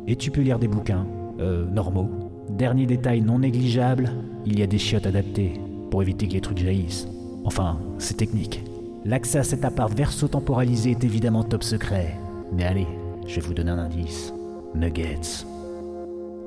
Et 0.08 0.16
tu 0.16 0.32
peux 0.32 0.42
lire 0.42 0.60
des 0.60 0.68
bouquins, 0.68 1.06
euh, 1.40 1.66
normaux. 1.66 2.10
Dernier 2.50 2.86
détail 2.86 3.22
non 3.22 3.40
négligeable, 3.40 4.10
il 4.46 4.58
y 4.58 4.64
a 4.64 4.68
des 4.68 4.78
chiottes 4.78 5.06
adaptées 5.06 5.60
pour 5.92 6.02
éviter 6.02 6.28
que 6.28 6.34
les 6.34 6.42
trucs 6.42 6.60
jaillissent. 6.60 7.08
Enfin, 7.44 7.80
c'est 7.98 8.18
technique. 8.18 8.64
L'accès 9.06 9.40
à 9.40 9.44
cet 9.44 9.66
appart 9.66 9.94
verso-temporalisé 9.94 10.92
est 10.92 11.04
évidemment 11.04 11.44
top 11.44 11.64
secret. 11.64 12.18
Mais 12.54 12.64
allez, 12.64 12.88
je 13.28 13.36
vais 13.36 13.42
vous 13.42 13.54
donner 13.54 13.72
un 13.72 13.80
indice. 13.80 14.34
Nuggets. 14.76 15.46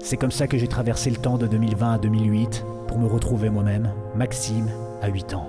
C'est 0.02 0.16
comme 0.16 0.30
ça 0.30 0.46
que 0.46 0.56
j'ai 0.56 0.68
traversé 0.68 1.10
le 1.10 1.16
temps 1.16 1.36
de 1.36 1.46
2020 1.46 1.92
à 1.92 1.98
2008 1.98 2.64
pour 2.88 2.98
me 2.98 3.06
retrouver 3.06 3.50
moi-même, 3.50 3.90
Maxime, 4.16 4.68
à 5.02 5.08
8 5.08 5.34
ans. 5.34 5.48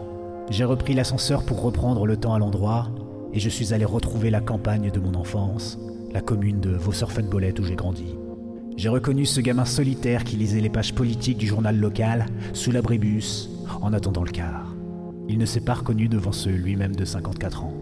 J'ai 0.50 0.66
repris 0.66 0.94
l'ascenseur 0.94 1.44
pour 1.44 1.62
reprendre 1.62 2.06
le 2.06 2.18
temps 2.18 2.34
à 2.34 2.40
l'endroit 2.40 2.90
et 3.34 3.40
je 3.40 3.50
suis 3.50 3.74
allé 3.74 3.86
retrouver 3.86 4.30
la 4.30 4.42
campagne 4.42 4.92
de 4.92 5.00
mon 5.00 5.16
enfance, 5.16 5.80
la 6.14 6.22
commune 6.22 6.60
de 6.60 6.72
Vauxeur-Fatbolette 6.72 7.60
où 7.60 7.64
j'ai 7.64 7.76
grandi. 7.76 8.16
J'ai 8.78 8.90
reconnu 8.90 9.26
ce 9.26 9.42
gamin 9.42 9.66
solitaire 9.66 10.24
qui 10.24 10.38
lisait 10.38 10.62
les 10.62 10.70
pages 10.70 10.94
politiques 10.94 11.38
du 11.38 11.48
journal 11.48 11.78
local 11.78 12.26
sous 12.54 12.72
l'abribus 12.72 13.50
en 13.82 13.94
attendant 13.94 14.24
le 14.24 14.32
car. 14.32 14.76
Il 15.30 15.38
ne 15.38 15.46
s'est 15.46 15.62
pas 15.62 15.76
reconnu 15.76 16.10
devant 16.10 16.32
ce 16.32 16.50
lui-même 16.50 16.96
de 16.96 17.06
54 17.06 17.64
ans. 17.64 17.74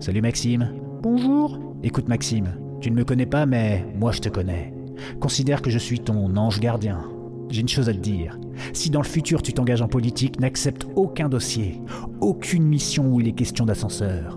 Salut 0.00 0.22
Maxime. 0.22 0.72
Bonjour. 1.02 1.58
Écoute 1.82 2.08
Maxime, 2.08 2.54
tu 2.80 2.90
ne 2.90 2.96
me 2.96 3.04
connais 3.04 3.26
pas 3.26 3.46
mais 3.46 3.84
moi 3.98 4.12
je 4.12 4.20
te 4.20 4.28
connais. 4.28 4.72
Considère 5.20 5.62
que 5.62 5.70
je 5.70 5.78
suis 5.78 6.00
ton 6.00 6.36
ange 6.36 6.60
gardien. 6.60 7.04
J'ai 7.50 7.60
une 7.60 7.68
chose 7.68 7.88
à 7.88 7.92
te 7.92 7.98
dire. 7.98 8.38
Si 8.72 8.90
dans 8.90 9.02
le 9.02 9.06
futur 9.06 9.42
tu 9.42 9.52
t'engages 9.52 9.82
en 9.82 9.88
politique, 9.88 10.40
n'accepte 10.40 10.86
aucun 10.96 11.28
dossier, 11.28 11.80
aucune 12.20 12.64
mission 12.64 13.06
où 13.12 13.20
il 13.20 13.28
est 13.28 13.32
question 13.32 13.64
d'ascenseur. 13.64 14.35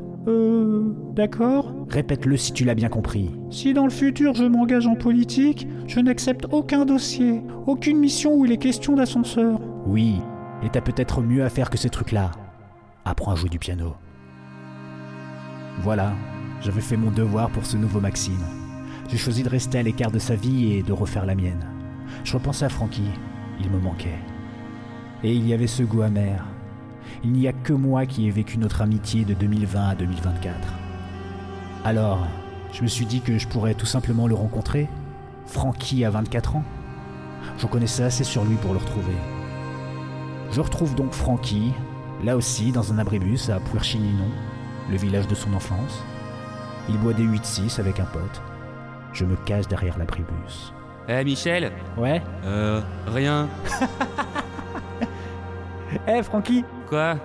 D'accord. 1.20 1.74
Répète-le 1.90 2.38
si 2.38 2.54
tu 2.54 2.64
l'as 2.64 2.76
bien 2.76 2.88
compris. 2.88 3.30
Si 3.52 3.74
dans 3.74 3.84
le 3.84 3.90
futur 3.90 4.36
je 4.36 4.46
m'engage 4.46 4.88
en 4.88 4.96
politique, 4.96 5.68
je 5.86 6.00
n'accepte 6.00 6.46
aucun 6.50 6.86
dossier, 6.86 7.42
aucune 7.68 7.98
mission 7.98 8.36
où 8.36 8.46
il 8.46 8.54
est 8.54 8.58
question 8.58 8.96
d'ascenseur. 8.96 9.60
Oui, 9.86 10.22
et 10.64 10.70
t'as 10.70 10.80
peut-être 10.80 11.22
mieux 11.22 11.44
à 11.44 11.50
faire 11.50 11.70
que 11.70 11.78
ces 11.78 11.90
trucs-là. 11.90 12.32
Apprends 13.04 13.34
à 13.34 13.36
jouer 13.36 13.50
du 13.50 13.60
piano. 13.60 13.96
Voilà, 15.82 16.14
j'avais 16.62 16.80
fait 16.80 16.96
mon 16.96 17.12
devoir 17.12 17.50
pour 17.50 17.66
ce 17.66 17.76
nouveau 17.76 18.00
Maxime. 18.00 18.46
J'ai 19.10 19.18
choisi 19.18 19.44
de 19.44 19.50
rester 19.50 19.80
à 19.80 19.84
l'écart 19.84 20.12
de 20.12 20.20
sa 20.20 20.36
vie 20.36 20.72
et 20.72 20.84
de 20.84 20.94
refaire 20.94 21.26
la 21.26 21.36
mienne. 21.36 21.68
Je 22.24 22.32
repensais 22.32 22.64
à 22.64 22.70
Francky, 22.70 23.10
il 23.60 23.70
me 23.70 23.80
manquait. 23.80 24.20
Et 25.26 25.34
il 25.34 25.46
y 25.46 25.54
avait 25.54 25.68
ce 25.68 25.84
goût 25.84 26.02
amer. 26.02 26.46
Il 27.26 27.34
n'y 27.34 27.50
a 27.50 27.52
que 27.52 27.74
moi 27.74 28.06
qui 28.06 28.26
ai 28.26 28.32
vécu 28.32 28.58
notre 28.58 28.82
amitié 28.82 29.26
de 29.26 29.34
2020 29.34 29.90
à 29.90 29.96
2024. 29.96 30.79
Alors, 31.86 32.28
je 32.74 32.82
me 32.84 32.88
suis 32.88 33.06
dit 33.06 33.22
que 33.22 33.38
je 33.38 33.48
pourrais 33.48 33.74
tout 33.74 33.86
simplement 33.86 34.28
le 34.28 34.36
rencontrer. 34.36 34.88
Francky 35.46 36.06
a 36.06 36.10
24 36.10 36.58
ans. 36.58 36.64
J'en 37.58 37.68
connaissais 37.68 38.04
assez 38.04 38.24
sur 38.24 38.44
lui 38.46 38.56
pour 38.58 38.74
le 38.74 38.80
retrouver. 38.80 39.16
Je 40.52 40.62
retrouve 40.62 40.96
donc 40.96 41.14
Francky, 41.14 41.74
là 42.24 42.36
aussi 42.36 42.72
dans 42.72 42.92
un 42.92 42.98
abribus 43.00 43.50
à 43.50 43.60
Puerchininon, 43.60 44.30
le 44.90 44.98
village 44.98 45.28
de 45.28 45.36
son 45.36 45.54
enfance. 45.54 46.04
Il 46.90 46.98
boit 46.98 47.14
des 47.14 47.24
8-6 47.26 47.80
avec 47.80 48.00
un 48.00 48.06
pote. 48.06 48.42
Je 49.14 49.26
me 49.26 49.36
cache 49.38 49.68
derrière 49.68 49.98
l'abribus. 49.98 50.74
Eh 51.08 51.24
Michel 51.24 51.72
Ouais 51.98 52.22
Euh, 52.44 52.82
rien. 53.08 53.48
Eh 56.08 56.22
Francky 56.22 56.64
Quoi? 56.88 57.16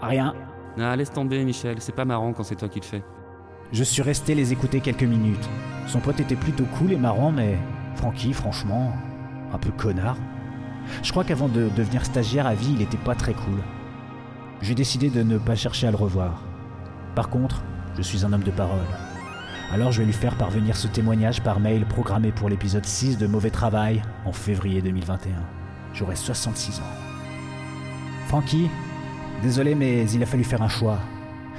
Rien. 0.00 0.34
Ah, 0.80 0.96
laisse 0.96 1.12
tomber 1.12 1.44
Michel, 1.44 1.76
c'est 1.80 1.94
pas 1.94 2.06
marrant 2.06 2.32
quand 2.32 2.42
c'est 2.42 2.56
toi 2.56 2.68
qui 2.70 2.80
le 2.80 2.84
fais. 2.86 3.02
Je 3.74 3.82
suis 3.82 4.02
resté 4.02 4.36
les 4.36 4.52
écouter 4.52 4.78
quelques 4.78 5.02
minutes. 5.02 5.50
Son 5.88 5.98
pote 5.98 6.20
était 6.20 6.36
plutôt 6.36 6.64
cool 6.78 6.92
et 6.92 6.96
marrant, 6.96 7.32
mais 7.32 7.58
Francky, 7.96 8.32
franchement, 8.32 8.92
un 9.52 9.58
peu 9.58 9.72
connard. 9.72 10.16
Je 11.02 11.10
crois 11.10 11.24
qu'avant 11.24 11.48
de 11.48 11.68
devenir 11.76 12.04
stagiaire 12.04 12.46
à 12.46 12.54
vie, 12.54 12.74
il 12.76 12.82
était 12.82 12.96
pas 12.96 13.16
très 13.16 13.32
cool. 13.34 13.58
J'ai 14.62 14.76
décidé 14.76 15.10
de 15.10 15.24
ne 15.24 15.38
pas 15.38 15.56
chercher 15.56 15.88
à 15.88 15.90
le 15.90 15.96
revoir. 15.96 16.44
Par 17.16 17.28
contre, 17.28 17.64
je 17.96 18.02
suis 18.02 18.24
un 18.24 18.32
homme 18.32 18.44
de 18.44 18.52
parole. 18.52 18.86
Alors 19.72 19.90
je 19.90 19.98
vais 19.98 20.06
lui 20.06 20.12
faire 20.12 20.36
parvenir 20.36 20.76
ce 20.76 20.86
témoignage 20.86 21.42
par 21.42 21.58
mail 21.58 21.84
programmé 21.84 22.30
pour 22.30 22.48
l'épisode 22.48 22.86
6 22.86 23.18
de 23.18 23.26
Mauvais 23.26 23.50
Travail 23.50 24.02
en 24.24 24.32
février 24.32 24.82
2021. 24.82 25.32
J'aurai 25.94 26.14
66 26.14 26.78
ans. 26.78 26.82
Francky, 28.28 28.70
désolé 29.42 29.74
mais 29.74 30.08
il 30.12 30.22
a 30.22 30.26
fallu 30.26 30.44
faire 30.44 30.62
un 30.62 30.68
choix. 30.68 31.00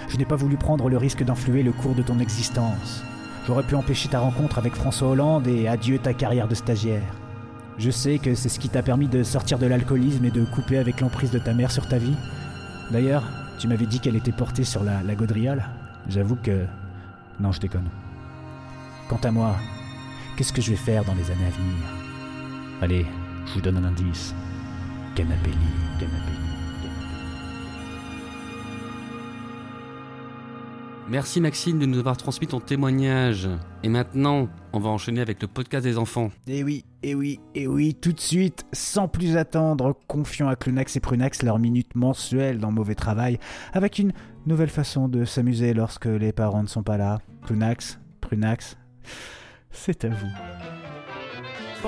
Je 0.08 0.18
n'ai 0.18 0.26
pas 0.26 0.36
voulu 0.36 0.58
prendre 0.58 0.90
le 0.90 0.98
risque 0.98 1.24
d'influer 1.24 1.64
le 1.64 1.72
cours 1.72 1.96
de 1.96 2.02
ton 2.02 2.20
existence. 2.20 3.04
J'aurais 3.48 3.64
pu 3.64 3.76
empêcher 3.76 4.10
ta 4.10 4.20
rencontre 4.20 4.58
avec 4.58 4.74
François 4.74 5.10
Hollande 5.10 5.48
et 5.48 5.68
adieu 5.68 6.00
ta 6.00 6.14
carrière 6.14 6.48
de 6.48 6.56
stagiaire. 6.56 7.14
Je 7.78 7.92
sais 7.92 8.20
que 8.20 8.36
c'est 8.36 8.50
ce 8.50 8.60
qui 8.60 8.70
t'a 8.70 8.82
permis 8.82 9.08
de 9.08 9.24
sortir 9.24 9.60
de 9.60 9.66
l'alcoolisme 9.66 10.26
et 10.26 10.32
de 10.32 10.46
couper 10.46 10.78
avec 10.78 11.02
l'emprise 11.02 11.32
de 11.32 11.40
ta 11.40 11.54
mère 11.54 11.72
sur 11.72 11.88
ta 11.88 11.98
vie. 11.98 12.16
D'ailleurs, 12.92 13.24
tu 13.60 13.68
m'avais 13.68 13.86
dit 13.86 14.00
qu'elle 14.00 14.16
était 14.16 14.32
portée 14.32 14.64
sur 14.64 14.84
la, 14.84 15.04
la 15.04 15.16
gaudriole. 15.16 15.64
J'avoue 16.08 16.38
que... 16.38 16.66
Non, 17.40 17.52
je 17.52 17.60
déconne. 17.60 17.90
Quant 19.10 19.20
à 19.24 19.32
moi, 19.32 19.56
qu'est-ce 20.38 20.54
que 20.54 20.62
je 20.62 20.72
vais 20.72 20.78
faire 20.78 21.04
dans 21.04 21.14
les 21.14 21.30
années 21.32 21.48
à 21.48 21.50
venir? 21.50 21.76
Allez, 22.82 23.06
je 23.46 23.54
vous 23.54 23.62
donne 23.62 23.78
un 23.78 23.84
indice. 23.84 24.34
Canapéli, 25.16 25.56
canapéli. 26.00 26.55
Merci 31.08 31.40
Maxime 31.40 31.78
de 31.78 31.86
nous 31.86 32.00
avoir 32.00 32.18
transmis 32.18 32.48
ton 32.48 32.60
témoignage. 32.60 33.48
Et 33.84 33.90
maintenant, 33.90 34.50
on 34.74 34.80
va 34.80 34.90
enchaîner 34.90 35.22
avec 35.22 35.40
le 35.40 35.48
podcast 35.48 35.84
des 35.84 36.00
enfants. 36.00 36.32
Et 36.48 36.64
oui, 36.64 36.84
et 37.04 37.14
oui, 37.14 37.40
et 37.54 37.68
oui, 37.68 37.94
tout 37.94 38.12
de 38.12 38.20
suite, 38.20 38.66
sans 38.74 39.08
plus 39.08 39.38
attendre, 39.38 39.96
confions 40.08 40.50
à 40.50 40.56
Clunax 40.56 40.96
et 40.96 41.00
Prunax 41.00 41.44
leur 41.44 41.60
minute 41.60 41.94
mensuelle 41.94 42.58
dans 42.58 42.72
Mauvais 42.72 42.96
Travail, 42.96 43.38
avec 43.74 44.00
une 44.00 44.14
nouvelle 44.48 44.70
façon 44.70 45.08
de 45.08 45.26
s'amuser 45.26 45.76
lorsque 45.76 46.06
les 46.06 46.32
parents 46.32 46.64
ne 46.64 46.68
sont 46.68 46.84
pas 46.84 46.98
là. 46.98 47.20
Clunax, 47.46 48.00
Prunax, 48.22 48.76
c'est 49.70 50.06
à 50.06 50.10
vous. 50.10 50.85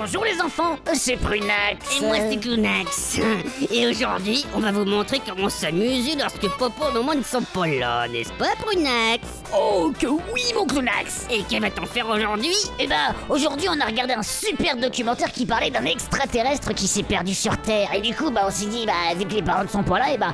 Bonjour 0.00 0.24
les 0.24 0.40
enfants, 0.40 0.76
c'est 0.94 1.16
Prunax. 1.16 1.98
Et 2.00 2.04
moi 2.04 2.14
c'est 2.30 2.36
Clunax. 2.36 3.18
Et 3.68 3.84
aujourd'hui, 3.88 4.46
on 4.54 4.60
va 4.60 4.70
vous 4.70 4.84
montrer 4.84 5.20
comment 5.26 5.48
s'amuser 5.48 6.14
lorsque 6.16 6.48
Popo 6.56 6.88
et 6.88 6.92
Maman 6.94 7.16
ne 7.16 7.22
sont 7.24 7.42
pas 7.42 7.66
là, 7.66 8.06
n'est-ce 8.06 8.30
pas 8.34 8.54
Prunax? 8.60 9.26
Oh 9.52 9.90
que 9.98 10.06
oui 10.06 10.52
mon 10.54 10.66
Clunax 10.66 11.26
Et 11.28 11.42
que 11.42 11.60
va-t-on 11.60 11.84
faire 11.86 12.08
aujourd'hui? 12.08 12.54
Eh 12.78 12.86
ben, 12.86 13.12
aujourd'hui 13.28 13.68
on 13.68 13.80
a 13.80 13.86
regardé 13.86 14.14
un 14.14 14.22
super 14.22 14.76
documentaire 14.76 15.32
qui 15.32 15.44
parlait 15.44 15.72
d'un 15.72 15.84
extraterrestre 15.84 16.72
qui 16.74 16.86
s'est 16.86 17.02
perdu 17.02 17.34
sur 17.34 17.56
Terre. 17.58 17.92
Et 17.92 18.00
du 18.00 18.14
coup, 18.14 18.30
bah 18.30 18.42
on 18.46 18.52
s'est 18.52 18.66
dit, 18.66 18.86
bah 18.86 19.16
vu 19.16 19.24
que 19.24 19.34
les 19.34 19.42
parents 19.42 19.64
ne 19.64 19.68
sont 19.68 19.82
pas 19.82 19.98
là, 19.98 20.12
et 20.12 20.16
bah 20.16 20.32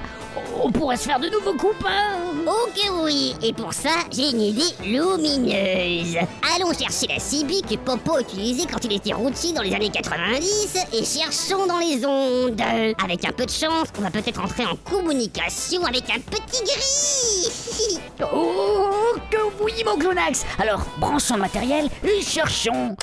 on 0.62 0.70
pourrait 0.70 0.96
se 0.96 1.04
faire 1.04 1.20
de 1.20 1.28
nouveaux 1.28 1.54
copains. 1.54 2.20
Ok 2.46 2.90
oui, 3.02 3.34
et 3.42 3.52
pour 3.52 3.72
ça, 3.72 3.90
j'ai 4.10 4.30
une 4.30 4.40
idée 4.40 4.74
lumineuse. 4.82 6.16
Allons 6.54 6.72
chercher 6.72 7.06
la 7.06 7.18
CB 7.18 7.62
que 7.62 7.76
Popo 7.76 8.18
utilisait 8.18 8.66
quand 8.66 8.84
il 8.84 8.92
était 8.92 9.12
routier 9.12 9.52
dans 9.52 9.62
les 9.62 9.74
années 9.74 9.90
90 9.90 10.76
et 10.92 11.04
cherchons 11.04 11.66
dans 11.66 11.78
les 11.78 12.04
ondes. 12.04 12.60
Avec 13.02 13.24
un 13.24 13.32
peu 13.32 13.46
de 13.46 13.50
chance, 13.50 13.88
on 13.98 14.02
va 14.02 14.10
peut-être 14.10 14.40
entrer 14.40 14.66
en 14.66 14.76
communication 14.76 15.84
avec 15.84 16.10
un 16.10 16.20
petit 16.20 16.62
gris. 16.64 18.00
oh, 18.32 19.16
que 19.30 19.38
oui, 19.62 19.72
mon 19.84 19.96
Clonax. 19.96 20.44
Alors, 20.58 20.84
branchons 20.98 21.36
le 21.36 21.42
matériel 21.42 21.88
et 22.02 22.22
cherchons. 22.22 22.96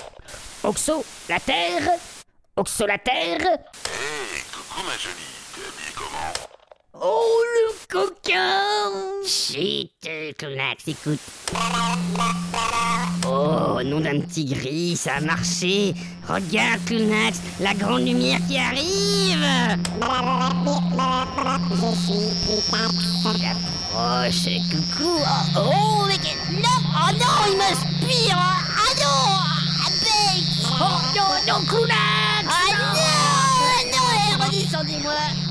Oxo, 0.63 1.03
la 1.29 1.39
Terre. 1.39 1.89
Oxo, 2.55 2.85
la 2.85 2.97
Terre. 2.97 3.41
Hey, 3.41 4.43
coucou 4.53 4.85
ma 4.85 4.97
jolie, 4.97 5.15
t'es 5.55 5.61
habillée 5.61 5.93
comment? 5.95 6.40
Oh, 7.03 7.41
le 7.55 7.73
coquin 7.91 8.61
Chut, 9.25 9.89
Clonax, 10.37 10.87
écoute. 10.87 11.19
Oh, 13.27 13.81
nom 13.83 14.01
d'un 14.01 14.19
petit 14.19 14.45
gris, 14.45 14.95
ça 14.95 15.15
a 15.15 15.21
marché. 15.21 15.95
Regarde, 16.27 16.85
Clonax, 16.85 17.39
la 17.59 17.73
grande 17.73 18.05
lumière 18.05 18.37
qui 18.47 18.59
arrive. 18.59 19.43
Je 24.27 24.31
suis 24.31 24.61
coucou. 24.69 25.17
Oh, 25.25 25.57
oh, 25.57 26.05
mais. 26.05 26.17
Non, 26.61 26.69
oh 26.85 27.11
non, 27.13 27.51
il 27.51 27.57
m'inspire. 27.57 28.37
Ah 28.37 28.93
non, 29.01 29.39
avec. 29.87 30.43
Oh 30.79 31.01
non, 31.15 31.31
non, 31.47 31.65
Clonax. 31.65 32.45
Ah 32.45 32.69
non, 32.77 32.93
non, 33.91 34.05
eh, 34.13 34.43
redescendez-moi. 34.43 35.50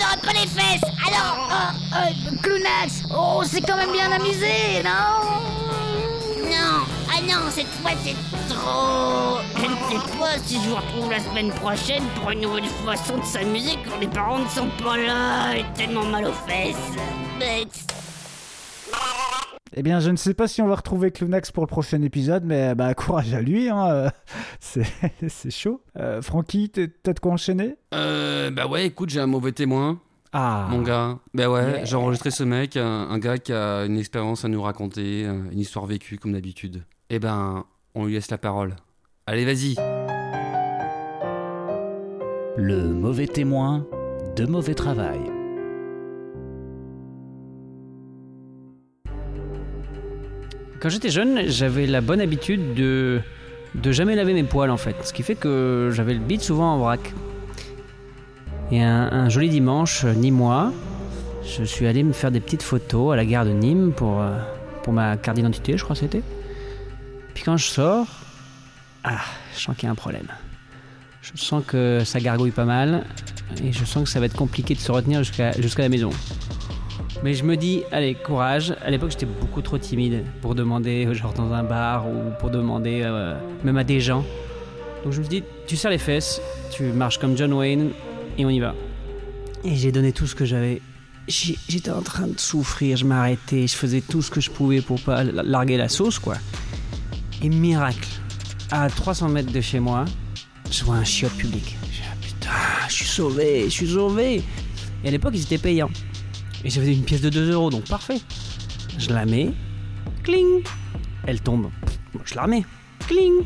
Alors, 0.00 0.16
les 0.32 0.48
fesses. 0.48 0.80
Alors 1.06 1.48
Oh, 1.50 1.96
oh, 1.96 2.36
Clunax 2.42 3.02
Oh, 3.14 3.42
c'est 3.44 3.60
quand 3.60 3.76
même 3.76 3.92
bien 3.92 4.10
amusé, 4.10 4.82
non? 4.84 4.90
Non. 6.48 6.84
Ah 7.08 7.20
non, 7.22 7.50
cette 7.50 7.66
fois 7.82 7.90
c'est 8.02 8.14
trop. 8.48 9.38
Je 9.56 9.62
ne 9.66 10.00
sais 10.00 10.18
pas 10.18 10.38
si 10.44 10.54
je 10.62 10.68
vous 10.70 10.76
retrouve 10.76 11.10
la 11.10 11.20
semaine 11.20 11.50
prochaine 11.52 12.04
pour 12.14 12.30
une 12.30 12.40
nouvelle 12.40 12.64
façon 12.86 13.18
de 13.18 13.24
s'amuser 13.24 13.78
quand 13.86 13.98
les 14.00 14.06
parents 14.08 14.38
ne 14.38 14.48
sont 14.48 14.68
pas 14.82 14.96
là 14.96 15.54
J'ai 15.54 15.64
tellement 15.74 16.04
mal 16.04 16.26
aux 16.26 16.32
fesses. 16.48 16.76
Bête 17.38 17.79
Eh 19.76 19.82
bien, 19.82 20.00
je 20.00 20.10
ne 20.10 20.16
sais 20.16 20.34
pas 20.34 20.48
si 20.48 20.60
on 20.62 20.66
va 20.66 20.74
retrouver 20.74 21.12
Clunax 21.12 21.52
pour 21.52 21.62
le 21.62 21.68
prochain 21.68 22.02
épisode, 22.02 22.42
mais 22.44 22.74
bah 22.74 22.92
courage 22.96 23.32
à 23.34 23.40
lui, 23.40 23.68
hein. 23.68 23.86
euh, 23.88 24.10
c'est 24.60 24.82
c'est 25.28 25.50
chaud. 25.50 25.80
Euh, 25.96 26.20
Francky, 26.22 26.70
t'es- 26.70 26.88
t'as 26.88 27.12
de 27.12 27.20
quoi 27.20 27.32
enchaîner? 27.32 27.76
Euh, 27.94 28.50
bah 28.50 28.66
ouais, 28.66 28.86
écoute, 28.86 29.10
j'ai 29.10 29.20
un 29.20 29.26
mauvais 29.26 29.52
témoin. 29.52 30.00
Ah. 30.32 30.68
Mon 30.70 30.82
gars. 30.82 31.18
Bah 31.34 31.48
ouais, 31.50 31.62
Yeah. 31.70 31.84
j'ai 31.84 31.96
enregistré 31.96 32.30
ce 32.30 32.44
mec, 32.44 32.76
un, 32.76 32.84
un 33.10 33.18
gars 33.18 33.38
qui 33.38 33.52
a 33.52 33.84
une 33.84 33.98
expérience 33.98 34.44
à 34.44 34.48
nous 34.48 34.62
raconter, 34.62 35.24
euh, 35.26 35.50
une 35.52 35.58
histoire 35.58 35.86
vécue 35.86 36.18
comme 36.18 36.32
d'habitude. 36.32 36.82
Eh 37.08 37.18
ben, 37.18 37.64
on 37.96 38.06
lui 38.06 38.14
laisse 38.14 38.30
la 38.30 38.38
parole. 38.38 38.76
Allez, 39.26 39.44
vas-y. 39.44 39.74
Le 42.56 42.88
mauvais 42.92 43.26
témoin 43.26 43.86
de 44.36 44.46
mauvais 44.46 44.74
travail. 44.74 45.18
Quand 50.80 50.88
j'étais 50.88 51.10
jeune, 51.10 51.48
j'avais 51.48 51.86
la 51.86 52.00
bonne 52.00 52.20
habitude 52.20 52.74
de 52.74 53.20
de 53.74 53.92
jamais 53.92 54.16
laver 54.16 54.34
mes 54.34 54.42
poils 54.42 54.70
en 54.70 54.76
fait, 54.76 54.96
ce 55.04 55.12
qui 55.12 55.22
fait 55.22 55.34
que 55.34 55.90
j'avais 55.92 56.14
le 56.14 56.20
bide 56.20 56.40
souvent 56.40 56.74
en 56.74 56.78
vrac. 56.78 57.14
Et 58.72 58.82
un, 58.82 59.28
joli 59.28 59.48
dimanche, 59.48 60.04
euh, 60.04 60.14
nîmois, 60.14 60.72
je 61.44 61.64
suis 61.64 61.86
allé 61.86 62.02
me 62.02 62.12
faire 62.12 62.30
des 62.30 62.40
petites 62.40 62.62
photos 62.62 63.12
à 63.12 63.16
la 63.16 63.24
gare 63.24 63.44
de 63.44 63.50
Nîmes 63.50 63.92
pour, 63.92 64.20
euh, 64.20 64.38
pour 64.84 64.92
ma 64.92 65.16
carte 65.16 65.36
d'identité, 65.36 65.76
je 65.76 65.82
crois 65.82 65.94
que 65.94 66.00
c'était. 66.00 66.22
Puis 67.34 67.42
quand 67.42 67.56
je 67.56 67.66
sors, 67.66 68.06
ah, 69.02 69.18
je 69.54 69.60
sens 69.60 69.76
qu'il 69.76 69.86
y 69.86 69.88
a 69.88 69.92
un 69.92 69.96
problème. 69.96 70.28
Je 71.20 71.32
sens 71.36 71.64
que 71.66 72.02
ça 72.04 72.20
gargouille 72.20 72.52
pas 72.52 72.64
mal 72.64 73.04
et 73.62 73.72
je 73.72 73.84
sens 73.84 74.04
que 74.04 74.08
ça 74.08 74.20
va 74.20 74.26
être 74.26 74.36
compliqué 74.36 74.74
de 74.74 74.80
se 74.80 74.90
retenir 74.90 75.22
jusqu'à 75.22 75.52
jusqu'à 75.60 75.82
la 75.82 75.88
maison. 75.88 76.10
Mais 77.22 77.34
je 77.34 77.44
me 77.44 77.56
dis, 77.56 77.82
allez, 77.92 78.14
courage. 78.14 78.74
À 78.82 78.90
l'époque, 78.90 79.10
j'étais 79.10 79.26
beaucoup 79.26 79.60
trop 79.60 79.76
timide 79.76 80.24
pour 80.40 80.54
demander, 80.54 81.04
euh, 81.06 81.12
genre 81.14 81.34
dans 81.34 81.52
un 81.52 81.62
bar 81.62 82.08
ou 82.08 82.30
pour 82.38 82.48
demander 82.50 83.02
euh, 83.04 83.34
même 83.62 83.76
à 83.76 83.84
des 83.84 84.00
gens. 84.00 84.24
Donc 85.04 85.12
je 85.12 85.20
me 85.20 85.26
dit, 85.26 85.42
tu 85.66 85.76
serres 85.76 85.90
les 85.90 85.98
fesses, 85.98 86.40
tu 86.70 86.84
marches 86.84 87.18
comme 87.18 87.36
John 87.36 87.52
Wayne 87.52 87.90
et 88.38 88.46
on 88.46 88.50
y 88.50 88.60
va. 88.60 88.74
Et 89.64 89.76
j'ai 89.76 89.92
donné 89.92 90.12
tout 90.12 90.26
ce 90.26 90.34
que 90.34 90.46
j'avais. 90.46 90.80
J'étais 91.28 91.90
en 91.90 92.00
train 92.02 92.26
de 92.26 92.40
souffrir, 92.40 92.96
je 92.96 93.04
m'arrêtais, 93.04 93.66
je 93.66 93.76
faisais 93.76 94.00
tout 94.00 94.22
ce 94.22 94.30
que 94.30 94.40
je 94.40 94.50
pouvais 94.50 94.80
pour 94.80 95.00
pas 95.00 95.22
la- 95.22 95.42
larguer 95.42 95.76
la 95.76 95.88
sauce, 95.88 96.18
quoi. 96.18 96.34
Et 97.42 97.48
miracle, 97.50 98.08
à 98.70 98.88
300 98.88 99.28
mètres 99.28 99.52
de 99.52 99.60
chez 99.60 99.78
moi, 99.78 100.06
je 100.70 100.82
vois 100.84 100.96
un 100.96 101.04
chiotte 101.04 101.34
public. 101.34 101.76
Je 101.92 101.98
dis, 102.00 102.32
putain, 102.34 102.50
je 102.88 102.94
suis 102.94 103.04
sauvé, 103.06 103.64
je 103.66 103.70
suis 103.70 103.88
sauvé. 103.92 104.42
Et 105.04 105.08
à 105.08 105.10
l'époque, 105.10 105.32
ils 105.34 105.42
étaient 105.42 105.58
payants. 105.58 105.90
Et 106.64 106.70
j'avais 106.70 106.94
une 106.94 107.04
pièce 107.04 107.20
de 107.20 107.30
2 107.30 107.52
euros, 107.52 107.70
donc 107.70 107.84
parfait. 107.84 108.20
Je 108.98 109.10
la 109.10 109.24
mets, 109.24 109.50
cling, 110.22 110.62
elle 111.26 111.40
tombe. 111.40 111.70
Je 112.24 112.34
la 112.34 112.42
remets, 112.42 112.64
cling. 113.06 113.44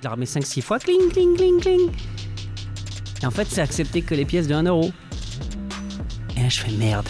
Je 0.00 0.04
la 0.04 0.10
remets 0.10 0.24
5-6 0.24 0.62
fois, 0.62 0.78
cling, 0.78 1.10
cling, 1.10 1.36
cling, 1.36 1.60
cling. 1.60 1.90
Et 3.22 3.26
en 3.26 3.30
fait, 3.30 3.46
c'est 3.48 3.60
accepté 3.60 4.02
que 4.02 4.14
les 4.14 4.24
pièces 4.24 4.48
de 4.48 4.54
1 4.54 4.64
euro. 4.64 4.90
Et 6.36 6.40
là, 6.40 6.48
je 6.48 6.60
fais 6.60 6.72
merde, 6.72 7.08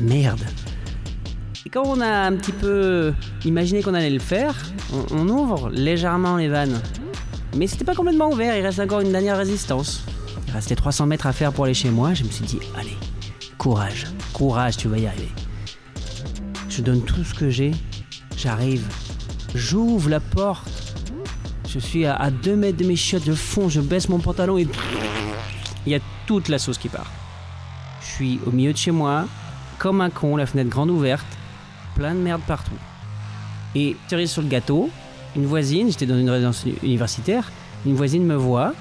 merde. 0.00 0.42
Et 1.64 1.68
quand 1.68 1.84
on 1.84 2.00
a 2.00 2.26
un 2.26 2.32
petit 2.36 2.52
peu 2.52 3.12
imaginé 3.44 3.82
qu'on 3.82 3.94
allait 3.94 4.10
le 4.10 4.18
faire, 4.18 4.54
on, 4.92 5.04
on 5.16 5.28
ouvre 5.28 5.70
légèrement 5.70 6.36
les 6.36 6.48
vannes. 6.48 6.80
Mais 7.56 7.66
c'était 7.66 7.84
pas 7.84 7.94
complètement 7.94 8.30
ouvert, 8.30 8.56
il 8.56 8.62
reste 8.62 8.80
encore 8.80 9.00
une 9.00 9.12
dernière 9.12 9.38
résistance. 9.38 10.04
Il 10.46 10.52
restait 10.52 10.76
300 10.76 11.06
mètres 11.06 11.26
à 11.26 11.32
faire 11.32 11.52
pour 11.52 11.64
aller 11.64 11.74
chez 11.74 11.90
moi, 11.90 12.12
je 12.12 12.22
me 12.24 12.30
suis 12.30 12.44
dit, 12.44 12.58
allez, 12.78 12.96
courage, 13.58 14.06
courage, 14.32 14.76
tu 14.76 14.88
vas 14.88 14.98
y 14.98 15.06
arriver. 15.06 15.32
Je 16.68 16.82
donne 16.82 17.02
tout 17.02 17.24
ce 17.24 17.34
que 17.34 17.50
j'ai, 17.50 17.72
j'arrive, 18.36 18.86
j'ouvre 19.54 20.10
la 20.10 20.20
porte, 20.20 20.68
je 21.68 21.78
suis 21.78 22.06
à, 22.06 22.30
2 22.30 22.56
mètres 22.56 22.78
de 22.78 22.84
mes 22.86 22.96
chiottes, 22.96 23.24
je 23.26 23.32
fonds, 23.32 23.68
je 23.68 23.80
baisse 23.80 24.08
mon 24.08 24.18
pantalon 24.18 24.58
et 24.58 24.66
il 25.86 25.92
y 25.92 25.94
a 25.94 26.00
toute 26.26 26.48
la 26.48 26.58
sauce 26.58 26.78
qui 26.78 26.88
part. 26.88 27.10
Je 28.00 28.06
suis 28.06 28.40
au 28.46 28.50
milieu 28.50 28.72
de 28.72 28.78
chez 28.78 28.90
moi, 28.90 29.26
comme 29.78 30.00
un 30.00 30.10
con, 30.10 30.36
la 30.36 30.46
fenêtre 30.46 30.70
grande 30.70 30.90
ouverte, 30.90 31.26
plein 31.94 32.14
de 32.14 32.20
merde 32.20 32.42
partout. 32.46 32.78
Et 33.74 33.96
cerise 34.08 34.30
sur 34.30 34.42
le 34.42 34.48
gâteau, 34.48 34.90
une 35.34 35.46
voisine, 35.46 35.90
j'étais 35.90 36.06
dans 36.06 36.18
une 36.18 36.30
résidence 36.30 36.64
universitaire, 36.82 37.50
une 37.84 37.94
voisine 37.94 38.24
me 38.24 38.36
voit, 38.36 38.72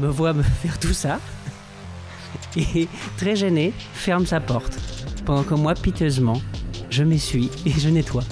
me 0.00 0.08
voit 0.08 0.32
me 0.32 0.42
faire 0.62 0.78
tout 0.78 0.92
ça, 0.92 1.20
et 2.76 2.88
très 3.16 3.36
gênée, 3.36 3.72
ferme 3.92 4.26
sa 4.26 4.40
porte. 4.40 4.78
Pendant 5.24 5.42
que 5.42 5.54
moi, 5.54 5.74
piteusement, 5.74 6.40
je 6.90 7.02
m'essuie 7.02 7.50
et 7.66 7.70
je 7.70 7.88
nettoie. 7.88 8.24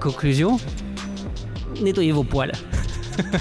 Conclusion 0.00 0.58
Nettoyez 1.82 2.12
vos 2.12 2.24
poils. 2.24 2.52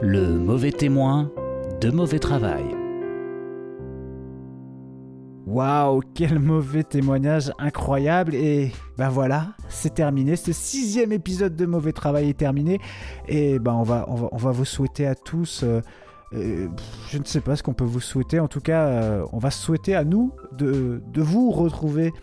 Le 0.00 0.38
mauvais 0.38 0.72
témoin 0.72 1.30
de 1.80 1.90
mauvais 1.90 2.18
travail. 2.18 2.64
Waouh, 5.52 6.00
quel 6.14 6.38
mauvais 6.38 6.82
témoignage 6.82 7.52
incroyable 7.58 8.34
et 8.34 8.72
ben 8.96 9.10
voilà, 9.10 9.48
c'est 9.68 9.92
terminé. 9.92 10.34
Ce 10.34 10.50
sixième 10.50 11.12
épisode 11.12 11.56
de 11.56 11.66
Mauvais 11.66 11.92
Travail 11.92 12.30
est 12.30 12.38
terminé 12.38 12.80
et 13.28 13.58
ben 13.58 13.74
on 13.74 13.82
va 13.82 14.50
vous 14.50 14.64
souhaiter 14.64 15.06
à 15.06 15.14
tous. 15.14 15.62
euh, 15.62 15.82
euh, 16.32 16.68
je 17.10 17.18
ne 17.18 17.24
sais 17.24 17.42
pas 17.42 17.54
ce 17.54 17.62
qu'on 17.62 17.74
peut 17.74 17.84
vous 17.84 18.00
souhaiter. 18.00 18.40
En 18.40 18.48
tout 18.48 18.62
cas, 18.62 18.86
euh, 18.86 19.26
on 19.34 19.38
va 19.38 19.50
souhaiter 19.50 19.94
à 19.94 20.04
nous 20.04 20.32
de, 20.52 21.02
vous 21.16 21.50
retrouver 21.50 22.14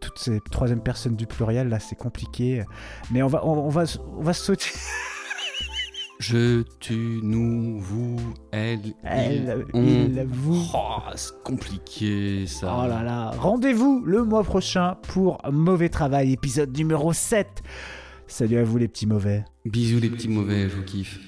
toutes 0.00 0.18
ces 0.18 0.38
troisième 0.50 0.82
personnes 0.82 1.16
du 1.16 1.26
pluriel. 1.26 1.70
Là, 1.70 1.80
c'est 1.80 1.96
compliqué, 1.96 2.64
mais 3.10 3.22
on 3.22 3.28
va 3.28 3.46
on, 3.46 3.52
on 3.52 3.70
va 3.70 3.84
on 4.14 4.22
va 4.22 4.34
se 4.34 4.44
souhaiter. 4.44 4.72
Je, 6.18 6.62
tu, 6.80 7.20
nous, 7.22 7.78
vous, 7.78 8.16
elle, 8.50 8.80
Elle, 9.04 9.64
il, 9.72 10.18
on. 10.20 10.26
vous. 10.26 10.66
Oh, 10.74 10.98
c'est 11.14 11.32
compliqué 11.44 12.44
ça. 12.48 12.76
Oh 12.76 12.88
là 12.88 13.04
là, 13.04 13.30
rendez-vous 13.38 14.02
le 14.04 14.24
mois 14.24 14.42
prochain 14.42 14.96
pour 15.12 15.38
Mauvais 15.52 15.88
Travail, 15.88 16.32
épisode 16.32 16.76
numéro 16.76 17.12
7. 17.12 17.62
Salut 18.26 18.58
à 18.58 18.64
vous 18.64 18.78
les 18.78 18.88
petits 18.88 19.06
mauvais. 19.06 19.44
Bisous 19.64 20.00
les 20.00 20.10
petits 20.10 20.28
mauvais, 20.28 20.68
je 20.68 20.74
vous 20.74 20.82
kiffe. 20.82 21.20